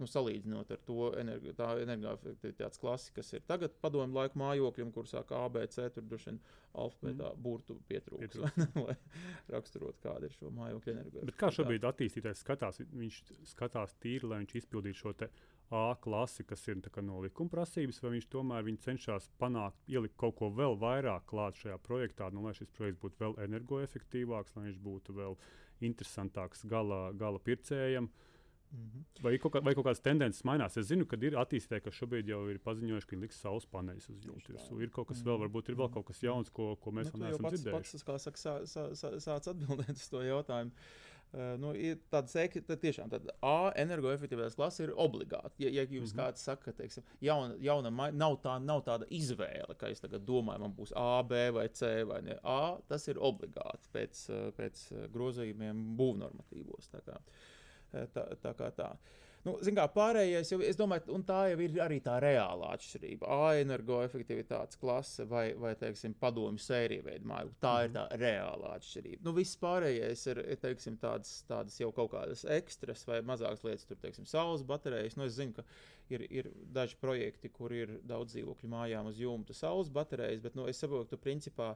Nu, 0.01 0.07
salīdzinot 0.09 0.71
ar 0.73 0.79
to 0.87 1.11
energo, 1.19 1.53
energoefektivitātes 1.83 2.81
klasi, 2.81 3.11
kas 3.15 3.29
ir 3.37 3.43
tagad 3.47 3.75
padomu 3.81 4.17
laiku 4.17 4.39
mājokļiem, 4.41 4.91
kur 4.95 5.07
sāk 5.07 5.31
A, 5.37 5.45
B, 5.53 5.63
C, 5.71 5.85
tur 5.93 6.07
droši 6.09 6.31
vien 6.31 6.39
alfabētā 6.73 7.29
mm. 7.29 7.41
burtu 7.45 7.77
pietrūks, 7.89 8.39
lai 8.87 8.95
raksturot, 9.53 9.99
kāda 10.03 10.27
ir 10.27 10.35
šo 10.35 10.49
mājokļu 10.57 10.95
energoefektivitāte. 10.95 11.39
Kā 11.39 11.51
šobrīd 11.53 11.87
attīstītājs 11.87 12.41
skatās? 12.43 12.81
Viņš 12.89 13.19
skatās 13.53 13.95
tīri, 14.01 14.29
lai 14.31 14.41
viņš 14.43 14.57
izpildītu 14.63 15.01
šo 15.03 15.13
te 15.21 15.29
A 15.71 15.95
klasi, 16.01 16.43
kas 16.43 16.67
ir 16.67 16.81
no 17.01 17.21
likuma 17.23 17.49
prasības, 17.49 18.01
vai 18.03 18.11
viņš 18.17 18.27
tomēr 18.29 18.63
viņš 18.63 18.83
cenšas 18.83 19.29
panākt, 19.39 19.79
ielikt 19.87 20.17
kaut 20.17 20.35
ko 20.35 20.49
vēl 20.53 20.77
vairāk 20.77 21.25
klāt 21.25 21.57
šajā 21.57 21.77
projektā, 21.81 22.29
nu, 22.31 22.43
lai 22.45 22.53
šis 22.53 22.69
projekts 22.69 23.01
būtu 23.01 23.17
vēl 23.19 23.39
energoefektīvāks, 23.47 24.55
lai 24.55 24.67
viņš 24.67 24.77
būtu 24.83 25.15
vēl 25.17 25.37
interesantāks 25.81 26.65
gala, 26.69 27.11
gala 27.17 27.39
pircējiem. 27.39 28.09
Mm 28.73 28.89
-hmm. 28.89 29.23
Vai, 29.23 29.37
kaut 29.37 29.53
kā, 29.53 29.63
vai 29.63 29.73
kaut 29.75 29.85
kādas 29.85 30.01
tendences 30.01 30.43
mainās? 30.43 30.77
Es 30.77 30.87
zinu, 30.87 31.05
ka 31.05 31.17
ir 31.21 31.35
attīstītāji, 31.37 31.83
kas 31.83 31.93
šobrīd 31.93 32.27
jau 32.27 32.49
ir 32.49 32.59
paziņojuši, 32.59 33.07
ka 33.07 33.15
viņi 33.15 33.21
liks 33.21 33.41
saules 33.41 33.65
paneļus 33.65 34.09
uz 34.09 34.25
jumta. 34.25 34.53
Ir 34.81 34.89
kaut 34.89 35.07
kas 35.07 35.21
vēl, 35.21 35.37
mhm. 35.37 35.43
varbūt 35.43 35.69
ir 35.69 35.75
vēl 35.75 35.89
kaut 35.93 36.05
kas 36.05 36.23
jauns, 36.23 36.49
ko, 36.49 36.75
ko 36.75 36.91
mēs 36.91 37.05
nu, 37.05 37.19
vēl 37.19 37.27
neesam 37.27 37.43
pats, 37.43 37.61
dzirdējuši. 37.61 37.91
Pats, 37.91 38.03
kā 38.03 38.17
saka, 38.17 38.37
sā, 38.37 38.53
sā, 38.65 39.11
sāc 39.19 39.47
atbildēt 39.47 39.93
uz 39.93 40.09
to 40.09 40.21
jautājumu. 40.21 40.71
Uh, 41.33 41.55
nu, 41.57 41.71
ir 41.73 41.97
tāda 42.13 42.29
sēkļa, 42.29 42.61
tad 42.67 42.81
tiešām 42.83 43.09
tāda 43.09 43.33
A 43.41 43.71
energoefektivitātes 43.81 44.57
klase 44.57 44.83
ir 44.85 44.91
obligāta. 45.01 45.49
Ja, 45.57 45.71
ja 45.73 45.81
jūs 45.81 46.11
mm 46.11 46.19
-hmm. 46.19 46.19
kāds 46.19 46.43
saka, 46.45 46.63
ka 46.65 46.71
teiksim, 46.77 47.03
jauna, 47.21 47.55
jauna 47.59 47.89
nav, 48.11 48.37
tā, 48.43 48.59
nav 48.61 48.83
tāda 48.85 49.07
izvēle, 49.09 49.73
ka 49.77 49.89
es 49.89 49.99
tagad 49.99 50.21
domāju, 50.27 50.59
man 50.59 50.75
būs 50.77 50.93
A, 50.95 51.23
B 51.23 51.49
vai 51.51 51.67
C 51.69 52.03
vai 52.03 52.21
ne. 52.21 52.37
A, 52.43 52.77
tas 52.87 53.07
ir 53.07 53.17
obligāti 53.17 53.89
pēc, 53.93 54.27
pēc 54.57 55.09
grozījumiem 55.09 55.97
būvnormatīvos. 55.97 56.89
Tā 56.91 57.01
kā 57.01 57.17
tā. 58.13 58.23
tā, 58.41 58.53
kā 58.53 58.69
tā. 58.71 58.89
Nu, 59.43 59.57
zin 59.65 59.75
kā, 59.75 59.83
pārējais 59.91 60.53
jau, 60.53 60.59
es 60.63 60.77
domāju, 60.79 61.09
un 61.17 61.23
tā 61.27 61.41
jau 61.51 61.57
ir 61.65 61.73
arī 61.83 61.97
tā 62.03 62.15
reālā 62.23 62.69
atšķirība. 62.77 63.27
A, 63.27 63.49
energoefektivitātes 63.59 64.79
klase 64.79 65.25
vai, 65.27 65.49
vai 65.59 65.73
teiksim, 65.79 66.13
padomju 66.19 66.63
sērija 66.63 67.03
veida 67.09 67.27
māju. 67.27 67.51
Tā 67.63 67.73
mm. 67.73 67.89
ir 67.89 67.95
tā 67.97 68.19
reālā 68.21 68.71
atšķirība. 68.77 69.19
Nu, 69.27 69.33
viss 69.35 69.59
pārējais 69.59 70.23
ir, 70.31 70.39
teiksim, 70.63 70.95
tādas, 71.01 71.33
tādas 71.49 71.75
jau 71.81 71.91
kaut 71.95 72.13
kādas 72.15 72.45
ekstras 72.55 73.03
vai 73.09 73.19
mazākas 73.27 73.65
lietas, 73.67 73.83
tur, 73.89 73.99
teiksim, 73.99 74.27
saules 74.29 74.63
baterijas. 74.69 75.19
Nu, 75.19 75.27
es 75.27 75.35
zinu, 75.35 75.57
ka 75.57 75.67
ir, 76.15 76.23
ir 76.31 76.51
daži 76.71 76.95
projekti, 77.01 77.51
kur 77.51 77.75
ir 77.75 77.97
daudz 78.07 78.37
dzīvokļu 78.37 78.71
mājām 78.71 79.11
uz 79.11 79.19
jumta 79.19 79.55
saules 79.57 79.91
baterijas, 79.91 80.39
bet 80.43 80.55
nu, 80.55 80.69
es 80.71 80.79
saprotu, 80.79 81.11
ka 81.11 81.23
principā 81.25 81.73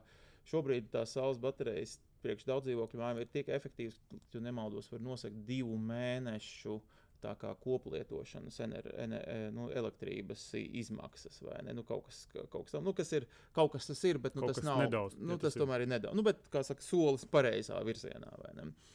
šobrīd 0.48 0.88
tās 0.94 1.12
saules 1.18 1.40
baterijas 1.42 1.98
priekš 2.24 2.46
daudz 2.48 2.66
dzīvokļu 2.68 3.00
mājām 3.00 3.20
ir 3.22 3.28
tik 3.32 3.50
efektīvas, 3.52 3.98
ka, 4.08 4.20
ja 4.34 4.42
nemaldos, 4.42 4.88
var 4.92 5.04
nosakt 5.04 5.44
divu 5.46 5.76
mēnešu 5.84 6.78
tā 7.22 7.34
kā 7.40 7.52
koplietošanas, 7.62 8.60
ener, 8.66 8.90
ener, 9.04 9.24
e, 9.24 9.48
nu, 9.54 9.68
elektrības 9.74 10.44
izmaksas 10.58 11.40
vai 11.46 11.58
ne? 11.66 11.74
Nu, 11.76 11.84
kaut, 11.88 12.06
kas, 12.08 12.24
kaut, 12.36 12.66
kas 12.66 12.76
tam, 12.76 12.86
nu, 12.86 12.94
kas 12.96 13.10
ir, 13.18 13.26
kaut 13.56 13.72
kas 13.74 13.90
tas 13.90 14.04
ir, 14.08 14.20
bet 14.22 14.38
nu, 14.38 14.46
tas 14.48 14.62
nav. 14.66 14.84
Nedaudz, 14.84 15.18
nu, 15.18 15.36
tas, 15.36 15.52
tas 15.52 15.62
tomēr 15.62 15.86
ir 15.86 15.92
nedaudz. 15.94 16.18
Nu, 16.18 16.26
bet, 16.26 16.44
kā 16.52 16.62
saka, 16.66 16.84
solis 16.84 17.26
pareizā 17.30 17.80
virzienā 17.86 18.30
vai 18.44 18.54
ne? 18.60 18.68
Uh, 18.68 18.94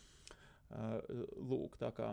lūk, 1.49 1.77
tā 1.81 1.91
kā 1.93 2.09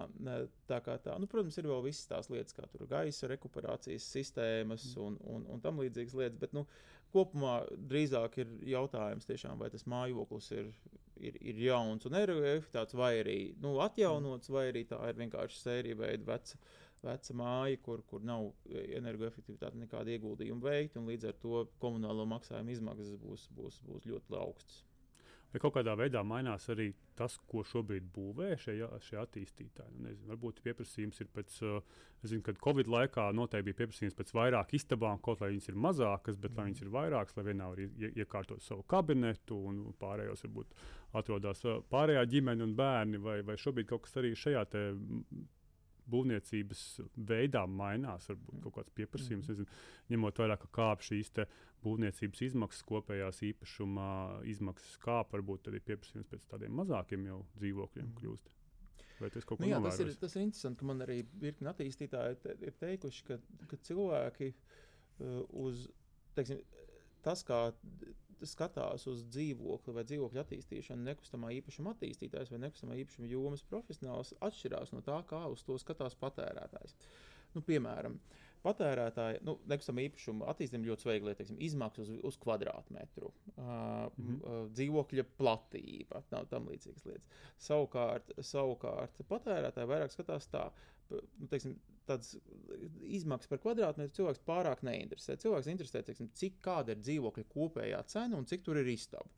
tā, 0.68 0.80
kā 0.84 0.96
tā. 1.00 1.16
Nu, 1.20 1.28
protams, 1.30 1.56
ir 1.60 1.68
vēl 1.70 1.84
visas 1.86 2.08
tās 2.10 2.30
lietas, 2.32 2.56
kā 2.56 2.66
gaisa 2.90 3.30
rekuperācijas 3.30 4.08
sistēmas 4.12 4.90
mm. 4.94 5.04
un, 5.04 5.20
un, 5.34 5.46
un 5.54 5.62
tam 5.64 5.80
līdzīgas 5.80 6.16
lietas, 6.18 6.40
bet 6.42 6.56
nu, 6.56 6.66
kopumā 7.14 7.62
drīzāk 7.90 8.40
ir 8.42 8.52
jautājums, 8.74 9.28
tiešām, 9.28 9.58
vai 9.60 9.70
tas 9.72 9.86
mājoklis 9.90 10.52
ir 10.58 10.74
ir, 11.20 11.38
ir 11.40 11.62
jauns 11.66 12.06
un 12.08 12.16
energoefektivitāts, 12.16 12.96
vai 12.98 13.14
arī 13.20 13.38
nu, 13.62 13.74
atjaunots, 13.84 14.50
vai 14.52 14.68
arī 14.70 14.84
tā 14.88 15.00
ir 15.10 15.18
vienkārši 15.20 15.60
sērija 15.60 15.98
veida 16.00 16.28
veca, 16.32 16.60
veca 17.04 17.36
māja, 17.36 17.80
kur, 17.84 18.04
kur 18.08 18.24
nav 18.26 18.50
energoefektivitāte 18.70 19.80
nekāda 19.80 20.14
ieguldījuma 20.14 20.68
veikta, 20.68 21.00
un 21.00 21.10
līdz 21.10 21.30
ar 21.30 21.40
to 21.42 21.64
komunālo 21.82 22.26
maksājumu 22.30 22.76
izmaksas 22.76 23.16
būs, 23.20 23.48
būs, 23.56 23.80
būs 23.86 24.08
ļoti 24.10 24.40
augstas. 24.40 24.84
Vai 25.50 25.60
kaut 25.62 25.74
kādā 25.74 25.96
veidā 25.98 26.20
mainās 26.22 26.68
arī 26.70 26.92
tas, 27.18 27.34
ko 27.50 27.64
šobrīd 27.66 28.06
būvē 28.14 28.52
šie, 28.62 28.76
šie 29.06 29.18
attīstītāji? 29.18 29.96
Nu, 29.96 30.04
nezinu, 30.06 30.28
varbūt 30.30 30.60
pieprasījums 30.62 31.18
ir 31.24 31.30
pēc, 31.34 31.56
es 32.22 32.30
zinu, 32.30 32.44
kad 32.46 32.60
Covid 32.62 32.90
laikā 32.90 33.26
noteikti 33.34 33.66
bija 33.66 33.80
pieprasījums 33.80 34.18
pēc 34.18 34.30
vairāk 34.36 34.76
istabām, 34.78 35.18
kaut 35.24 35.42
lai 35.42 35.50
viņas 35.50 35.70
ir 35.72 35.80
mazākas, 35.86 36.38
bet 36.38 36.54
lai 36.54 36.68
viņas 36.68 36.84
ir 36.84 36.92
vairākas, 36.94 37.36
lai 37.38 37.46
vienā 37.50 37.70
var 37.72 37.82
iekārtot 38.10 38.62
savu 38.62 38.86
kabinetu 38.94 39.58
un 39.72 39.82
pārējos 39.98 40.46
varbūt 40.46 40.76
atrodas 41.18 41.64
pārējā 41.90 42.22
ģimene 42.36 42.68
un 42.68 42.76
bērni, 42.78 43.18
vai, 43.22 43.40
vai 43.46 43.58
šobrīd 43.58 43.90
kaut 43.90 44.06
kas 44.06 44.20
arī 44.22 44.36
šajā 44.38 44.68
būvniecības 46.10 46.84
veidā 47.30 47.64
mainās, 47.70 48.28
varbūt 48.30 48.62
kaut 48.66 48.76
kāds 48.78 48.94
pieprasījums, 48.96 49.48
mm. 49.48 49.52
nezinu, 49.52 49.82
ņemot 50.14 50.40
vērā, 50.42 50.56
ka 50.60 50.70
kāp 50.80 51.04
šīs 51.06 51.32
būvniecības 51.84 52.44
izmaksas, 52.50 52.86
kopējās 52.88 53.42
īpašuma 53.50 54.06
izmaksas 54.50 54.98
kāp, 55.02 55.32
varbūt 55.36 55.70
arī 55.72 55.82
pieprasījums 55.84 56.28
pēc 56.30 56.48
tādiem 56.50 56.74
mazākiem 56.80 57.28
jau 57.30 57.42
dzīvokļiem 57.60 58.08
mm. 58.08 58.16
kļūst. 58.20 58.56
Vai 59.20 59.28
tas 59.32 59.44
kaut 59.44 59.60
ko 59.60 59.64
nu, 59.64 59.68
jā, 59.68 59.80
tas 59.84 59.98
ir, 60.00 60.12
tas 60.16 60.34
ir 60.36 60.46
interesanti, 60.46 60.80
ka 60.80 60.86
man 60.88 61.04
arī 61.04 61.18
virkni 61.42 61.68
attīstītāji 61.68 62.38
te, 62.40 62.54
ir 62.64 62.76
teikuši, 62.80 63.24
ka, 63.28 63.36
ka 63.68 63.78
cilvēki 63.88 64.48
uh, 64.54 65.42
uz, 65.60 65.84
teiksim, 66.38 66.62
tas, 67.26 67.44
kā 67.44 67.66
skatās 68.48 69.06
uz 69.10 69.24
dzīvokli 69.28 69.94
vai 69.96 70.04
dzīvokļu 70.08 70.42
attīstīšanu, 70.42 71.06
nekustamā 71.08 71.52
īpašuma 71.58 71.94
attīstītājs 71.94 72.52
vai 72.52 72.60
nekustamā 72.66 72.98
īpašuma 73.02 73.30
jomas 73.30 73.64
profesionāls 73.70 74.34
atšķirās 74.40 74.94
no 74.94 75.02
tā, 75.06 75.18
kā 75.30 75.44
uz 75.52 75.64
to 75.66 75.78
skatās 75.82 76.16
patērētājs. 76.20 76.96
Nu, 77.56 77.62
piemēram, 77.66 78.18
patērētāji, 78.64 79.40
nu, 79.48 79.56
nekustamā 79.70 80.04
īpašuma 80.06 80.48
attīstība 80.52 80.90
ļoti 80.90 81.06
svarīga 81.06 81.28
lieta, 81.30 81.40
teiksim, 81.40 81.58
izmaksas 81.64 82.12
uz, 82.12 82.20
uz 82.30 82.38
kvadrātmetru, 82.42 83.32
uh, 83.56 83.64
mm 83.64 84.12
-hmm. 84.28 84.70
dzīvokļa 84.76 85.26
platība, 85.38 86.22
tam 86.30 86.68
līdzīgas 86.68 87.06
lietas. 87.08 87.42
Savukārt, 87.58 88.32
savukārt 88.52 89.22
patērētāji 89.28 89.92
vairāk 89.94 90.14
skatās 90.14 90.48
tā, 90.52 90.68
nu, 91.10 91.48
teiksim, 91.50 91.76
tādas 92.08 92.36
izmaksas 93.06 93.50
par 93.50 93.60
kvadrātmetru 93.62 94.16
cilvēks 94.20 94.42
pārāk 94.46 94.84
neinteresē. 94.86 95.36
Cilvēks 95.42 95.70
interesē, 95.72 96.02
teiksim, 96.06 96.30
cik 96.38 96.58
kāda 96.64 96.94
ir 96.94 97.04
dzīvokļa 97.04 97.46
kopējā 97.52 98.02
cena 98.10 98.38
un 98.38 98.48
cik 98.50 98.66
tur 98.66 98.80
ir 98.80 98.90
istaba. 98.94 99.28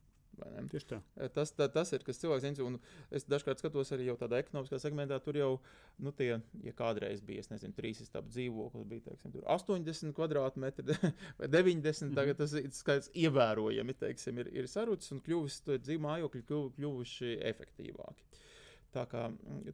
Tieši 0.71 0.87
tā. 0.89 0.99
Eh, 1.21 1.29
tas, 1.33 1.53
tā, 1.55 1.67
tas 1.73 1.93
ir, 1.93 2.03
kas 2.07 2.19
cilvēks. 2.21 2.61
Un 2.65 2.79
es 3.15 3.27
dažkārt 3.29 3.61
skatos 3.61 3.93
arī 3.95 4.09
tādā 4.19 4.41
ekonomiskā 4.43 4.79
segmentā. 4.81 5.19
Tur 5.23 5.37
jau, 5.39 5.51
nu, 6.03 6.13
tie, 6.17 6.31
ja 6.65 6.75
kādreiz 6.77 7.23
bija, 7.25 7.45
es 7.45 7.51
nezinu, 7.53 7.77
trīs 7.77 8.01
stāvu 8.07 8.33
dzīvoklis, 8.33 8.89
bija 8.89 9.07
teiksim, 9.11 9.37
80 9.45 10.17
kvadrātmetri 10.17 10.97
vai 11.39 11.49
90. 11.49 12.07
Mm 12.07 12.11
-hmm. 12.11 12.15
Tagad 12.17 12.41
tas 12.41 12.57
skaits 12.79 13.11
ievērojami 13.15 13.95
teiksim, 13.95 14.39
ir, 14.39 14.53
ir 14.57 14.69
sarucis 14.69 15.13
un 15.13 15.21
kļuvis, 15.21 15.63
dzīvo 15.79 16.07
mājokļi 16.09 16.43
kļuv, 16.49 16.73
kļuvuši 16.77 17.39
efektīvāki. 17.53 18.25
Tā 18.93 19.07
kā, 19.09 19.31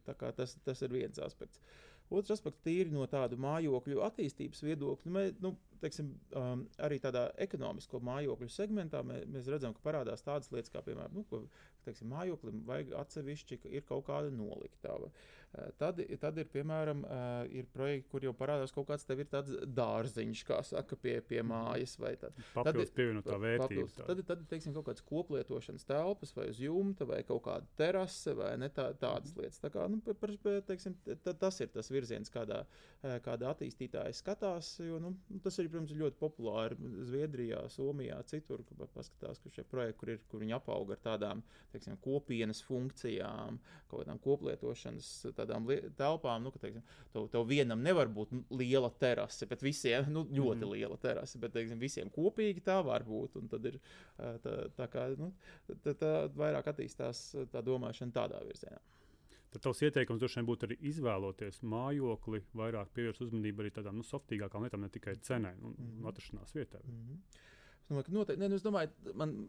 tā 0.07 0.15
kā 0.15 0.33
tas, 0.33 0.57
tas 0.65 0.83
ir 0.83 0.93
viens 0.93 1.19
aspekts. 1.19 1.61
Otrs 2.11 2.33
aspekts, 2.39 2.63
tīri 2.65 2.93
no 2.95 3.05
tādu 3.11 3.37
mājokļu 3.45 4.01
attīstības 4.07 4.63
viedokļa, 4.65 5.25
nu, 5.45 5.53
teiksim, 5.83 6.13
um, 6.39 6.67
arī 6.85 7.01
tādā 7.03 7.29
ekonomisko 7.45 8.01
mājokļu 8.05 8.51
segmentā 8.53 9.03
mē, 9.07 9.23
mēs 9.33 9.51
redzam, 9.53 9.75
ka 9.77 9.85
parādās 9.85 10.25
tādas 10.27 10.53
lietas, 10.55 10.73
kā 10.75 10.83
piemēram, 10.87 11.17
nu, 11.17 11.25
ko, 11.31 11.45
teiksim, 11.89 12.11
mājoklim 12.13 12.63
vajag 12.69 12.95
atsevišķi, 13.03 13.61
ka 13.63 13.73
ir 13.73 13.85
kaut 13.89 14.07
kāda 14.09 14.33
noliktava. 14.35 15.09
Uh, 15.09 15.71
tad, 15.81 16.01
tad 16.21 16.37
ir, 16.41 16.49
piemēram, 16.53 17.05
uh, 17.09 17.47
ir 17.57 17.69
projekti, 17.73 18.09
kur 18.13 18.25
jau 18.27 18.35
parādās 18.37 18.75
kaut 18.75 18.91
kāds 18.91 19.07
tev 19.09 19.23
ir 19.23 19.31
tāds 19.33 19.55
dārziņš, 19.79 20.43
kā 20.45 20.59
saka, 20.67 20.99
pie, 21.01 21.15
pie 21.25 21.41
mājas. 21.47 21.97
Tad, 21.97 22.37
papildus 22.53 22.93
pievienotā 22.97 23.39
vērtība. 23.41 23.87
Papildus, 23.87 23.97
tad, 24.03 24.21
tad, 24.29 24.45
teiksim, 24.51 24.75
kaut 24.77 24.91
kādas 24.91 25.07
koplietošanas 25.09 25.89
telpas 25.89 26.35
vai 26.37 26.51
uz 26.53 26.61
jumta 26.61 27.09
vai 27.09 27.23
kaut 27.29 27.47
kāda 27.47 27.73
terase 27.81 28.37
vai 28.37 28.53
ne, 28.61 28.69
tā, 28.69 28.91
tādas 29.01 29.33
mhm. 29.33 29.41
lietas. 29.41 29.63
Tā 29.65 29.73
kā, 29.73 29.89
nu, 29.89 30.03
par, 30.05 30.35
teiksim, 30.69 30.99
tas 31.25 31.63
ir 31.65 31.73
tas 31.73 31.89
virziens, 31.95 32.33
kādā, 32.35 32.61
uh, 32.67 33.17
kādā 33.25 33.55
attīstītājs 33.55 34.21
skatās, 34.21 34.75
jo 34.85 35.01
nu, 35.01 35.15
tas 35.45 35.57
ir 35.63 35.68
arī, 35.69 35.73
protams, 35.73 35.93
ir 35.93 36.01
ļoti 36.03 36.19
populāri 36.19 36.77
Zviedrijā, 37.09 37.61
Somijā, 37.73 38.19
citur. 38.27 38.63
Paskatās, 38.95 39.39
ka 39.43 39.51
šie 39.53 39.65
projekti, 39.69 39.99
kur, 40.01 40.13
ir, 40.15 40.21
kur 40.31 40.43
viņi 40.43 40.57
apauga 40.57 40.97
ar 40.97 41.03
tādām 41.05 41.43
teiksim, 41.73 41.97
kopienas 42.03 42.63
funkcijām, 42.67 43.59
kaut 43.91 44.03
kādām 44.03 44.21
koplietošanas 44.25 45.11
telpām. 45.99 46.45
Nu, 46.45 46.53
ka, 46.55 46.63
teiksim, 46.63 46.85
tev, 47.13 47.29
tev 47.33 47.47
vienam 47.49 47.83
nevar 47.85 48.11
būt 48.13 48.35
liela 48.51 48.91
terase, 49.01 49.47
bet 49.51 49.65
visiem 49.65 50.11
nu, 50.13 50.25
ļoti 50.27 50.65
mm. 50.65 50.75
liela 50.75 50.99
terase, 51.01 51.41
bet 51.43 51.55
teiksim, 51.57 51.81
visiem 51.83 52.13
kopīgi 52.15 52.65
tā 52.65 52.81
var 52.87 53.07
būt. 53.09 53.39
Tad 53.53 53.73
ir 53.73 53.81
tā, 54.17 54.55
tā 54.79 54.91
kā 54.93 55.09
nu, 55.19 55.33
tā, 55.85 55.95
tā 55.95 56.15
vairāk 56.37 56.73
attīstās 56.73 57.31
tā 57.53 57.65
domāšana 57.65 58.15
tādā 58.15 58.43
virzienā. 58.47 58.81
Tad 59.53 59.63
tavs 59.65 59.81
ieteikums 59.87 60.21
droši 60.21 60.41
vien 60.41 60.49
būtu 60.49 60.67
arī 60.69 60.77
izvēloties 60.91 61.63
mājokli, 61.73 62.43
vairāk 62.61 62.91
pievērst 62.97 63.23
uzmanību 63.25 63.65
arī 63.65 63.71
tādām 63.79 63.97
nu, 63.97 64.05
softīgākām 64.05 64.67
lietām, 64.67 64.83
ne 64.85 64.91
tikai 64.93 65.17
cenai 65.25 65.55
un, 65.57 65.71
mm 65.71 65.77
-hmm. 65.77 66.01
un 66.03 66.11
atrašanās 66.11 66.55
vietai. 66.55 66.81
Mm 66.85 66.99
-hmm. 67.07 67.47
Es 67.83 67.89
domāju, 67.89 68.05
ka 68.05 68.13
noteikti, 68.13 68.41
ne, 68.41 68.49
nu, 68.49 68.55
es 68.55 68.63
domāju, 68.63 69.15
man, 69.15 69.49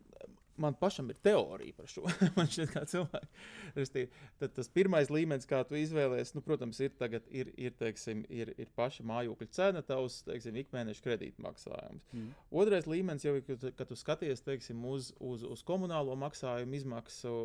man 0.61 0.75
pašam 0.79 1.09
ir 1.09 1.17
teorija 1.23 1.75
par 1.77 1.89
šo. 1.89 2.03
man 2.37 2.49
šķiet, 2.51 2.71
kā 2.73 2.83
cilvēkam. 2.89 4.13
Tad 4.39 4.53
tas 4.55 4.69
pirmais 4.73 5.11
līmenis, 5.13 5.47
kā 5.49 5.61
tu 5.67 5.77
izvēlējies, 5.79 6.33
nu, 6.35 6.43
protams, 6.45 6.79
ir, 6.83 6.93
tagad, 6.99 7.25
ir, 7.33 7.51
ir, 7.57 7.75
teiksim, 7.79 8.23
ir, 8.33 8.53
ir 8.59 8.71
paša 8.77 9.05
mājokļa 9.09 9.49
cena, 9.55 9.83
tavs 9.85 10.21
teiksim, 10.27 10.59
ikmēneša 10.63 11.05
kredītmaksājums. 11.07 12.07
Mm. 12.13 12.31
Otrais 12.61 12.89
līmenis 12.89 13.27
jau 13.27 13.35
ir, 13.39 13.45
kad, 13.47 13.85
tu 13.89 13.99
skaties 13.99 14.45
teiksim, 14.45 14.83
uz, 14.89 15.13
uz, 15.19 15.45
uz 15.47 15.65
komunālo 15.67 16.15
maksājumu 16.19 16.79
izmaksu, 16.79 17.35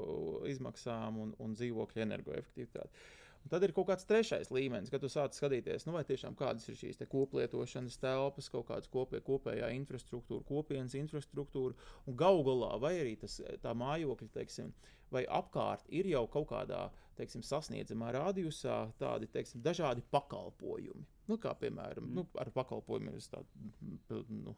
izmaksām 0.51 1.21
un, 1.25 1.37
un 1.43 1.59
dzīvokļa 1.59 2.09
energoefektivitāti. 2.09 3.07
Un 3.45 3.53
tad 3.53 3.65
ir 3.67 3.75
kaut 3.77 3.91
kāds 3.91 4.07
trešais 4.09 4.49
līmenis, 4.55 4.89
kad 4.93 5.03
tu 5.05 5.11
sāc 5.13 5.37
skatīties, 5.37 5.85
nu, 5.85 5.93
vai 5.93 6.05
tiešām 6.09 6.37
kādas 6.39 6.65
ir 6.71 6.79
šīs 6.81 7.03
koplietošanas 7.13 7.99
telpas, 8.01 8.49
kaut 8.53 8.71
kāda 8.71 8.89
kopē, 8.89 9.21
kopējā 9.27 9.69
infrastruktūra, 9.77 10.47
kopienas 10.49 10.97
infrastruktūra, 10.97 11.77
un 12.09 12.17
galu 12.17 12.41
galā, 12.47 12.73
vai 12.81 12.95
arī 13.03 13.19
tas, 13.21 13.37
tā 13.61 13.75
mājokļa, 13.77 14.31
teiksim, 14.39 14.73
vai 15.13 15.27
apkārt 15.29 15.85
ir 15.93 16.09
jau 16.09 16.25
kaut 16.33 16.49
kādā 16.55 16.87
teiksim, 17.19 17.45
sasniedzamā 17.45 18.15
radiusā 18.17 18.79
tādi 18.99 19.29
teiksim, 19.31 19.61
dažādi 19.65 20.03
pakalpojumi. 20.15 21.05
Nu, 21.31 21.39
kā 21.41 21.55
piemēram, 21.61 22.05
mm. 22.05 22.17
nu, 22.19 22.25
ar 22.41 22.51
pakalpojumiem 22.55 23.19
es, 23.19 23.31
tādu, 23.33 24.21
nu, 24.29 24.55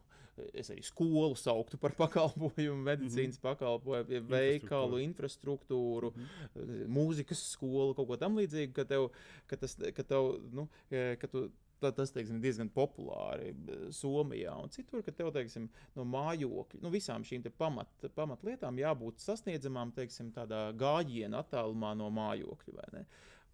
es 0.51 0.71
arī 0.73 0.83
skolu 0.85 1.37
sauktu 1.39 1.79
par 1.81 1.95
pakalpojumu, 1.97 2.81
medicīnas 2.89 3.39
mm 3.39 3.45
pakalpojumu, 3.45 4.23
veikalu, 4.31 5.03
infrastruktūru, 5.05 6.11
mm 6.15 6.89
mūzikas 6.97 7.45
skolu, 7.53 7.95
kaut 7.97 8.09
ko 8.09 8.17
tamlīdzīgu, 8.19 8.73
ka, 8.75 8.87
tev, 8.87 9.09
ka, 9.47 9.59
tas, 9.59 9.77
ka, 9.95 10.03
tev, 10.07 10.35
nu, 10.55 10.67
ka 10.91 11.31
tu 11.31 11.47
Tā, 11.77 11.91
tas 11.93 12.09
teiksim, 12.09 12.39
diezgan 12.41 12.71
populāri 12.73 13.51
Somijā 13.93 14.55
un 14.57 14.71
citur, 14.73 15.03
ka 15.05 15.13
tev 15.13 15.29
teiksim, 15.35 15.67
no 15.93 16.05
mājokļa, 16.09 16.81
nu, 16.81 16.89
visām 16.93 17.25
šīm 17.27 17.45
pamat, 17.57 18.07
pamatlietām 18.17 18.79
jābūt 18.81 19.21
sasniedzamām 19.21 19.91
teiksim, 19.93 20.31
tādā 20.33 20.71
gājiena 20.77 21.43
attālumā 21.43 21.93
no 21.99 22.09
mājokļa. 22.13 23.03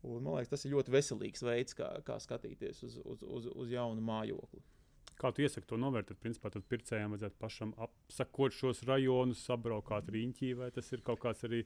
Un, 0.03 0.19
man 0.23 0.37
liekas, 0.37 0.51
tas 0.51 0.65
ir 0.67 0.75
ļoti 0.75 0.93
veselīgs 0.93 1.43
veids, 1.45 1.75
kā, 1.77 1.89
kā 2.07 2.19
skatīties 2.19 2.83
uz, 2.87 2.99
uz, 3.03 3.23
uz, 3.23 3.49
uz 3.55 3.73
jaunu 3.73 4.03
mājokli. 4.03 4.63
Kā 5.19 5.29
tu 5.31 5.43
iesaki 5.45 5.69
to 5.69 5.77
novērtēt? 5.79 6.19
Principā 6.19 6.49
tad 6.51 6.65
pircējiem 6.67 7.13
vajadzētu 7.13 7.39
pašam 7.39 7.73
apsakot 7.85 8.55
šos 8.55 8.81
rajonus, 8.89 9.43
apbraukāt 9.53 10.09
riņķī, 10.11 10.55
vai 10.59 10.71
tas 10.75 10.89
ir 10.91 11.05
kaut 11.05 11.21
kāds 11.23 11.45
arī 11.47 11.61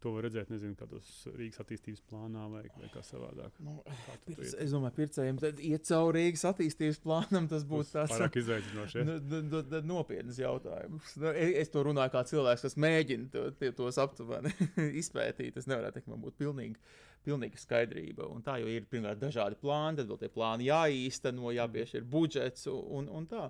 To 0.00 0.14
var 0.14 0.24
redzēt, 0.24 0.48
nezinu, 0.48 0.72
kādos 0.80 1.08
Rīgas 1.36 1.60
attīstības 1.60 2.00
plānā 2.08 2.46
vai, 2.48 2.62
vai 2.72 2.88
kā 2.88 3.02
savādāk. 3.04 3.58
Nu, 3.60 3.74
kā 3.84 4.14
pirc, 4.24 4.54
es 4.64 4.72
domāju, 4.72 4.94
pircējiem 4.96 5.40
iet 5.44 5.84
cauri 5.90 6.22
Rīgas 6.22 6.46
attīstības 6.48 7.00
plānam, 7.04 7.48
tas 7.50 7.66
būtu 7.68 7.92
tāds 7.92 8.14
pārāk 8.14 8.38
izaicinoši. 8.40 9.02
Ja? 9.02 9.04
Nu, 9.04 9.60
nopietns 9.90 10.40
jautājums. 10.40 11.12
Nu, 11.20 11.34
es, 11.34 11.52
es 11.66 11.72
to 11.74 11.84
runāju 11.84 12.14
kā 12.14 12.24
cilvēks, 12.32 12.64
kas 12.64 12.78
mēģina 12.80 13.28
to, 13.34 13.44
tie, 13.60 13.74
tos 13.76 14.00
aptuveni 14.00 14.54
izpētīt. 15.02 15.60
Es 15.60 15.68
nevaru 15.68 15.92
teikt, 15.92 16.08
man 16.08 16.24
būtu 16.24 16.46
pilnīgi, 16.46 16.80
pilnīga 17.26 17.60
skaidrība. 17.60 18.26
Un 18.30 18.42
tā 18.46 18.56
jau 18.62 18.70
ir 18.70 18.88
pirmkārt 18.90 19.20
dažādi 19.20 19.58
plāni, 19.60 20.00
tad 20.00 20.10
vēl 20.10 20.20
tie 20.22 20.32
plāni 20.32 20.68
jāīsteno, 20.70 21.52
jāpiešķir 21.56 22.08
budžets 22.10 22.68
un, 22.70 23.08
un 23.12 23.28
tā. 23.30 23.48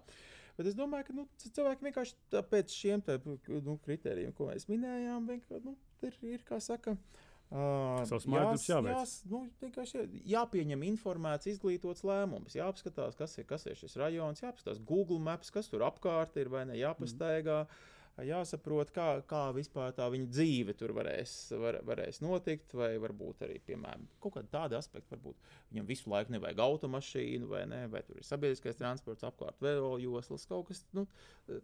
Bet 0.58 0.68
es 0.68 0.76
domāju, 0.76 1.06
ka 1.08 1.16
nu, 1.16 1.26
cilvēki 1.40 1.86
vienkārši 1.86 2.42
pēc 2.50 2.76
šiem 2.76 3.02
tā, 3.06 3.16
nu, 3.24 3.78
kritērijiem, 3.86 4.34
ko 4.36 4.50
mēs 4.50 4.68
minējām. 4.68 5.30
Nu, 5.64 5.76
ir, 6.04 6.18
ir 6.34 6.46
kā 6.46 6.60
saka. 6.62 6.96
Uh, 7.50 8.04
Savs 8.06 8.28
mājasdarbs 8.30 8.66
jāveic. 8.68 8.92
Jās, 8.94 9.14
nu, 9.26 9.40
vienkārši 9.58 10.04
jāpieņem 10.30 10.84
informēts, 10.86 11.48
izglītots 11.50 12.04
lēmums, 12.06 12.54
jāapskatās, 12.54 13.16
kas 13.18 13.34
ir, 13.40 13.46
kas 13.48 13.66
ir 13.66 13.78
šis 13.80 13.96
rajons, 13.98 14.44
jāapskatās 14.44 14.78
Google 14.86 15.18
Maps, 15.24 15.50
kas 15.50 15.72
tur 15.72 15.82
apkārt 15.88 16.38
ir 16.38 16.52
vai 16.52 16.66
ne, 16.68 16.78
jāpastaigā. 16.78 17.64
Mm 17.64 17.96
jāsaprot, 18.18 18.90
kā, 18.94 19.06
kā 19.28 19.42
vispār 19.56 19.94
tā 19.96 20.06
viņa 20.12 20.28
dzīve 20.32 20.74
tur 20.78 20.92
varēs, 20.96 21.34
var, 21.60 21.78
varēs 21.86 22.20
notikt, 22.24 22.74
vai 22.76 22.90
varbūt 23.00 23.44
arī, 23.46 23.58
piemēram, 23.66 24.06
kaut 24.22 24.36
kāda 24.36 24.50
tāda 24.52 24.80
aspekta, 24.80 25.14
varbūt 25.14 25.38
viņam 25.70 25.88
visu 25.88 26.12
laiku 26.12 26.34
nevajag 26.34 26.62
automašīnu, 26.64 27.48
vai, 27.50 27.62
ne, 27.70 27.80
vai 27.92 28.02
tur 28.06 28.20
ir 28.20 28.26
sabiedriskais 28.26 28.78
transports 28.80 29.26
apkārt 29.26 29.60
vēl 29.64 30.02
joslas, 30.04 30.46
kaut 30.50 30.68
kas, 30.70 30.82
nu, 30.96 31.06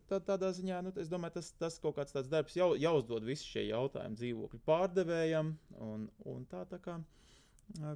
tā, 0.08 0.20
tādā 0.20 0.52
ziņā, 0.56 0.80
nu, 0.86 0.94
es 1.02 1.12
domāju, 1.12 1.36
tas, 1.38 1.52
tas 1.60 1.80
kaut 1.82 1.98
kāds 1.98 2.16
tāds 2.16 2.32
darbs 2.32 2.56
jau, 2.56 2.72
jāuzdod 2.80 3.26
visi 3.26 3.48
šie 3.50 3.68
jautājumi 3.68 4.20
dzīvokļu 4.20 4.62
pārdevējam, 4.66 5.54
un, 5.90 6.08
un 6.28 6.46
tā 6.50 6.64
tā 6.70 6.80
kā, 6.82 7.00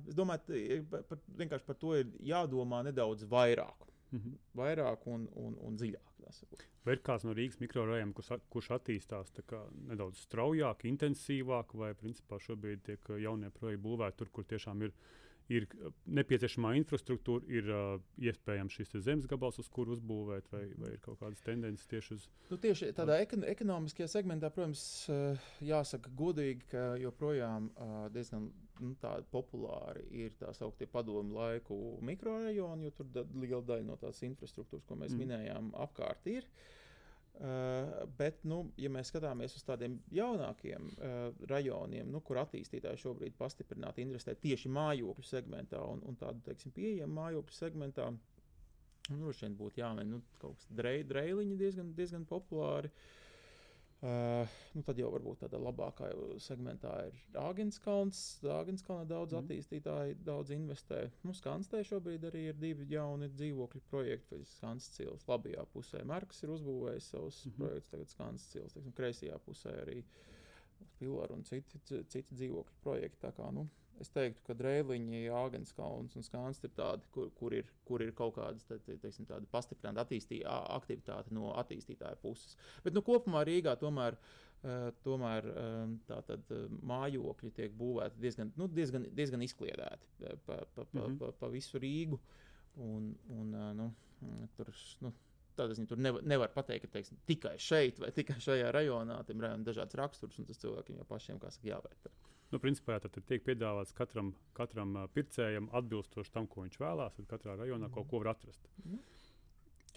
es 0.00 0.16
domāju, 0.18 0.82
par, 0.90 1.22
vienkārši 1.40 1.68
par 1.68 1.80
to 1.80 1.94
ir 2.02 2.12
jādomā 2.32 2.84
nedaudz 2.90 3.24
vairāk. 3.30 3.89
Mm 4.10 4.18
-hmm. 4.18 4.38
Vairāk 4.54 5.06
un, 5.06 5.28
un, 5.34 5.56
un 5.60 5.76
dziļāk. 5.76 6.10
Vai 6.84 6.94
ir 6.94 7.02
kāds 7.04 7.24
no 7.24 7.34
Rīgas 7.34 7.60
mikrorajoniem, 7.60 8.12
kurš, 8.12 8.30
kurš 8.48 8.70
attīstās 8.70 9.32
nedaudz 9.88 10.18
straujāk, 10.18 10.84
intensīvāk, 10.84 11.74
vai 11.74 11.94
principā 11.94 12.38
šobrīd 12.38 12.82
tiek 12.82 13.10
jaunie 13.20 13.50
projekti 13.50 13.82
būvēti 13.82 14.16
tur, 14.16 14.30
kur 14.32 14.44
tiešām 14.44 14.82
ir 14.82 14.92
ir 15.50 15.66
nepieciešamā 16.06 16.72
infrastruktūra, 16.78 17.44
ir 17.50 17.68
uh, 17.74 17.98
iespējams 18.22 18.76
šis 18.78 18.94
zemes 19.04 19.28
gabals, 19.30 19.58
uz 19.62 19.68
kuru 19.72 19.96
uzbūvēt, 19.96 20.48
vai, 20.52 20.62
vai 20.78 20.94
ir 20.94 21.02
kaut 21.04 21.18
kādas 21.20 21.42
tendences 21.46 21.90
tieši 21.90 22.16
uz. 22.16 22.26
Nu, 22.50 22.58
tieši 22.62 22.92
tādā 22.96 23.18
ekon 23.24 23.44
ekonomiskajā 23.50 24.08
segmentā, 24.12 24.52
protams, 24.54 24.82
uh, 25.10 25.50
jāsaka 25.66 26.12
godīgi, 26.18 26.68
ka 26.70 26.84
joprojām 27.02 27.70
uh, 27.74 28.02
diezgan 28.14 28.50
nu, 28.80 28.94
populāri 29.34 30.06
ir 30.24 30.36
tā 30.40 30.54
sauktie 30.56 30.88
padomu 30.90 31.40
laiku 31.40 31.98
mikrorajoni, 32.06 32.88
jo 32.88 32.98
tur 33.00 33.30
liela 33.34 33.64
daļa 33.74 33.88
no 33.90 33.98
tās 34.00 34.22
infrastruktūras, 34.26 34.86
ko 34.88 34.98
mēs 35.02 35.16
mm. 35.16 35.24
minējām, 35.24 35.72
apkārt 35.88 36.30
ir. 36.30 36.46
Uh, 36.46 36.76
Uh, 37.40 38.02
bet, 38.18 38.42
nu, 38.44 38.66
ja 38.76 38.90
mēs 38.92 39.08
skatāmies 39.08 39.54
uz 39.56 39.62
tādiem 39.64 39.94
jaunākiem 40.12 40.90
uh, 40.90 41.20
rajoniem, 41.48 42.10
nu, 42.12 42.20
kur 42.26 42.42
attīstītāji 42.42 43.00
šobrīd 43.00 43.38
pastiprināti 43.38 44.04
investē 44.04 44.34
tieši 44.36 44.68
mājokļu 44.74 45.24
segmentā 45.24 45.80
un, 45.88 46.02
un 46.04 46.18
tādu, 46.20 46.42
teiksim, 46.44 46.74
pieejamu 46.76 47.16
mājokļu 47.16 47.56
segmentā, 47.56 48.10
nu, 48.10 49.14
droši 49.14 49.46
vien 49.46 49.56
būtu 49.62 49.80
jāmin 49.80 50.12
nu, 50.16 50.20
kaut 50.42 50.58
kas 50.58 50.68
dreiliņi 51.08 51.56
diezgan, 51.62 51.94
diezgan 51.96 52.28
populāri. 52.28 52.92
Uh, 52.92 53.16
Uh, 54.00 54.48
nu 54.72 54.80
tad 54.80 54.96
jau 54.96 55.10
varbūt 55.12 55.42
tādā 55.42 55.58
labākā 55.60 56.06
segmentā 56.40 56.92
ir 57.04 57.16
Āgenskalns. 57.36 58.20
Āgenskalnā 58.48 59.04
daudz 59.04 59.34
mm. 59.34 59.42
attīstītāji, 59.42 60.14
daudz 60.24 60.54
investē. 60.56 61.02
Nu, 61.26 61.34
Skanstē 61.36 61.82
šobrīd 61.84 62.24
arī 62.30 62.46
ir 62.48 62.56
divi 62.56 62.86
jauni 62.94 63.28
dzīvokļu 63.34 63.82
projekti. 63.92 64.40
Skanscils 64.54 65.28
labajā 65.28 65.66
pusē 65.74 66.00
Marks 66.08 66.40
ir 66.46 66.54
uzbūvējis 66.56 67.10
savus 67.12 67.42
mm 67.44 67.52
-hmm. 67.52 67.60
projektus, 67.60 68.16
tagad 68.16 68.72
teiksim, 68.72 68.96
kreisajā 68.96 69.36
pusē 69.44 69.76
arī 69.82 70.00
Pilāra 71.00 71.36
un 71.36 71.44
citi, 71.48 71.80
citi 71.86 72.34
dzīvokļu 72.34 72.82
projekti. 72.84 73.22
Tā 73.22 73.32
kā, 73.36 73.50
nu, 73.54 73.68
Es 74.00 74.08
teiktu, 74.14 74.40
ka 74.46 74.54
Dreiliņi, 74.56 75.26
Āgenskalns 75.36 76.14
un 76.16 76.24
Skāns 76.24 76.62
ir 76.64 76.72
tādi, 76.76 77.04
kur, 77.12 77.28
kur, 77.36 77.52
ir, 77.52 77.68
kur 77.84 78.00
ir 78.00 78.14
kaut 78.16 78.32
kāda 78.38 78.78
te, 78.86 78.96
teiksim, 79.02 79.26
pastiprināta 79.52 80.06
aktivitāte 80.78 81.34
no 81.36 81.50
attīstītāja 81.60 82.16
puses. 82.22 82.56
Bet 82.84 82.96
nu, 82.96 83.02
kopumā 83.04 83.42
Rīgā 83.44 83.74
tomēr, 83.80 84.16
uh, 84.16 84.88
tomēr 85.04 85.50
uh, 85.52 85.82
tātad, 86.08 86.48
uh, 86.56 86.72
mājokļi 86.92 87.52
tiek 87.58 87.76
būvēti 87.76 88.24
diezgan, 88.24 88.54
nu, 88.56 88.70
diezgan, 88.72 89.04
diezgan 89.16 89.44
izkliedēti 89.44 90.14
pa, 90.46 90.62
pa, 90.62 90.62
pa, 90.78 90.86
mm 90.86 91.02
-hmm. 91.02 91.18
pa, 91.20 91.32
pa 91.42 91.52
visu 91.52 91.82
Rīgu. 91.82 92.20
Un, 92.80 93.12
un, 93.36 93.52
nu, 93.76 93.90
tur, 94.56 94.72
nu, 95.04 95.12
Tādā 95.60 95.76
ziņā 95.76 95.92
tur 95.92 96.00
nevar, 96.00 96.24
nevar 96.24 96.52
pateikt, 96.54 96.86
ka 96.86 96.96
teiksim, 96.96 97.20
tikai 97.28 97.54
šeit 97.60 98.00
vai 98.00 98.10
tikai 98.16 98.38
šajā 98.40 98.72
rajonā 98.72 99.20
tam 99.28 99.44
rajonam 99.44 99.66
dažāds 99.66 99.98
raksturs, 100.00 100.40
un 100.40 100.48
tas 100.48 100.60
cilvēkiem 100.62 101.00
jau 101.02 101.08
pašiem, 101.10 101.40
kā 101.42 101.52
saka, 101.52 101.68
jāvērtē. 101.74 102.12
Nu, 102.50 102.58
principā 102.58 102.96
tad 102.98 103.14
tiek 103.28 103.44
piedāvāts 103.46 103.94
katram, 103.94 104.32
katram 104.58 104.96
pircējam 105.14 105.68
atbilstoši 105.78 106.32
tam, 106.34 106.48
ko 106.50 106.64
viņš 106.64 106.80
vēlās. 106.82 107.14
Tad 107.14 107.28
katrā 107.30 107.54
rajonā 107.60 107.86
mm. 107.86 107.94
kaut 107.94 108.08
ko 108.10 108.22
var 108.22 108.32
atrast. 108.32 108.66
Mm. 108.82 108.98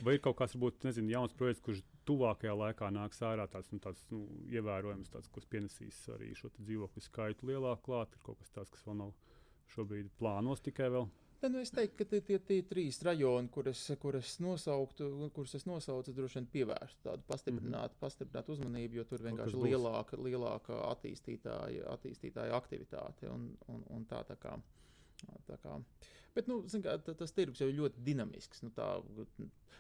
Vai 0.06 0.16
ir 0.18 0.22
kaut 0.26 0.38
kāds, 0.40 0.54
varbūt, 0.58 0.84
nezinu, 0.86 1.12
jauns 1.14 1.34
projekts, 1.38 1.62
kurš 1.66 1.82
tuvākajā 2.10 2.54
laikā 2.58 2.90
nāks 2.94 3.22
ārā, 3.26 3.46
tāds, 3.50 3.70
nu, 3.74 3.82
tāds 3.82 4.06
nu, 4.14 4.24
ievērojams, 4.54 5.12
tāds, 5.14 5.30
kas 5.34 5.50
pienesīs 5.50 6.00
arī 6.14 6.32
šo 6.38 6.50
dzīvokļu 6.60 7.04
skaitu 7.06 7.50
lielāku 7.50 7.88
klāt. 7.90 8.14
Ir 8.14 8.26
kaut 8.26 8.42
kas 8.42 8.54
tāds, 8.54 8.74
kas 8.74 8.86
vēl 8.86 9.00
nav 9.02 9.14
šobrīd 9.74 10.14
plānos 10.22 10.62
tikai 10.66 10.92
vēl. 10.94 11.10
Ne, 11.44 11.50
nu 11.52 11.60
es 11.60 11.74
teiktu, 11.76 11.98
ka 12.00 12.06
tie, 12.08 12.22
tie, 12.24 12.38
tie 12.48 12.62
trīs 12.64 13.02
rajoni, 13.04 13.50
kurus 13.52 13.82
kur 14.00 14.16
es 14.16 14.38
nosauktu, 14.40 15.10
kurus 15.36 15.58
es 15.60 15.66
nosaucu, 15.68 16.14
droši 16.16 16.40
vien 16.40 16.48
pievērstu 16.54 17.04
tādu 17.10 17.28
pastiprinātu, 17.28 17.98
-hmm. 17.98 18.00
pastiprinātu 18.00 18.56
uzmanību, 18.56 19.02
jo 19.02 19.04
tur 19.10 19.26
vienkārši 19.26 19.58
ir 19.60 19.66
lielāka, 19.74 20.20
lielāka 20.24 20.80
attīstītāja, 20.94 21.90
attīstītāja 21.98 22.56
aktivitāte 22.56 23.28
un, 23.28 23.50
un, 23.68 23.84
un 23.98 24.08
tā, 24.08 24.24
tā 24.30 24.40
kā. 24.40 24.56
Tā 25.48 25.58
kā. 25.60 25.76
Bet 26.36 26.48
nu, 26.48 26.62
kā, 26.84 26.96
tas 27.06 27.36
tirgus 27.36 27.62
jau 27.62 27.68
ir 27.70 27.78
ļoti 27.78 28.02
dinamisks. 28.08 28.64
Nu, 28.64 28.72
tā, 28.76 28.88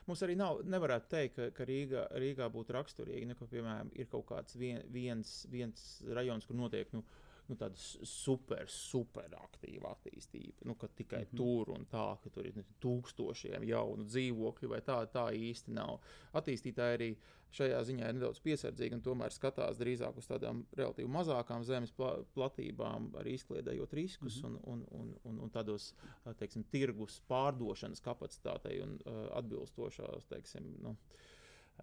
mums 0.07 0.21
arī 0.25 0.35
nav, 0.39 0.61
nevarētu 0.67 1.09
teikt, 1.15 1.35
ka, 1.35 1.49
ka 1.57 1.67
Rīgā, 1.67 2.05
Rīgā 2.21 2.49
būtu 2.53 2.75
raksturīgi, 2.75 3.25
ne, 3.29 3.35
ka, 3.39 3.47
piemēram, 3.49 3.91
ir 3.97 4.11
kaut 4.11 4.27
kāds 4.29 4.59
vien, 4.59 4.83
viens, 4.93 5.45
viens 5.51 5.87
rajons, 6.11 6.45
kur 6.45 6.59
notiek 6.59 6.91
nu, 6.93 7.03
nu, 7.49 7.57
tāda 7.59 7.77
super, 8.07 8.65
super 8.71 9.35
aktīva 9.39 9.93
attīstība. 9.93 10.67
Nu, 10.69 10.75
ka 10.79 10.87
tikai 10.87 11.23
mm 11.23 11.29
-hmm. 11.31 11.37
tur 11.37 11.69
un 11.75 11.85
tā, 11.91 12.07
ka 12.23 12.29
tur 12.29 12.47
ir 12.47 12.63
tūkstošiem 12.81 13.67
jaunu 13.67 14.03
dzīvokļu, 14.03 14.69
vai 14.69 14.81
tā, 14.81 15.05
tā 15.11 15.29
īsti 15.33 15.71
nav. 15.71 15.99
Attīstītāji 16.33 16.99
arī 16.99 17.15
šajā 17.53 17.81
ziņā 17.87 18.07
ir 18.09 18.17
nedaudz 18.17 18.39
piesardzīgi 18.43 18.97
un 18.97 19.03
tomēr 19.05 19.33
skatās 19.33 19.77
drīzāk 19.77 20.17
uz 20.17 20.29
tādām 20.29 20.63
relatīvi 20.77 21.09
mazākām 21.09 21.63
zemes 21.67 21.91
pla 21.91 22.15
platībām, 22.33 23.11
arī 23.21 23.35
izkliedējot 23.37 23.93
riskus 23.93 24.41
mm 24.41 24.47
-hmm. 24.47 24.59
un, 24.63 24.85
un, 24.91 25.01
un, 25.01 25.13
un, 25.23 25.39
un 25.45 25.51
tādos 25.51 25.93
teiksim, 26.39 26.63
tirgus 26.63 27.21
pārdošanas 27.29 28.01
kapacitātei 28.01 28.81
un 28.81 28.97
uh, 29.05 29.37
atbilstošās, 29.37 30.25
teiksim, 30.25 30.75
nu, 30.81 30.95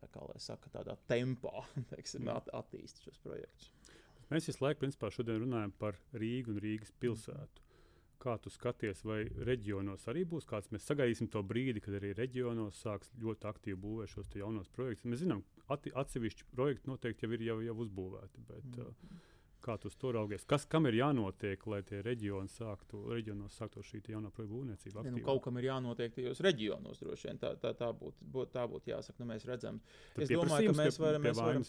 kā 0.01 0.27
lai 0.27 0.41
saka, 0.41 0.71
tādā 0.71 0.97
tempā 1.09 1.65
teiksim, 1.95 2.29
at, 2.29 2.49
attīstīt 2.53 3.05
šos 3.05 3.19
projektus. 3.19 3.73
Mēs 4.31 4.47
visu 4.51 4.65
laiku 4.65 4.85
principā, 4.85 5.11
runājam 5.11 5.73
par 5.79 5.99
Rīgu 6.13 6.55
un 6.55 6.63
Rīgas 6.63 6.93
pilsētu. 7.03 7.67
Kā 8.21 8.35
tu 8.37 8.51
skaties, 8.53 9.01
vai 9.09 9.23
reģionos 9.49 10.05
arī 10.13 10.27
būs 10.29 10.45
kāds? 10.45 10.69
Mēs 10.71 10.85
sagaidīsim 10.91 11.31
to 11.33 11.41
brīdi, 11.43 11.81
kad 11.81 11.97
arī 11.97 12.13
reģionos 12.19 12.83
sāks 12.85 13.15
ļoti 13.17 13.49
aktīvi 13.49 13.79
būvēt 13.81 14.13
šos 14.13 14.29
jaunos 14.37 14.69
projektus. 14.69 15.09
Mēs 15.09 15.23
zinām, 15.23 15.41
atsevišķi 15.73 16.51
projekti 16.53 16.91
noteikti 16.91 17.25
jau 17.25 17.33
ir 17.33 17.47
jau, 17.47 17.57
jau 17.65 17.77
uzbūvēti. 17.87 18.45
Bet, 18.51 18.67
mm. 18.77 18.85
uh, 18.85 19.31
Kā 19.61 19.77
tu 19.77 19.91
to 19.93 20.11
raugies? 20.17 20.47
Kas 20.49 20.65
kam 20.73 20.87
ir 20.89 20.97
jānotiek, 20.97 21.65
lai 21.69 21.83
tie 21.85 21.99
reģioni 22.05 22.49
sāktu, 22.49 23.03
reģionos 23.13 23.59
sāktu 23.61 23.83
šī 23.85 24.01
jaunā 24.15 24.31
projekta 24.33 24.55
būvniecība? 24.55 25.03
Ja, 25.05 25.13
nu, 25.13 25.21
kaut 25.25 25.43
kam 25.45 25.59
ir 25.61 25.67
jānotiek 25.69 26.15
tajos 26.17 26.41
reģionos, 26.47 27.03
droši 27.03 27.29
vien 27.29 27.41
tā, 27.43 27.51
tā, 27.61 27.75
tā 27.77 27.91
būtu 27.97 28.29
būt, 28.37 28.57
būt 28.73 28.89
jāsaka. 28.89 29.21
Nu, 29.21 29.29
mēs 29.29 29.45
redzam, 29.49 29.83
Tad 30.15 30.25
es 30.25 30.33
domāju, 30.33 30.73
ka 30.73 30.79
mēs 30.81 31.01
varam. 31.03 31.27
Mēs 31.29 31.43
varam 31.43 31.67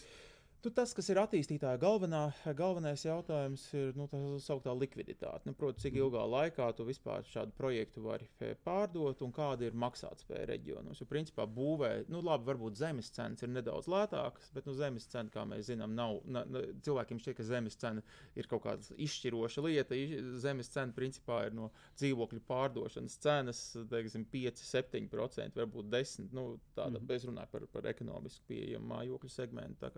Tu, 0.62 0.70
tas, 0.70 0.92
kas 0.94 1.08
ir 1.10 1.18
attīstītāja 1.18 1.80
galvenā, 1.82 2.20
galvenais 2.54 3.02
jautājums, 3.02 3.64
ir 3.74 3.96
nu, 3.98 4.06
tā 4.12 4.20
sauktā 4.46 4.76
likviditāte. 4.78 5.48
Nu, 5.50 5.56
Protams, 5.58 5.82
cik 5.82 5.96
ilgā 5.98 6.22
laikā 6.30 6.68
tu 6.78 6.86
vispār 6.86 7.26
šādu 7.26 7.56
projektu 7.58 8.04
vari 8.06 8.28
pārdot 8.62 9.24
un 9.26 9.34
kāda 9.34 9.66
ir 9.66 9.80
maksātspēja 9.82 10.46
reģionos. 10.52 11.02
Jo, 11.02 11.08
principā, 11.10 11.48
būvē, 11.50 11.90
nu, 12.14 12.22
labi, 12.28 12.46
varbūt 12.52 12.78
zemes 12.78 13.10
cenas 13.16 13.42
ir 13.42 13.50
nedaudz 13.56 13.90
lētākas, 13.90 14.52
bet 14.54 14.70
nu, 14.70 14.76
zemes 14.78 15.10
cena, 15.10 15.34
kā 15.34 15.48
mēs 15.50 15.66
zinām, 15.72 15.96
nav. 15.98 16.20
Na, 16.30 16.46
na, 16.46 16.62
cilvēkiem 16.86 17.24
šķiet, 17.26 17.40
ka 17.40 17.48
zemes 17.50 17.82
cena 17.82 18.06
ir 18.38 18.52
kaut 18.52 18.62
kāda 18.68 19.00
izšķiroša 19.02 19.66
lieta. 19.66 19.98
Zemes 20.46 20.70
cena, 20.76 20.94
principā, 20.94 21.40
ir 21.50 21.58
no 21.58 21.72
dzīvokļu 21.96 22.44
pārdošanas 22.46 23.18
cenas, 23.26 23.64
teiksim, 23.90 24.30
5, 24.38 24.62
7%, 24.70 25.58
varbūt 25.64 25.90
10%. 25.98 26.30
Nu, 26.38 26.46
tāda, 26.78 27.02
mm. 27.02 27.18
Es 27.18 27.26
runāju 27.26 27.50
par, 27.58 27.68
par 27.74 27.90
ekonomiski 27.90 28.46
pieejamu 28.54 28.94
mājokļu 28.94 29.34
segmentu. 29.34 29.90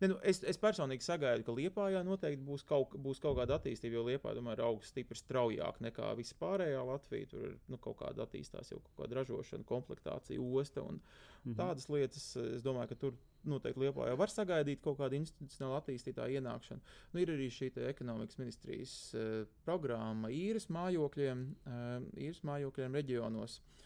Ne, 0.00 0.10
nu, 0.12 0.16
es, 0.28 0.42
es 0.44 0.58
personīgi 0.60 1.06
sagaidu, 1.06 1.44
ka 1.46 1.54
Lietpājā 1.56 2.02
noteikti 2.04 2.44
būs 2.44 2.64
kaut, 2.68 2.92
būs 3.00 3.20
kaut 3.22 3.38
kāda 3.38 3.56
attīstība, 3.56 3.96
jo 3.96 4.02
Lietpājā 4.10 4.42
ir 4.52 4.64
augs 4.66 4.90
stipri 4.92 5.16
straujāk 5.16 5.80
nekā 5.84 6.10
vispārējā 6.18 6.82
Latvija. 6.84 7.30
Tur 7.30 7.46
ir 7.48 7.54
nu, 7.72 7.78
kaut 7.80 7.96
kāda 8.02 8.26
attīstās 8.26 8.74
jau 8.74 8.82
kaut 8.82 9.00
kāda 9.00 9.22
ražošana, 9.22 9.64
komplektācija, 9.68 10.42
osta 10.60 10.84
un 10.84 11.00
-hmm. 11.00 11.56
tādas 11.56 11.88
lietas. 11.88 12.28
Es 12.36 12.62
domāju, 12.66 12.92
ka 12.92 13.00
tur 13.06 13.16
noteikti 13.46 13.80
Lietpājā 13.80 14.18
var 14.18 14.32
sagaidīt 14.32 14.82
kaut 14.84 14.98
kādu 15.00 15.16
institucionālu 15.16 15.80
attīstītāju 15.80 16.40
ienākšanu. 16.40 16.80
Nu, 17.12 17.20
ir 17.20 17.32
arī 17.32 17.48
šī 17.48 17.72
ekonomikas 17.88 18.38
ministrijas 18.38 19.14
uh, 19.14 19.46
programma 19.64 20.28
īres 20.28 20.68
mājokļiem, 20.68 21.46
uh, 21.64 22.00
īres 22.20 22.42
mājokļiem 22.44 23.00
reģionos. 23.00 23.60
Uh, 23.60 23.85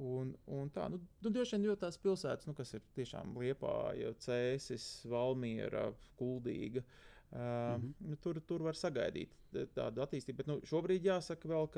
Un, 0.00 0.30
un 0.48 0.70
tā, 0.72 0.86
nu, 0.88 0.96
nu 1.20 1.30
droši 1.30 1.58
vien, 1.58 1.66
jo 1.68 1.74
tās 1.76 1.98
pilsētas, 2.00 2.46
nu, 2.48 2.54
kas 2.56 2.72
ir 2.78 2.84
tiešām 2.96 3.34
Liepāja, 3.36 4.14
Cēsis, 4.24 4.86
Valmiera, 5.12 5.90
Kuldīga, 6.16 6.80
uh, 6.80 7.36
mm 7.36 7.82
-hmm. 7.82 7.92
nu, 8.08 8.16
tur, 8.16 8.40
tur 8.40 8.62
var 8.62 8.74
sagaidīt 8.74 9.34
tādu 9.74 10.00
attīstību. 10.00 10.36
Bet 10.36 10.46
nu, 10.46 10.60
šobrīd 10.64 11.04
jāsaka 11.04 11.48
vēl, 11.48 11.68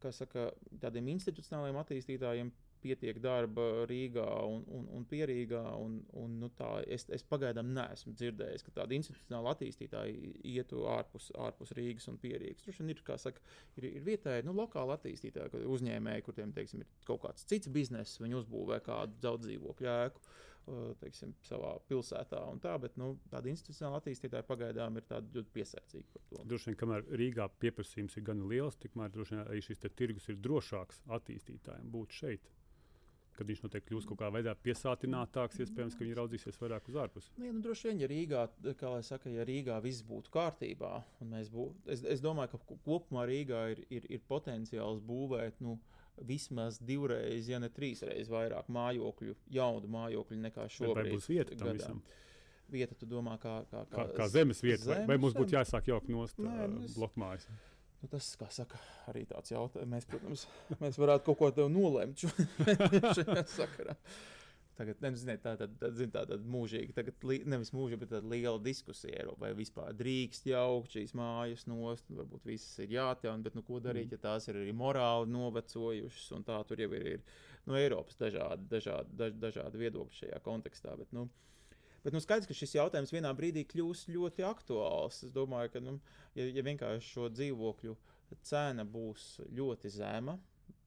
ka 0.00 0.12
saka, 0.12 0.50
tādiem 0.80 1.08
institucionāliem 1.08 1.76
attīstītājiem 1.76 2.52
pietiek 2.82 3.18
darba 3.22 3.66
Rīgā 3.88 4.26
un, 4.48 4.64
un, 4.74 4.86
un 4.98 5.06
Pierīgā. 5.08 5.62
Un, 5.78 5.98
un, 6.18 6.38
nu, 6.42 6.50
tā, 6.58 6.70
es, 6.86 7.06
es 7.14 7.24
pagaidām 7.28 7.72
neesmu 7.76 8.14
dzirdējis, 8.18 8.64
ka 8.66 8.74
tāda 8.80 8.96
institucionāla 8.98 9.54
attīstītāja 9.54 10.32
ietu 10.54 10.84
ārpus, 10.90 11.30
ārpus 11.38 11.74
Rīgas 11.78 12.08
un 12.12 12.18
Pierīgas. 12.22 12.66
Tur 12.66 12.92
ir, 12.92 13.04
saka, 13.20 13.44
ir, 13.76 13.88
ir 13.90 14.04
vietēji, 14.06 14.46
nu, 14.48 14.56
lokāli 14.58 14.96
attīstītāji, 14.96 15.64
uzņēmēji, 15.76 16.26
kuriem 16.26 16.52
teiksim, 16.56 16.84
ir 16.84 17.08
kaut 17.08 17.24
kāds 17.26 17.46
cits 17.48 17.70
bizness, 17.72 18.20
viņi 18.22 18.42
uzbūvē 18.42 18.82
kādu 18.86 19.18
daudz 19.22 19.48
dzīvokļu 19.48 19.90
ēku. 19.94 20.28
Teiksim, 21.00 21.30
savā 21.48 21.70
pilsētā 21.88 22.42
tā, 22.60 22.74
bet 22.82 22.98
nu, 23.00 23.14
tāda 23.32 23.48
institucionāla 23.48 24.02
attīstītāja 24.02 24.44
pagaidām 24.44 24.98
ir 25.00 25.06
ļoti 25.08 25.48
piesardzīga. 25.54 26.20
Droši 26.44 26.68
vien, 26.68 26.76
kamēr 26.82 27.06
Rīgā 27.16 27.46
pieprasījums 27.62 28.18
ir 28.20 28.26
gan 28.26 28.42
liels, 28.50 28.76
tikmēr 28.82 29.16
arī 29.46 29.62
šis 29.64 29.80
tirgus 29.96 30.28
ir 30.28 30.36
drošāks 30.44 31.00
attīstītājiem 31.16 31.88
būt 31.94 32.18
šeit 32.20 32.52
kad 33.38 33.48
viņš 33.48 33.62
noteikti 33.64 33.92
kļūs 33.92 34.08
kaut 34.08 34.18
kādā 34.20 34.32
veidā 34.34 34.54
piesātinātāks, 34.66 35.60
iespējams, 35.62 35.94
ka 35.94 36.04
viņi 36.04 36.16
raudzīsies 36.18 36.58
vairāk 36.58 36.88
uz 36.90 36.98
ārpusi. 37.04 37.30
Nu, 37.38 37.46
ja, 37.46 37.54
nu, 37.54 37.62
droši 37.64 37.90
vien, 37.90 38.02
ja 38.02 38.08
Rīgā, 38.10 38.46
kā 38.80 38.90
lai 38.96 39.04
saka, 39.06 39.30
ja 39.32 39.46
Rīgā 39.48 39.78
viss 39.84 40.02
būtu 40.06 40.32
kārtībā, 40.34 40.94
un 41.22 41.30
mēs 41.36 41.52
būtu, 41.54 41.86
es, 41.94 42.02
es 42.16 42.24
domāju, 42.24 42.56
ka 42.56 42.78
kopumā 42.86 43.28
Rīgā 43.30 43.62
ir, 43.74 43.84
ir, 43.94 44.08
ir 44.18 44.24
potenciāls 44.30 45.00
būvēt, 45.06 45.62
nu, 45.64 45.78
vismaz 46.26 46.80
divreiz, 46.82 47.48
ja 47.50 47.60
ne 47.62 47.70
trīsreiz 47.70 48.30
vairāk 48.32 48.70
mājokļu, 48.74 49.36
jaunu 49.54 49.90
mājokļu 49.94 50.40
nekā 50.48 50.66
šobrīd. 50.74 50.98
Vai 50.98 51.14
būs 51.14 51.28
vieta 51.30 51.54
tam 51.54 51.70
gadā. 51.70 51.78
visam? 51.78 52.02
Vieta, 52.68 52.96
tu 52.98 53.06
domā, 53.08 53.38
kā, 53.40 53.62
kā, 53.70 53.86
kā, 53.88 54.02
kā, 54.10 54.14
kā 54.18 54.28
zemes 54.28 54.58
vieta, 54.60 54.82
zemes, 54.82 55.06
vai, 55.06 55.14
vai 55.14 55.22
mums 55.22 55.36
būtu 55.36 55.56
jāsāk 55.56 55.88
jaukt 55.88 56.10
nost 56.12 56.40
Nē, 56.42 56.56
uh, 56.66 56.74
es... 56.84 56.96
blokmājas? 56.98 57.46
Nu, 57.98 58.08
tas, 58.10 58.30
kā 58.38 58.46
saka, 58.54 58.78
arī 59.10 59.24
tāds 59.26 59.50
jautājums. 59.50 59.90
Mēs, 59.90 60.06
protams, 60.06 60.44
mēs 60.78 60.98
varētu 61.02 61.24
kaut 61.26 61.38
ko 61.40 61.48
tādu 61.50 61.70
nolemt 61.74 62.20
šajā 63.18 63.46
sakarā. 63.56 63.96
Tagad, 64.78 65.00
ne, 65.02 65.10
nu, 65.10 65.34
tā 65.42 65.52
ir 65.56 65.58
tā, 65.58 65.66
tā, 65.90 66.20
tā 66.30 66.36
mūžīga, 66.54 66.94
tagad, 66.94 67.24
li, 67.26 67.40
nevis 67.50 67.72
mūžīga, 67.74 67.98
bet 68.04 68.12
tāda 68.12 68.30
liela 68.30 68.60
diskusija, 68.62 69.24
vai 69.40 69.50
vispār 69.58 69.96
drīkst 69.98 70.46
jaukt 70.46 70.94
šīs 70.94 71.16
mājas 71.18 71.66
nost, 71.66 72.06
varbūt 72.14 72.46
visas 72.46 72.78
ir 72.84 72.94
jāatjauna, 72.94 73.42
bet 73.42 73.58
nu, 73.58 73.64
ko 73.66 73.80
darīt, 73.82 74.06
mm. 74.06 74.14
ja 74.14 74.22
tās 74.28 74.46
ir 74.46 74.60
arī 74.60 74.76
morāli 74.78 75.32
novecojušas, 75.34 76.28
un 76.38 76.46
tā 76.46 76.60
tur 76.68 76.84
jau 76.84 76.92
ir, 76.94 77.08
ir 77.16 77.24
nu, 77.66 77.74
Eiropas 77.80 78.20
dažādi, 78.22 78.70
dažādi, 78.70 79.18
daž, 79.18 79.34
dažādi 79.48 79.82
viedokļi 79.82 80.20
šajā 80.20 80.38
kontekstā. 80.46 80.94
Bet, 81.00 81.10
nu, 81.16 81.26
Bet 82.08 82.16
nu, 82.16 82.22
skaidrs, 82.24 82.48
ka 82.48 82.56
šis 82.56 82.72
jautājums 82.78 83.12
vienā 83.12 83.28
brīdī 83.36 83.66
kļūs 83.68 84.06
ļoti 84.08 84.46
aktuāls. 84.48 85.20
Es 85.26 85.34
domāju, 85.34 85.74
ka, 85.74 85.82
nu, 85.84 85.98
ja, 86.38 86.46
ja 86.48 86.64
vienkārši 86.64 87.12
šo 87.12 87.28
dzīvokļu 87.34 87.92
cena 88.48 88.86
būs 88.88 89.26
ļoti 89.52 89.92
zema, 89.92 90.38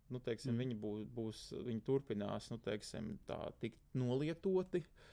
nu, 0.09 0.21
teiksim, 0.25 0.55
mm. 0.55 0.63
viņi, 0.63 0.79
būs, 0.81 1.05
būs, 1.13 1.43
viņi 1.69 1.85
turpinās 1.85 2.49
nu, 2.49 2.57
teiksim, 2.65 3.13
tā, 3.29 3.37
tikt 3.61 3.77
nolietoti. 4.01 4.81
Uh, 4.81 5.07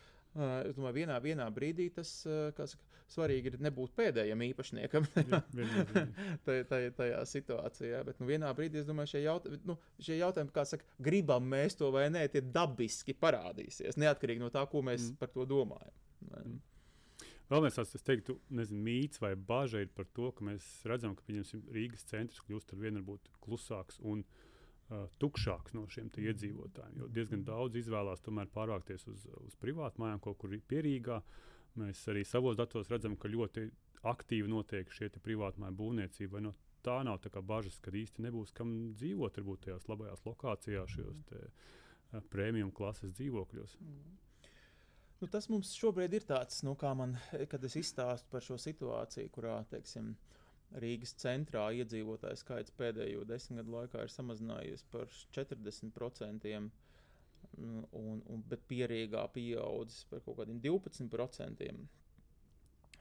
es 0.68 0.76
domāju, 0.76 1.00
vienā, 1.00 1.18
vienā 1.22 1.48
brīdī 1.54 1.88
tas 1.94 2.10
saka, 2.22 2.68
svarīgi 3.08 3.52
ir 3.52 3.58
nebūt 3.64 3.94
pēdējam 3.96 4.42
īpašniekam 4.48 5.06
tajā, 6.46 6.62
tajā, 6.68 6.92
tajā 6.98 7.20
situācijā. 7.32 8.02
Bet 8.06 8.20
nu, 8.20 8.28
vienā 8.28 8.50
brīdī 8.56 8.82
es 8.82 8.88
domāju, 8.88 9.14
šie, 9.14 9.22
jaut, 9.24 9.48
nu, 9.68 9.78
šie 10.04 10.18
jautājumi, 10.20 10.54
kā 10.54 10.64
saka, 10.68 10.86
gribam 11.02 11.46
mēs 11.48 11.78
to 11.80 11.90
vai 11.94 12.08
nē, 12.12 12.26
tie 12.32 12.42
dabiski 12.44 13.16
parādīsies. 13.18 14.00
Neatkarīgi 14.00 14.44
no 14.44 14.50
tā, 14.54 14.64
ko 14.70 14.84
mēs 14.86 15.10
mm. 15.10 15.20
par 15.22 15.32
to 15.34 15.46
domājam. 15.48 15.94
Mm. 16.28 16.58
Vēl 17.48 17.64
viens 17.64 17.78
tāds, 17.78 17.94
es 17.96 18.04
teiktu, 18.04 18.36
nezinu, 18.52 18.82
mīts 18.84 19.22
vai 19.22 19.32
bažas 19.32 19.86
ir 19.86 19.94
par 19.96 20.04
to, 20.12 20.28
ka 20.36 20.44
mēs 20.44 20.66
redzam, 20.88 21.16
ka 21.16 21.24
Rīgas 21.72 22.04
centrs 22.10 22.44
kļūst 22.44 22.76
ar 22.76 22.82
vien 22.82 23.00
klusāks 23.40 23.96
un 24.04 24.20
uh, 24.20 24.48
tukšāks 25.20 25.74
no 25.76 25.84
šiem 25.92 26.08
iedzīvotājiem. 26.08 26.96
Jo 27.02 27.08
diezgan 27.12 27.44
daudz 27.44 27.76
izvēlās 27.76 28.22
tomēr 28.24 28.48
pārvākties 28.54 29.04
uz, 29.10 29.26
uz 29.44 29.56
privātu 29.60 30.02
mājām, 30.02 30.22
kaut 30.24 30.38
kur 30.40 30.54
pierīgā. 30.70 31.20
Mēs 31.78 32.00
arī 32.10 32.24
savos 32.26 32.56
datos 32.58 32.88
redzam, 32.90 33.16
ka 33.16 33.28
ļoti 33.30 33.68
aktīvi 34.08 34.48
notiek 34.50 34.90
šie 34.94 35.10
privātu 35.22 35.60
māju 35.62 35.76
būvniecība. 35.78 36.40
No 36.42 36.54
tā 36.82 37.02
nav 37.04 37.20
tā 37.20 37.42
bažas, 37.42 37.78
ka 37.82 37.92
īsti 37.92 38.24
nebūs 38.24 38.54
kam 38.56 38.94
dzīvot, 38.96 39.36
varbūt 39.40 39.66
tajās 39.66 39.88
labajās 39.90 40.24
lokācijās, 40.24 40.94
šajos 40.94 41.20
te, 41.28 41.42
uh, 41.42 42.22
prēmiju 42.32 42.72
klases 42.74 43.12
dzīvokļos. 43.18 43.76
Mm. 43.82 44.16
Nu, 45.18 45.26
tas 45.26 45.48
mums 45.50 45.72
šobrīd 45.74 46.14
ir 46.14 46.26
tāds, 46.28 46.60
nu, 46.62 46.76
kā 46.78 46.92
man, 46.94 47.16
kad 47.50 47.64
es 47.66 47.74
izstāstu 47.80 48.30
par 48.30 48.44
šo 48.44 48.58
situāciju, 48.62 49.32
kurā, 49.34 49.56
teiksim, 49.70 50.12
Rīgas 50.76 51.14
centrā 51.16 51.64
iedzīvotāju 51.80 52.38
skaits 52.42 52.74
pēdējo 52.76 53.24
desmit 53.28 53.62
gadu 53.62 53.74
laikā 53.76 54.04
ir 54.04 54.12
samazinājies 54.12 54.84
par 54.92 55.08
40%, 55.36 56.50
un, 57.58 57.86
un, 57.92 58.42
bet 58.50 58.66
pierīgā 58.68 59.24
pieaudzis 59.32 60.04
par 60.10 60.20
kaut 60.26 60.42
kādiem 60.42 60.60
12%. 60.64 61.70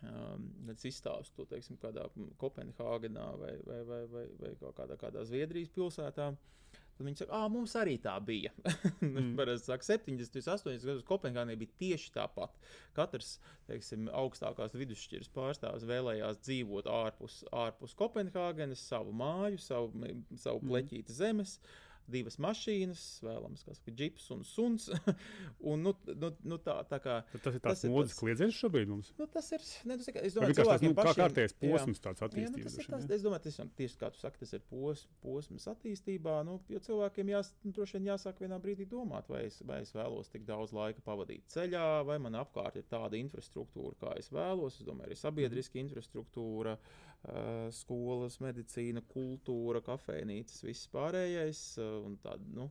Um, 0.07 0.43
es 0.71 0.85
izstāstu 0.85 1.39
to 1.39 1.47
teiksim, 1.49 1.77
kādā 1.81 2.03
Kopenhāgenā 2.37 3.31
vai, 3.41 3.55
vai, 3.65 3.79
vai, 3.89 4.03
vai, 4.13 4.25
vai 4.43 4.51
kādā, 4.77 4.95
kādā 5.01 5.23
Zviedrijas 5.25 5.73
pilsētā. 5.73 6.29
Uh, 6.29 6.57
Tad 6.97 7.05
viņi 7.05 7.21
saka, 7.21 7.37
ah, 7.37 7.47
mums 7.53 7.75
arī 7.77 7.95
tā 8.01 8.15
bija. 8.25 8.49
mm. 9.05 9.33
Parasti 9.37 9.69
saka, 9.69 9.85
70, 9.85 10.39
80 10.41 10.87
gadus 10.89 11.05
Kopenhāgenē 11.07 11.57
bija 11.59 11.75
tieši 11.83 12.13
tāpat. 12.15 12.55
Katrs 12.97 13.35
teiksim, 13.69 14.07
augstākās 14.17 14.73
vidusšķiras 14.77 15.29
pārstāvis 15.35 15.85
vēlējās 15.89 16.41
dzīvot 16.41 16.89
ārpus, 16.89 17.43
ārpus 17.53 17.93
Kopenhāgenes, 17.99 18.81
savu 18.89 19.13
māju, 19.15 19.61
savu, 19.61 20.07
savu 20.35 20.63
mm. 20.63 20.71
pleķīti 20.71 21.19
zemes. 21.19 21.59
Uh, 21.61 21.86
divas 22.11 22.37
mašīnas, 22.43 23.03
vēlams, 23.25 23.63
kas 23.67 23.81
ir 23.87 23.95
džips 23.97 24.27
un 24.35 24.43
suns. 24.47 24.87
un, 25.69 25.83
nu, 25.85 25.93
nu, 26.13 26.31
nu, 26.47 26.59
tā, 26.63 26.77
tā 26.89 26.99
kā, 27.03 27.19
Tad 27.33 27.45
tas 27.47 27.57
ir 27.57 27.63
tāds 27.63 27.83
modes 27.91 28.15
kliedziens 28.17 28.57
šobrīd 28.57 28.91
mums. 28.91 29.11
Nu, 29.19 29.27
tas 29.31 29.49
ir, 29.55 29.63
ne, 29.89 29.97
tas, 29.99 30.09
es 30.21 30.37
domāju, 30.37 30.57
tas 30.59 30.85
ir 30.85 30.95
kā 30.97 31.15
kārtējs 31.21 31.57
posms 31.61 32.03
tāds 32.03 32.25
attīstības. 32.27 32.57
Jā, 32.57 32.63
nu, 32.63 32.67
tas 32.67 32.77
ir 32.79 32.91
tas, 32.93 33.07
es 33.17 33.25
domāju, 33.25 33.45
tas 33.47 33.59
ir 33.59 33.71
tieši 33.81 33.99
kā 34.01 34.11
tu 34.13 34.21
saki, 34.21 34.41
tas 34.43 34.55
ir 34.57 34.63
pos, 34.69 35.03
posms 35.23 35.67
attīstībā, 35.73 36.37
nu, 36.47 36.59
jo 36.73 36.83
cilvēkiem 36.87 37.33
jās, 37.33 37.51
nu, 37.65 37.73
droši 37.77 37.97
vien 37.97 38.11
jāsāk 38.11 38.43
vienā 38.45 38.61
brīdī 38.63 38.87
domāt, 38.89 39.29
vai 39.31 39.45
es, 39.49 39.59
vai 39.67 39.81
es 39.85 39.93
vēlos 39.95 40.31
tik 40.33 40.47
daudz 40.47 40.75
laika 40.77 41.03
pavadīt 41.05 41.47
ceļā, 41.53 41.87
vai 42.07 42.19
man 42.23 42.39
apkārt 42.39 42.79
ir 42.79 42.87
tāda 42.89 43.19
infrastruktūra, 43.19 43.97
kā 44.01 44.15
es 44.21 44.31
vēlos. 44.33 44.79
Es 44.79 44.87
domāju, 44.87 45.11
arī 45.11 45.19
sabiedriska 45.19 45.81
infrastruktūra. 45.83 46.77
Eh, 47.27 47.67
skolas, 47.75 48.37
medicīna, 48.39 49.01
kultūra, 49.11 49.81
kafejnīcas, 49.83 50.61
viss 50.63 50.87
pārējais. 50.93 51.63
Eh, 51.83 52.05
tād, 52.23 52.45
nu, 52.55 52.69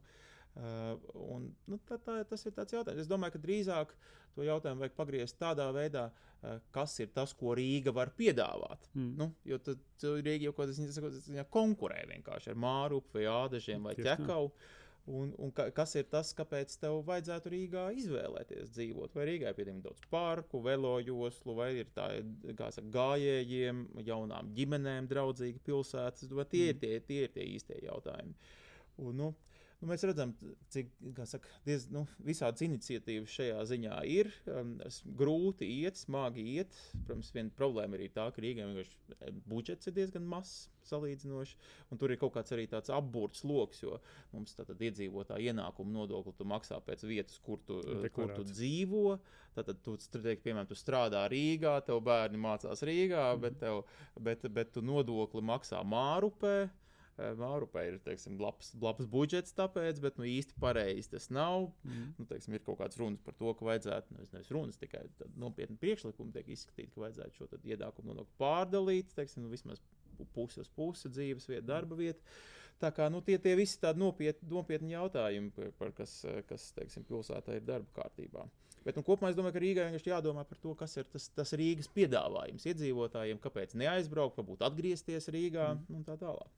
uh, 0.57 0.95
un, 1.27 1.51
nu, 1.69 1.79
tā, 1.85 1.99
tā, 2.01 2.23
tas 2.31 2.47
ir 2.49 2.55
tāds 2.57 2.73
jautājums. 2.73 3.03
Es 3.03 3.11
domāju, 3.11 3.35
ka 3.35 3.42
drīzāk 3.42 3.92
to 4.37 4.47
jautājumu 4.47 4.87
vajag 4.87 4.97
pagriezt 4.97 5.37
tādā 5.40 5.66
veidā, 5.77 6.07
kas 6.73 6.95
ir 7.01 7.12
tas, 7.12 7.35
ko 7.37 7.53
Rīga 7.57 7.92
var 7.97 8.14
piedāvāt. 8.16 8.88
Mm. 8.95 9.12
Nu, 9.21 9.29
jo 9.49 9.61
tad 9.64 10.09
Rīga 10.25 10.49
jau 10.49 10.55
kaut 10.57 10.73
kādā 10.73 11.21
ziņā 11.27 11.45
konkurē 11.53 12.03
vienkārši 12.14 12.53
ar 12.53 12.61
Mārupu 12.64 13.19
vai 13.19 13.29
Ādažiem 13.33 13.88
vai 13.88 13.97
Ķekavu. 13.99 14.51
Un, 15.07 15.31
un 15.38 15.53
ka, 15.55 15.69
kas 15.71 15.92
ir 15.95 16.09
tas, 16.11 16.33
kāpēc 16.35 16.73
tev 16.83 16.97
vajadzētu 17.07 17.51
Rīgā 17.53 17.85
izvēlēties 17.95 18.73
dzīvot? 18.75 19.12
Vai 19.14 19.27
Rīgā 19.29 19.53
ir 19.53 19.59
pietiekami 19.59 19.85
daudz 19.85 20.03
parku, 20.11 20.59
velojoslu, 20.64 21.55
vai 21.55 21.69
ir 21.79 21.92
tā 21.95 22.09
saka, 22.75 22.88
gājējiem, 22.97 23.85
jaunām 24.09 24.51
ģimenēm 24.57 25.07
draudzīga 25.12 25.62
pilsētas? 25.69 26.27
Tie, 26.27 26.73
mm. 26.73 26.81
tie, 26.83 26.99
tie 27.07 27.21
ir 27.29 27.35
tie 27.37 27.47
īstie 27.55 27.79
jautājumi. 27.85 28.35
Un, 28.99 29.14
nu, 29.21 29.31
Nu, 29.77 29.91
mēs 29.91 30.05
redzam, 30.09 30.31
cik 30.73 30.88
saka, 31.29 31.50
diez, 31.67 31.85
nu, 31.92 32.07
visādas 32.25 32.65
iniciatīvas 32.65 33.33
šajā 33.35 33.65
ziņā 33.69 33.96
ir. 34.09 34.31
Um, 34.48 34.77
grūti 35.21 35.69
iet, 35.83 35.98
smagi 36.00 36.44
iet. 36.55 36.73
Protams, 37.03 37.29
viena 37.35 37.53
problēma 37.59 38.00
ir 38.00 38.15
tā, 38.15 38.31
ka 38.33 38.40
Rīgā 38.40 38.71
eh, 38.81 38.87
budžets 39.44 39.90
ir 39.90 39.96
diezgan 39.98 40.25
mazs 40.31 40.71
salīdzinoši. 40.88 41.59
Tur 42.00 42.15
ir 42.15 42.21
kaut 42.21 42.33
kāds 42.38 42.55
arī 42.57 42.65
tāds 42.71 42.92
apburts 42.94 43.44
lokus, 43.44 43.83
jo 43.85 43.98
mums 44.33 44.57
tātad 44.57 44.81
iedzīvotāja 44.88 45.53
ienākuma 45.53 45.92
nodokli 45.98 46.33
tu 46.38 46.48
maksā 46.48 46.81
pēc 46.87 47.05
vietas, 47.09 47.37
kur 47.44 47.61
tu, 47.69 47.83
Deklarāts. 47.83 48.15
kur 48.17 48.33
tu 48.38 48.46
dzīvo. 48.48 49.05
Tātad, 49.57 49.85
tu, 49.85 49.98
teik, 50.17 50.40
piemēram, 50.44 50.71
tu 50.71 50.79
strādā 50.79 51.27
Rīgā, 51.33 51.79
tev 51.85 52.00
bērni 52.07 52.40
mācās 52.40 52.85
Rīgā, 52.87 53.29
mm. 53.35 53.44
bet, 53.44 53.61
tev, 53.61 53.85
bet, 54.21 54.48
bet 54.53 54.73
tu 54.73 54.85
nodokli 54.85 55.44
maksā 55.44 55.85
Mārupē. 55.85 56.57
Mārupē 57.17 57.87
ir 57.88 57.98
teiksim, 58.04 58.37
labs, 58.42 58.73
labs 58.83 59.06
budžets, 59.08 59.54
tāpēc, 59.56 60.00
bet 60.04 60.19
nu, 60.21 60.27
īsti 60.29 60.58
pareizi 60.60 61.14
tas 61.14 61.31
nav. 61.33 61.71
Mm. 61.87 62.10
Nu, 62.19 62.27
teiksim, 62.29 62.56
ir 62.56 62.64
kaut 62.67 62.81
kāds 62.83 63.00
runas 63.00 63.23
par 63.25 63.37
to, 63.38 63.54
ka 63.56 63.69
vajadzētu, 63.71 64.17
nu, 64.17 64.27
nevis 64.35 64.52
runas, 64.52 64.81
tikai 64.81 65.06
nopietni 65.40 65.79
priekšlikumi 65.81 66.35
tiek 66.35 66.50
izskatīti, 66.52 66.92
ka 66.92 67.06
vajadzētu 67.06 67.40
šo 67.40 67.48
ienākumu 67.62 68.12
nodokli 68.12 68.37
pārdalīt, 68.42 69.17
teiksim, 69.17 69.46
nu, 69.46 69.52
vismaz 69.54 69.81
pusi 70.37 70.60
uz 70.60 70.69
pusi 70.73 71.12
dzīves 71.12 71.48
vieta, 71.48 71.64
darba 71.73 71.96
vieta. 71.98 72.37
Tā 72.81 72.90
kā 72.92 73.08
nu, 73.08 73.23
tie, 73.25 73.38
tie 73.40 73.54
visi 73.56 73.79
tādi 73.81 74.02
nopietni, 74.02 74.50
nopietni 74.52 74.92
jautājumi, 74.92 75.52
par, 75.56 75.73
par 75.81 75.96
kas, 75.96 76.19
kas 76.50 76.69
teiksim, 76.77 77.06
pilsētā 77.08 77.56
ir 77.56 77.64
darba 77.64 78.02
kārtībā. 78.02 78.44
Bet 78.87 78.98
nu, 78.98 79.02
kopumā 79.02 79.33
es 79.33 79.38
domāju, 79.38 79.56
ka 79.56 79.62
Rīgai 79.64 79.88
vienkārši 79.88 80.12
jādomā 80.12 80.44
par 80.46 80.60
to, 80.62 80.77
kas 80.79 80.92
ir 81.00 81.08
tas, 81.10 81.31
tas 81.35 81.50
Rīgas 81.58 81.88
piedāvājums 81.96 82.69
iedzīvotājiem, 82.71 83.40
kāpēc 83.42 83.75
neaizbraukt, 83.81 84.37
varbūt 84.38 84.62
atgriezties 84.69 85.27
Rīgā 85.35 85.73
mm. 85.73 85.96
un 85.96 86.04
tā 86.06 86.14
tālāk. 86.21 86.52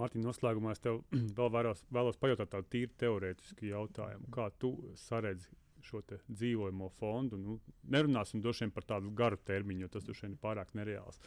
Mārtiņ, 0.00 0.24
noslēgumā 0.24 0.74
es 0.74 0.82
tev 0.84 1.02
vēl 1.38 1.50
vēlos, 1.56 1.82
vēlos 1.92 2.20
pajautāt 2.20 2.52
tādu 2.54 2.70
tīri 2.72 2.92
teorētisku 3.02 3.68
jautājumu. 3.70 4.30
Kā 4.34 4.48
tu 4.62 4.72
saredzi 5.00 5.50
šo 5.84 6.02
dzīvojamo 6.28 6.90
fondu? 6.98 7.38
Nu, 7.40 7.58
nerunāsim 7.92 8.42
vien 8.44 8.74
par 8.74 8.88
tādu 8.88 9.12
garu 9.16 9.40
termiņu, 9.50 9.86
jo 9.86 9.92
tas 9.96 10.06
droši 10.06 10.26
vien 10.26 10.36
ir 10.36 10.42
pārāk 10.42 10.74
nereāls. 10.76 11.20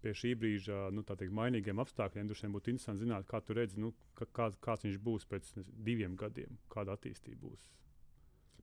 Pie 0.00 0.14
šī 0.16 0.32
brīža 0.40 0.86
nu, 0.96 1.04
teikt, 1.04 1.34
mainīgiem 1.36 1.82
apstākļiem 1.82 2.30
droši 2.30 2.46
vien 2.46 2.54
būtu 2.56 2.72
interesanti 2.72 3.04
zināt, 3.04 3.28
kā 3.28 3.42
tu 3.44 3.56
redzi, 3.58 3.82
nu, 3.82 3.92
kā, 4.16 4.48
kāds 4.64 4.86
viņš 4.86 5.02
būs 5.04 5.28
pēc 5.28 5.52
ne, 5.58 5.66
diviem 5.90 6.16
gadiem, 6.18 6.56
kāda 6.72 6.96
attīstība 6.96 7.44
būs 7.50 7.68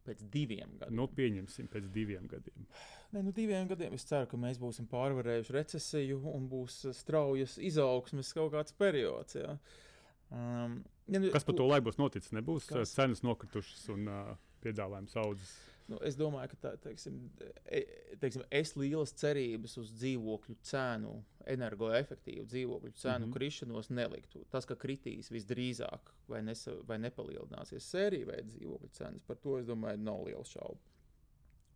pēc 0.08 0.24
diviem 0.34 0.78
gadiem. 0.80 0.96
Nu, 0.98 1.08
pieņemsim, 1.12 1.70
pēc 1.72 1.90
diviem 1.94 2.28
gadiem. 2.32 2.66
Nē, 3.14 3.22
nu, 3.24 3.34
diviem 3.36 3.70
gadiem 3.70 3.96
es 3.98 4.08
ceru, 4.08 4.30
ka 4.32 4.40
mēs 4.40 4.60
būsim 4.62 4.88
pārvarējuši 4.92 5.56
recesiju 5.56 6.22
un 6.34 6.50
būs 6.52 6.82
straujas 6.98 7.58
izaugsmes 7.70 8.34
kaut 8.36 8.54
kāds 8.56 8.76
periods. 8.78 9.38
Ja. 9.40 9.58
Um, 10.32 10.82
ja, 11.08 11.22
nu, 11.22 11.32
Kas 11.32 11.48
par 11.48 11.56
to 11.60 11.68
laiku 11.70 11.88
būs 11.90 12.00
noticis? 12.02 12.34
Nebūs 12.36 12.68
kas? 12.72 12.96
cenas 12.98 13.24
nokritušas 13.24 13.88
un 13.94 14.12
uh, 14.12 14.36
piedāvājums 14.66 15.16
audzis. 15.24 15.56
Nu, 15.88 15.98
es 16.04 16.18
domāju, 16.20 16.52
ka 16.52 16.58
tā, 16.66 16.72
teiksim, 16.84 17.20
e, 17.72 17.80
teiksim, 18.20 18.44
es 18.52 18.74
lielas 18.76 19.14
cerības 19.16 19.78
uz 19.80 19.94
dzīvokļu 19.96 20.58
cenu, 20.68 21.14
energoefektīvu 21.48 22.44
dzīvokļu 22.52 22.92
cenu 22.92 23.14
mm 23.14 23.24
-hmm. 23.24 23.38
krišanos 23.38 23.90
neliktu. 23.90 24.44
Tas, 24.52 24.68
ka 24.68 24.76
kritīs 24.76 25.32
visdrīzāk 25.32 26.12
vai, 26.28 26.42
nesa, 26.44 26.76
vai 26.88 27.00
nepalielināsies 27.00 27.88
sērija 27.94 28.28
veida 28.34 28.50
dzīvokļu 28.52 28.90
cenas, 29.00 29.24
par 29.28 29.40
to 29.40 29.58
es 29.62 29.66
domāju, 29.66 30.04
nav 30.04 30.26
liels 30.28 30.52
šaubu. 30.52 30.80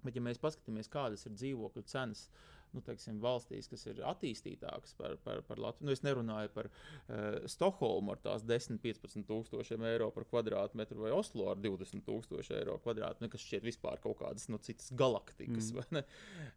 Bet, 0.04 0.16
ja 0.16 0.22
mēs 0.22 0.42
paskatāmies, 0.42 0.90
kādas 0.92 1.26
ir 1.26 1.38
dzīvokļu 1.38 1.84
cenas 1.88 2.28
nu, 2.76 2.82
teiksim, 2.86 3.20
valstīs, 3.24 3.68
kas 3.72 3.84
ir 3.90 4.02
attīstītākas 4.08 4.96
par, 5.00 5.16
par, 5.26 5.42
par 5.48 5.62
Latviju. 5.62 5.88
Nu, 5.90 5.96
es 5.96 6.04
nerunāju 6.06 6.52
par 6.56 6.70
uh, 6.72 7.42
Stokholmu 7.52 8.16
ar 8.16 8.22
tās 8.24 8.46
10-15 8.48 9.26
tūkstošiem 9.28 9.84
eiro 9.90 10.12
par 10.16 10.28
kvadrātmetru 10.30 11.04
vai 11.04 11.14
Oslo 11.16 11.50
ar 11.52 11.60
20 11.62 12.06
tūkstošu 12.08 12.56
eiro 12.60 12.78
kvadrātmetru, 12.84 13.34
kas 13.36 13.46
šķiet 13.48 13.68
vispār 13.68 14.02
kaut 14.04 14.20
kādas 14.22 14.48
nu, 14.52 14.60
citas 14.64 14.92
galaktikas. 14.98 15.72
Mm. 15.74 16.04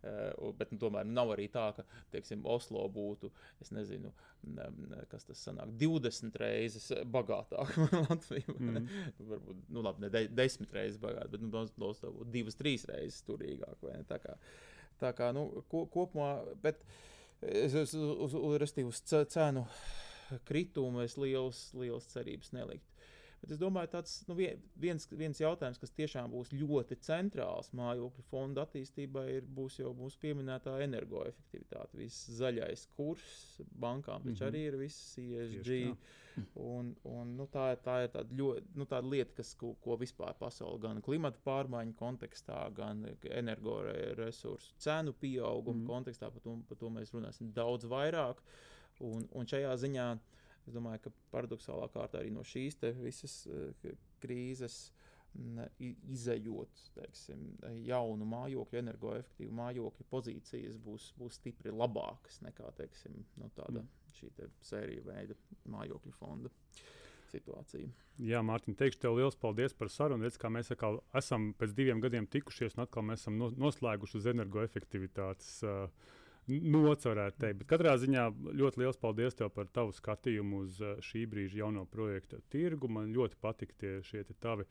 Uh, 0.04 0.52
bet 0.60 0.74
nu, 0.74 0.80
tomēr 0.82 1.08
nav 1.08 1.34
arī 1.34 1.48
tā, 1.52 1.70
ka 1.76 1.86
teiksim, 2.14 2.44
Oslo 2.54 2.84
būtu, 2.94 3.32
es 3.64 3.72
nezinu, 3.74 4.12
kas 5.10 5.24
tas 5.26 5.40
sanāk, 5.48 5.72
20 5.80 6.38
reizes 6.40 6.90
bagātāk 7.10 7.74
par 7.80 7.96
Latviju. 8.10 8.58
Mm. 8.58 8.86
Varbūt, 9.32 9.64
nu 9.74 9.84
labi, 9.84 10.06
ne 10.06 10.28
10 10.30 10.70
reizes 10.76 11.00
bagātāk, 11.02 11.34
bet 11.34 11.44
nu, 11.44 11.66
Oslo 11.88 12.14
būtu 12.20 12.30
2-3 12.34 12.88
reizes 12.92 13.24
turīgāk. 13.26 13.82
Tā 14.08 14.20
kā 14.22 14.38
nu, 15.36 15.48
ko, 15.70 15.84
kopumā, 15.92 16.36
bet 16.62 16.82
es 17.42 17.74
uz, 17.74 17.94
uz, 17.94 18.34
uz, 18.34 18.60
uz 18.88 19.02
cenu 19.32 19.66
kritumu 20.48 21.04
es 21.04 21.18
liels, 21.20 21.66
liels 21.76 22.06
cerības 22.12 22.52
neliktu. 22.56 22.93
Bet 23.44 23.52
es 23.52 23.58
domāju, 23.60 23.90
tāds 23.92 24.12
nu, 24.24 24.34
viens, 24.80 25.04
viens 25.12 25.40
jautājums, 25.42 25.76
kas 25.76 25.90
tiešām 25.92 26.30
būs 26.32 26.54
ļoti 26.56 26.96
centrāls 27.04 27.68
mājokļu 27.76 28.22
fonda 28.24 28.64
attīstībai, 28.64 29.24
ir, 29.34 29.48
būs 29.58 29.76
jau 29.82 29.90
mūsu 29.98 30.16
pieminētā 30.22 30.78
energoefektivitāte. 30.86 31.98
Viss 32.00 32.30
zaļais 32.38 32.86
kurs 32.96 33.58
bankām, 33.68 34.24
mm 34.24 34.32
-hmm. 34.32 34.46
arī 34.48 34.62
ir 34.70 34.78
viss 34.80 35.18
ESG. 35.20 35.74
Un, 36.58 36.94
un, 37.04 37.36
nu, 37.36 37.44
tā, 37.52 37.66
tā 37.84 37.98
ir 38.06 38.08
tāda, 38.14 38.34
ļoti, 38.34 38.72
nu, 38.80 38.86
tāda 38.90 39.10
lieta, 39.12 39.36
kas, 39.36 39.52
ko, 39.60 39.74
ko 39.84 39.98
vispār 40.00 40.32
pasaule 40.40 40.80
gan 40.80 41.02
klimata 41.04 41.38
pārmaiņu 41.44 41.94
kontekstā, 42.00 42.64
gan 42.74 43.04
energoresursu 43.28 44.72
cenu 44.78 45.12
pieauguma 45.12 45.76
mm 45.76 45.84
-hmm. 45.84 45.92
kontekstā, 45.92 46.30
par 46.30 46.40
to, 46.40 46.56
par 46.68 46.80
to 46.80 46.90
mēs 46.90 47.12
runāsim 47.12 47.52
daudz 47.52 47.84
vairāk. 47.84 48.40
Un, 49.00 49.28
un 49.32 49.46
šajā 49.46 49.76
ziņā 49.76 50.12
uh, 50.14 50.34
Es 50.64 50.72
domāju, 50.72 51.06
ka 51.06 51.14
paradoxālā 51.34 51.90
kārtā 51.92 52.22
arī 52.22 52.30
no 52.32 52.44
šīs 52.46 52.78
visas 53.02 53.42
uh, 53.50 53.94
krīzes 54.22 54.86
izējot 55.82 56.82
teiksim, 56.94 57.42
jaunu 57.82 58.26
mājokļu, 58.28 58.78
energoefektīvu 58.78 59.54
mājokļu 59.58 60.06
pozīcijas 60.10 60.78
būs, 60.82 61.10
būs 61.18 61.40
stipri 61.40 61.72
labākas 61.74 62.40
nekā 62.44 62.70
teiksim, 62.78 63.24
no 63.40 63.50
tāda 63.56 63.82
mm. 63.82 63.88
šī 64.18 64.30
sērija 64.62 65.06
veida 65.08 65.38
mājokļu 65.74 66.14
fonda. 66.20 66.52
Situācija. 67.34 67.88
Jā, 68.22 68.44
Mārtiņ, 68.46 68.76
teikšu 68.78 69.00
tev 69.02 69.16
liels 69.18 69.34
paldies 69.40 69.72
par 69.74 69.88
sarunu. 69.90 70.22
Redz, 70.22 70.36
kā 70.38 70.46
mēs 70.54 70.70
atkal 70.70 71.00
esam 71.18 71.48
pēc 71.58 71.72
diviem 71.74 71.98
gadiem 72.04 72.28
tikušies, 72.30 72.76
un 72.76 72.84
atkal 72.84 73.02
mēs 73.08 73.24
esam 73.24 73.40
noslēguši 73.58 74.20
uz 74.20 74.28
energoefektivitātes 74.30 75.48
uh, 75.66 76.12
nots, 76.48 77.06
varētu 77.08 77.40
teikt. 77.40 77.58
Bet 77.62 77.70
katrā 77.70 77.94
ziņā 78.00 78.28
ļoti 78.60 78.82
liels 78.82 79.00
paldies 79.00 79.36
tev 79.38 79.50
par 79.54 79.68
tavu 79.72 79.94
skatījumu 79.96 80.64
uz 80.64 80.80
eh, 80.82 80.96
šī 81.04 81.24
brīža 81.30 81.62
jauno 81.62 81.84
projektu 81.90 82.40
tirgu. 82.52 82.90
Man 82.92 83.12
ļoti 83.14 83.38
patika 83.40 83.76
tie 83.80 83.98
šie 84.06 84.24
tavi 84.40 84.66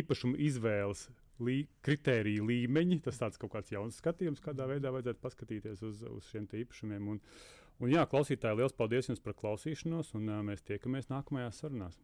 īpašumu 0.00 0.40
izvēles. 0.48 1.08
Lī, 1.42 1.64
kritēriju 1.82 2.44
līmeņi, 2.46 3.00
tas 3.02 3.16
tāds 3.18 3.40
kaut 3.42 3.50
kāds 3.56 3.72
jauns 3.72 3.96
skatījums, 3.98 4.42
kādā 4.44 4.68
veidā 4.70 4.92
vajadzētu 4.94 5.18
paskatīties 5.18 5.80
uz, 5.82 6.04
uz 6.06 6.28
šiem 6.30 6.46
īpašumiem. 6.46 7.08
Un, 7.10 7.18
un 7.82 7.90
jā, 7.90 8.04
klausītāji, 8.06 8.60
liels 8.60 8.76
paldies 8.78 9.10
jums 9.10 9.24
par 9.24 9.34
klausīšanos, 9.40 10.12
un 10.14 10.30
uh, 10.30 10.44
mēs 10.46 10.62
tiekamies 10.62 11.10
nākamajās 11.10 11.58
sarunās. 11.64 11.98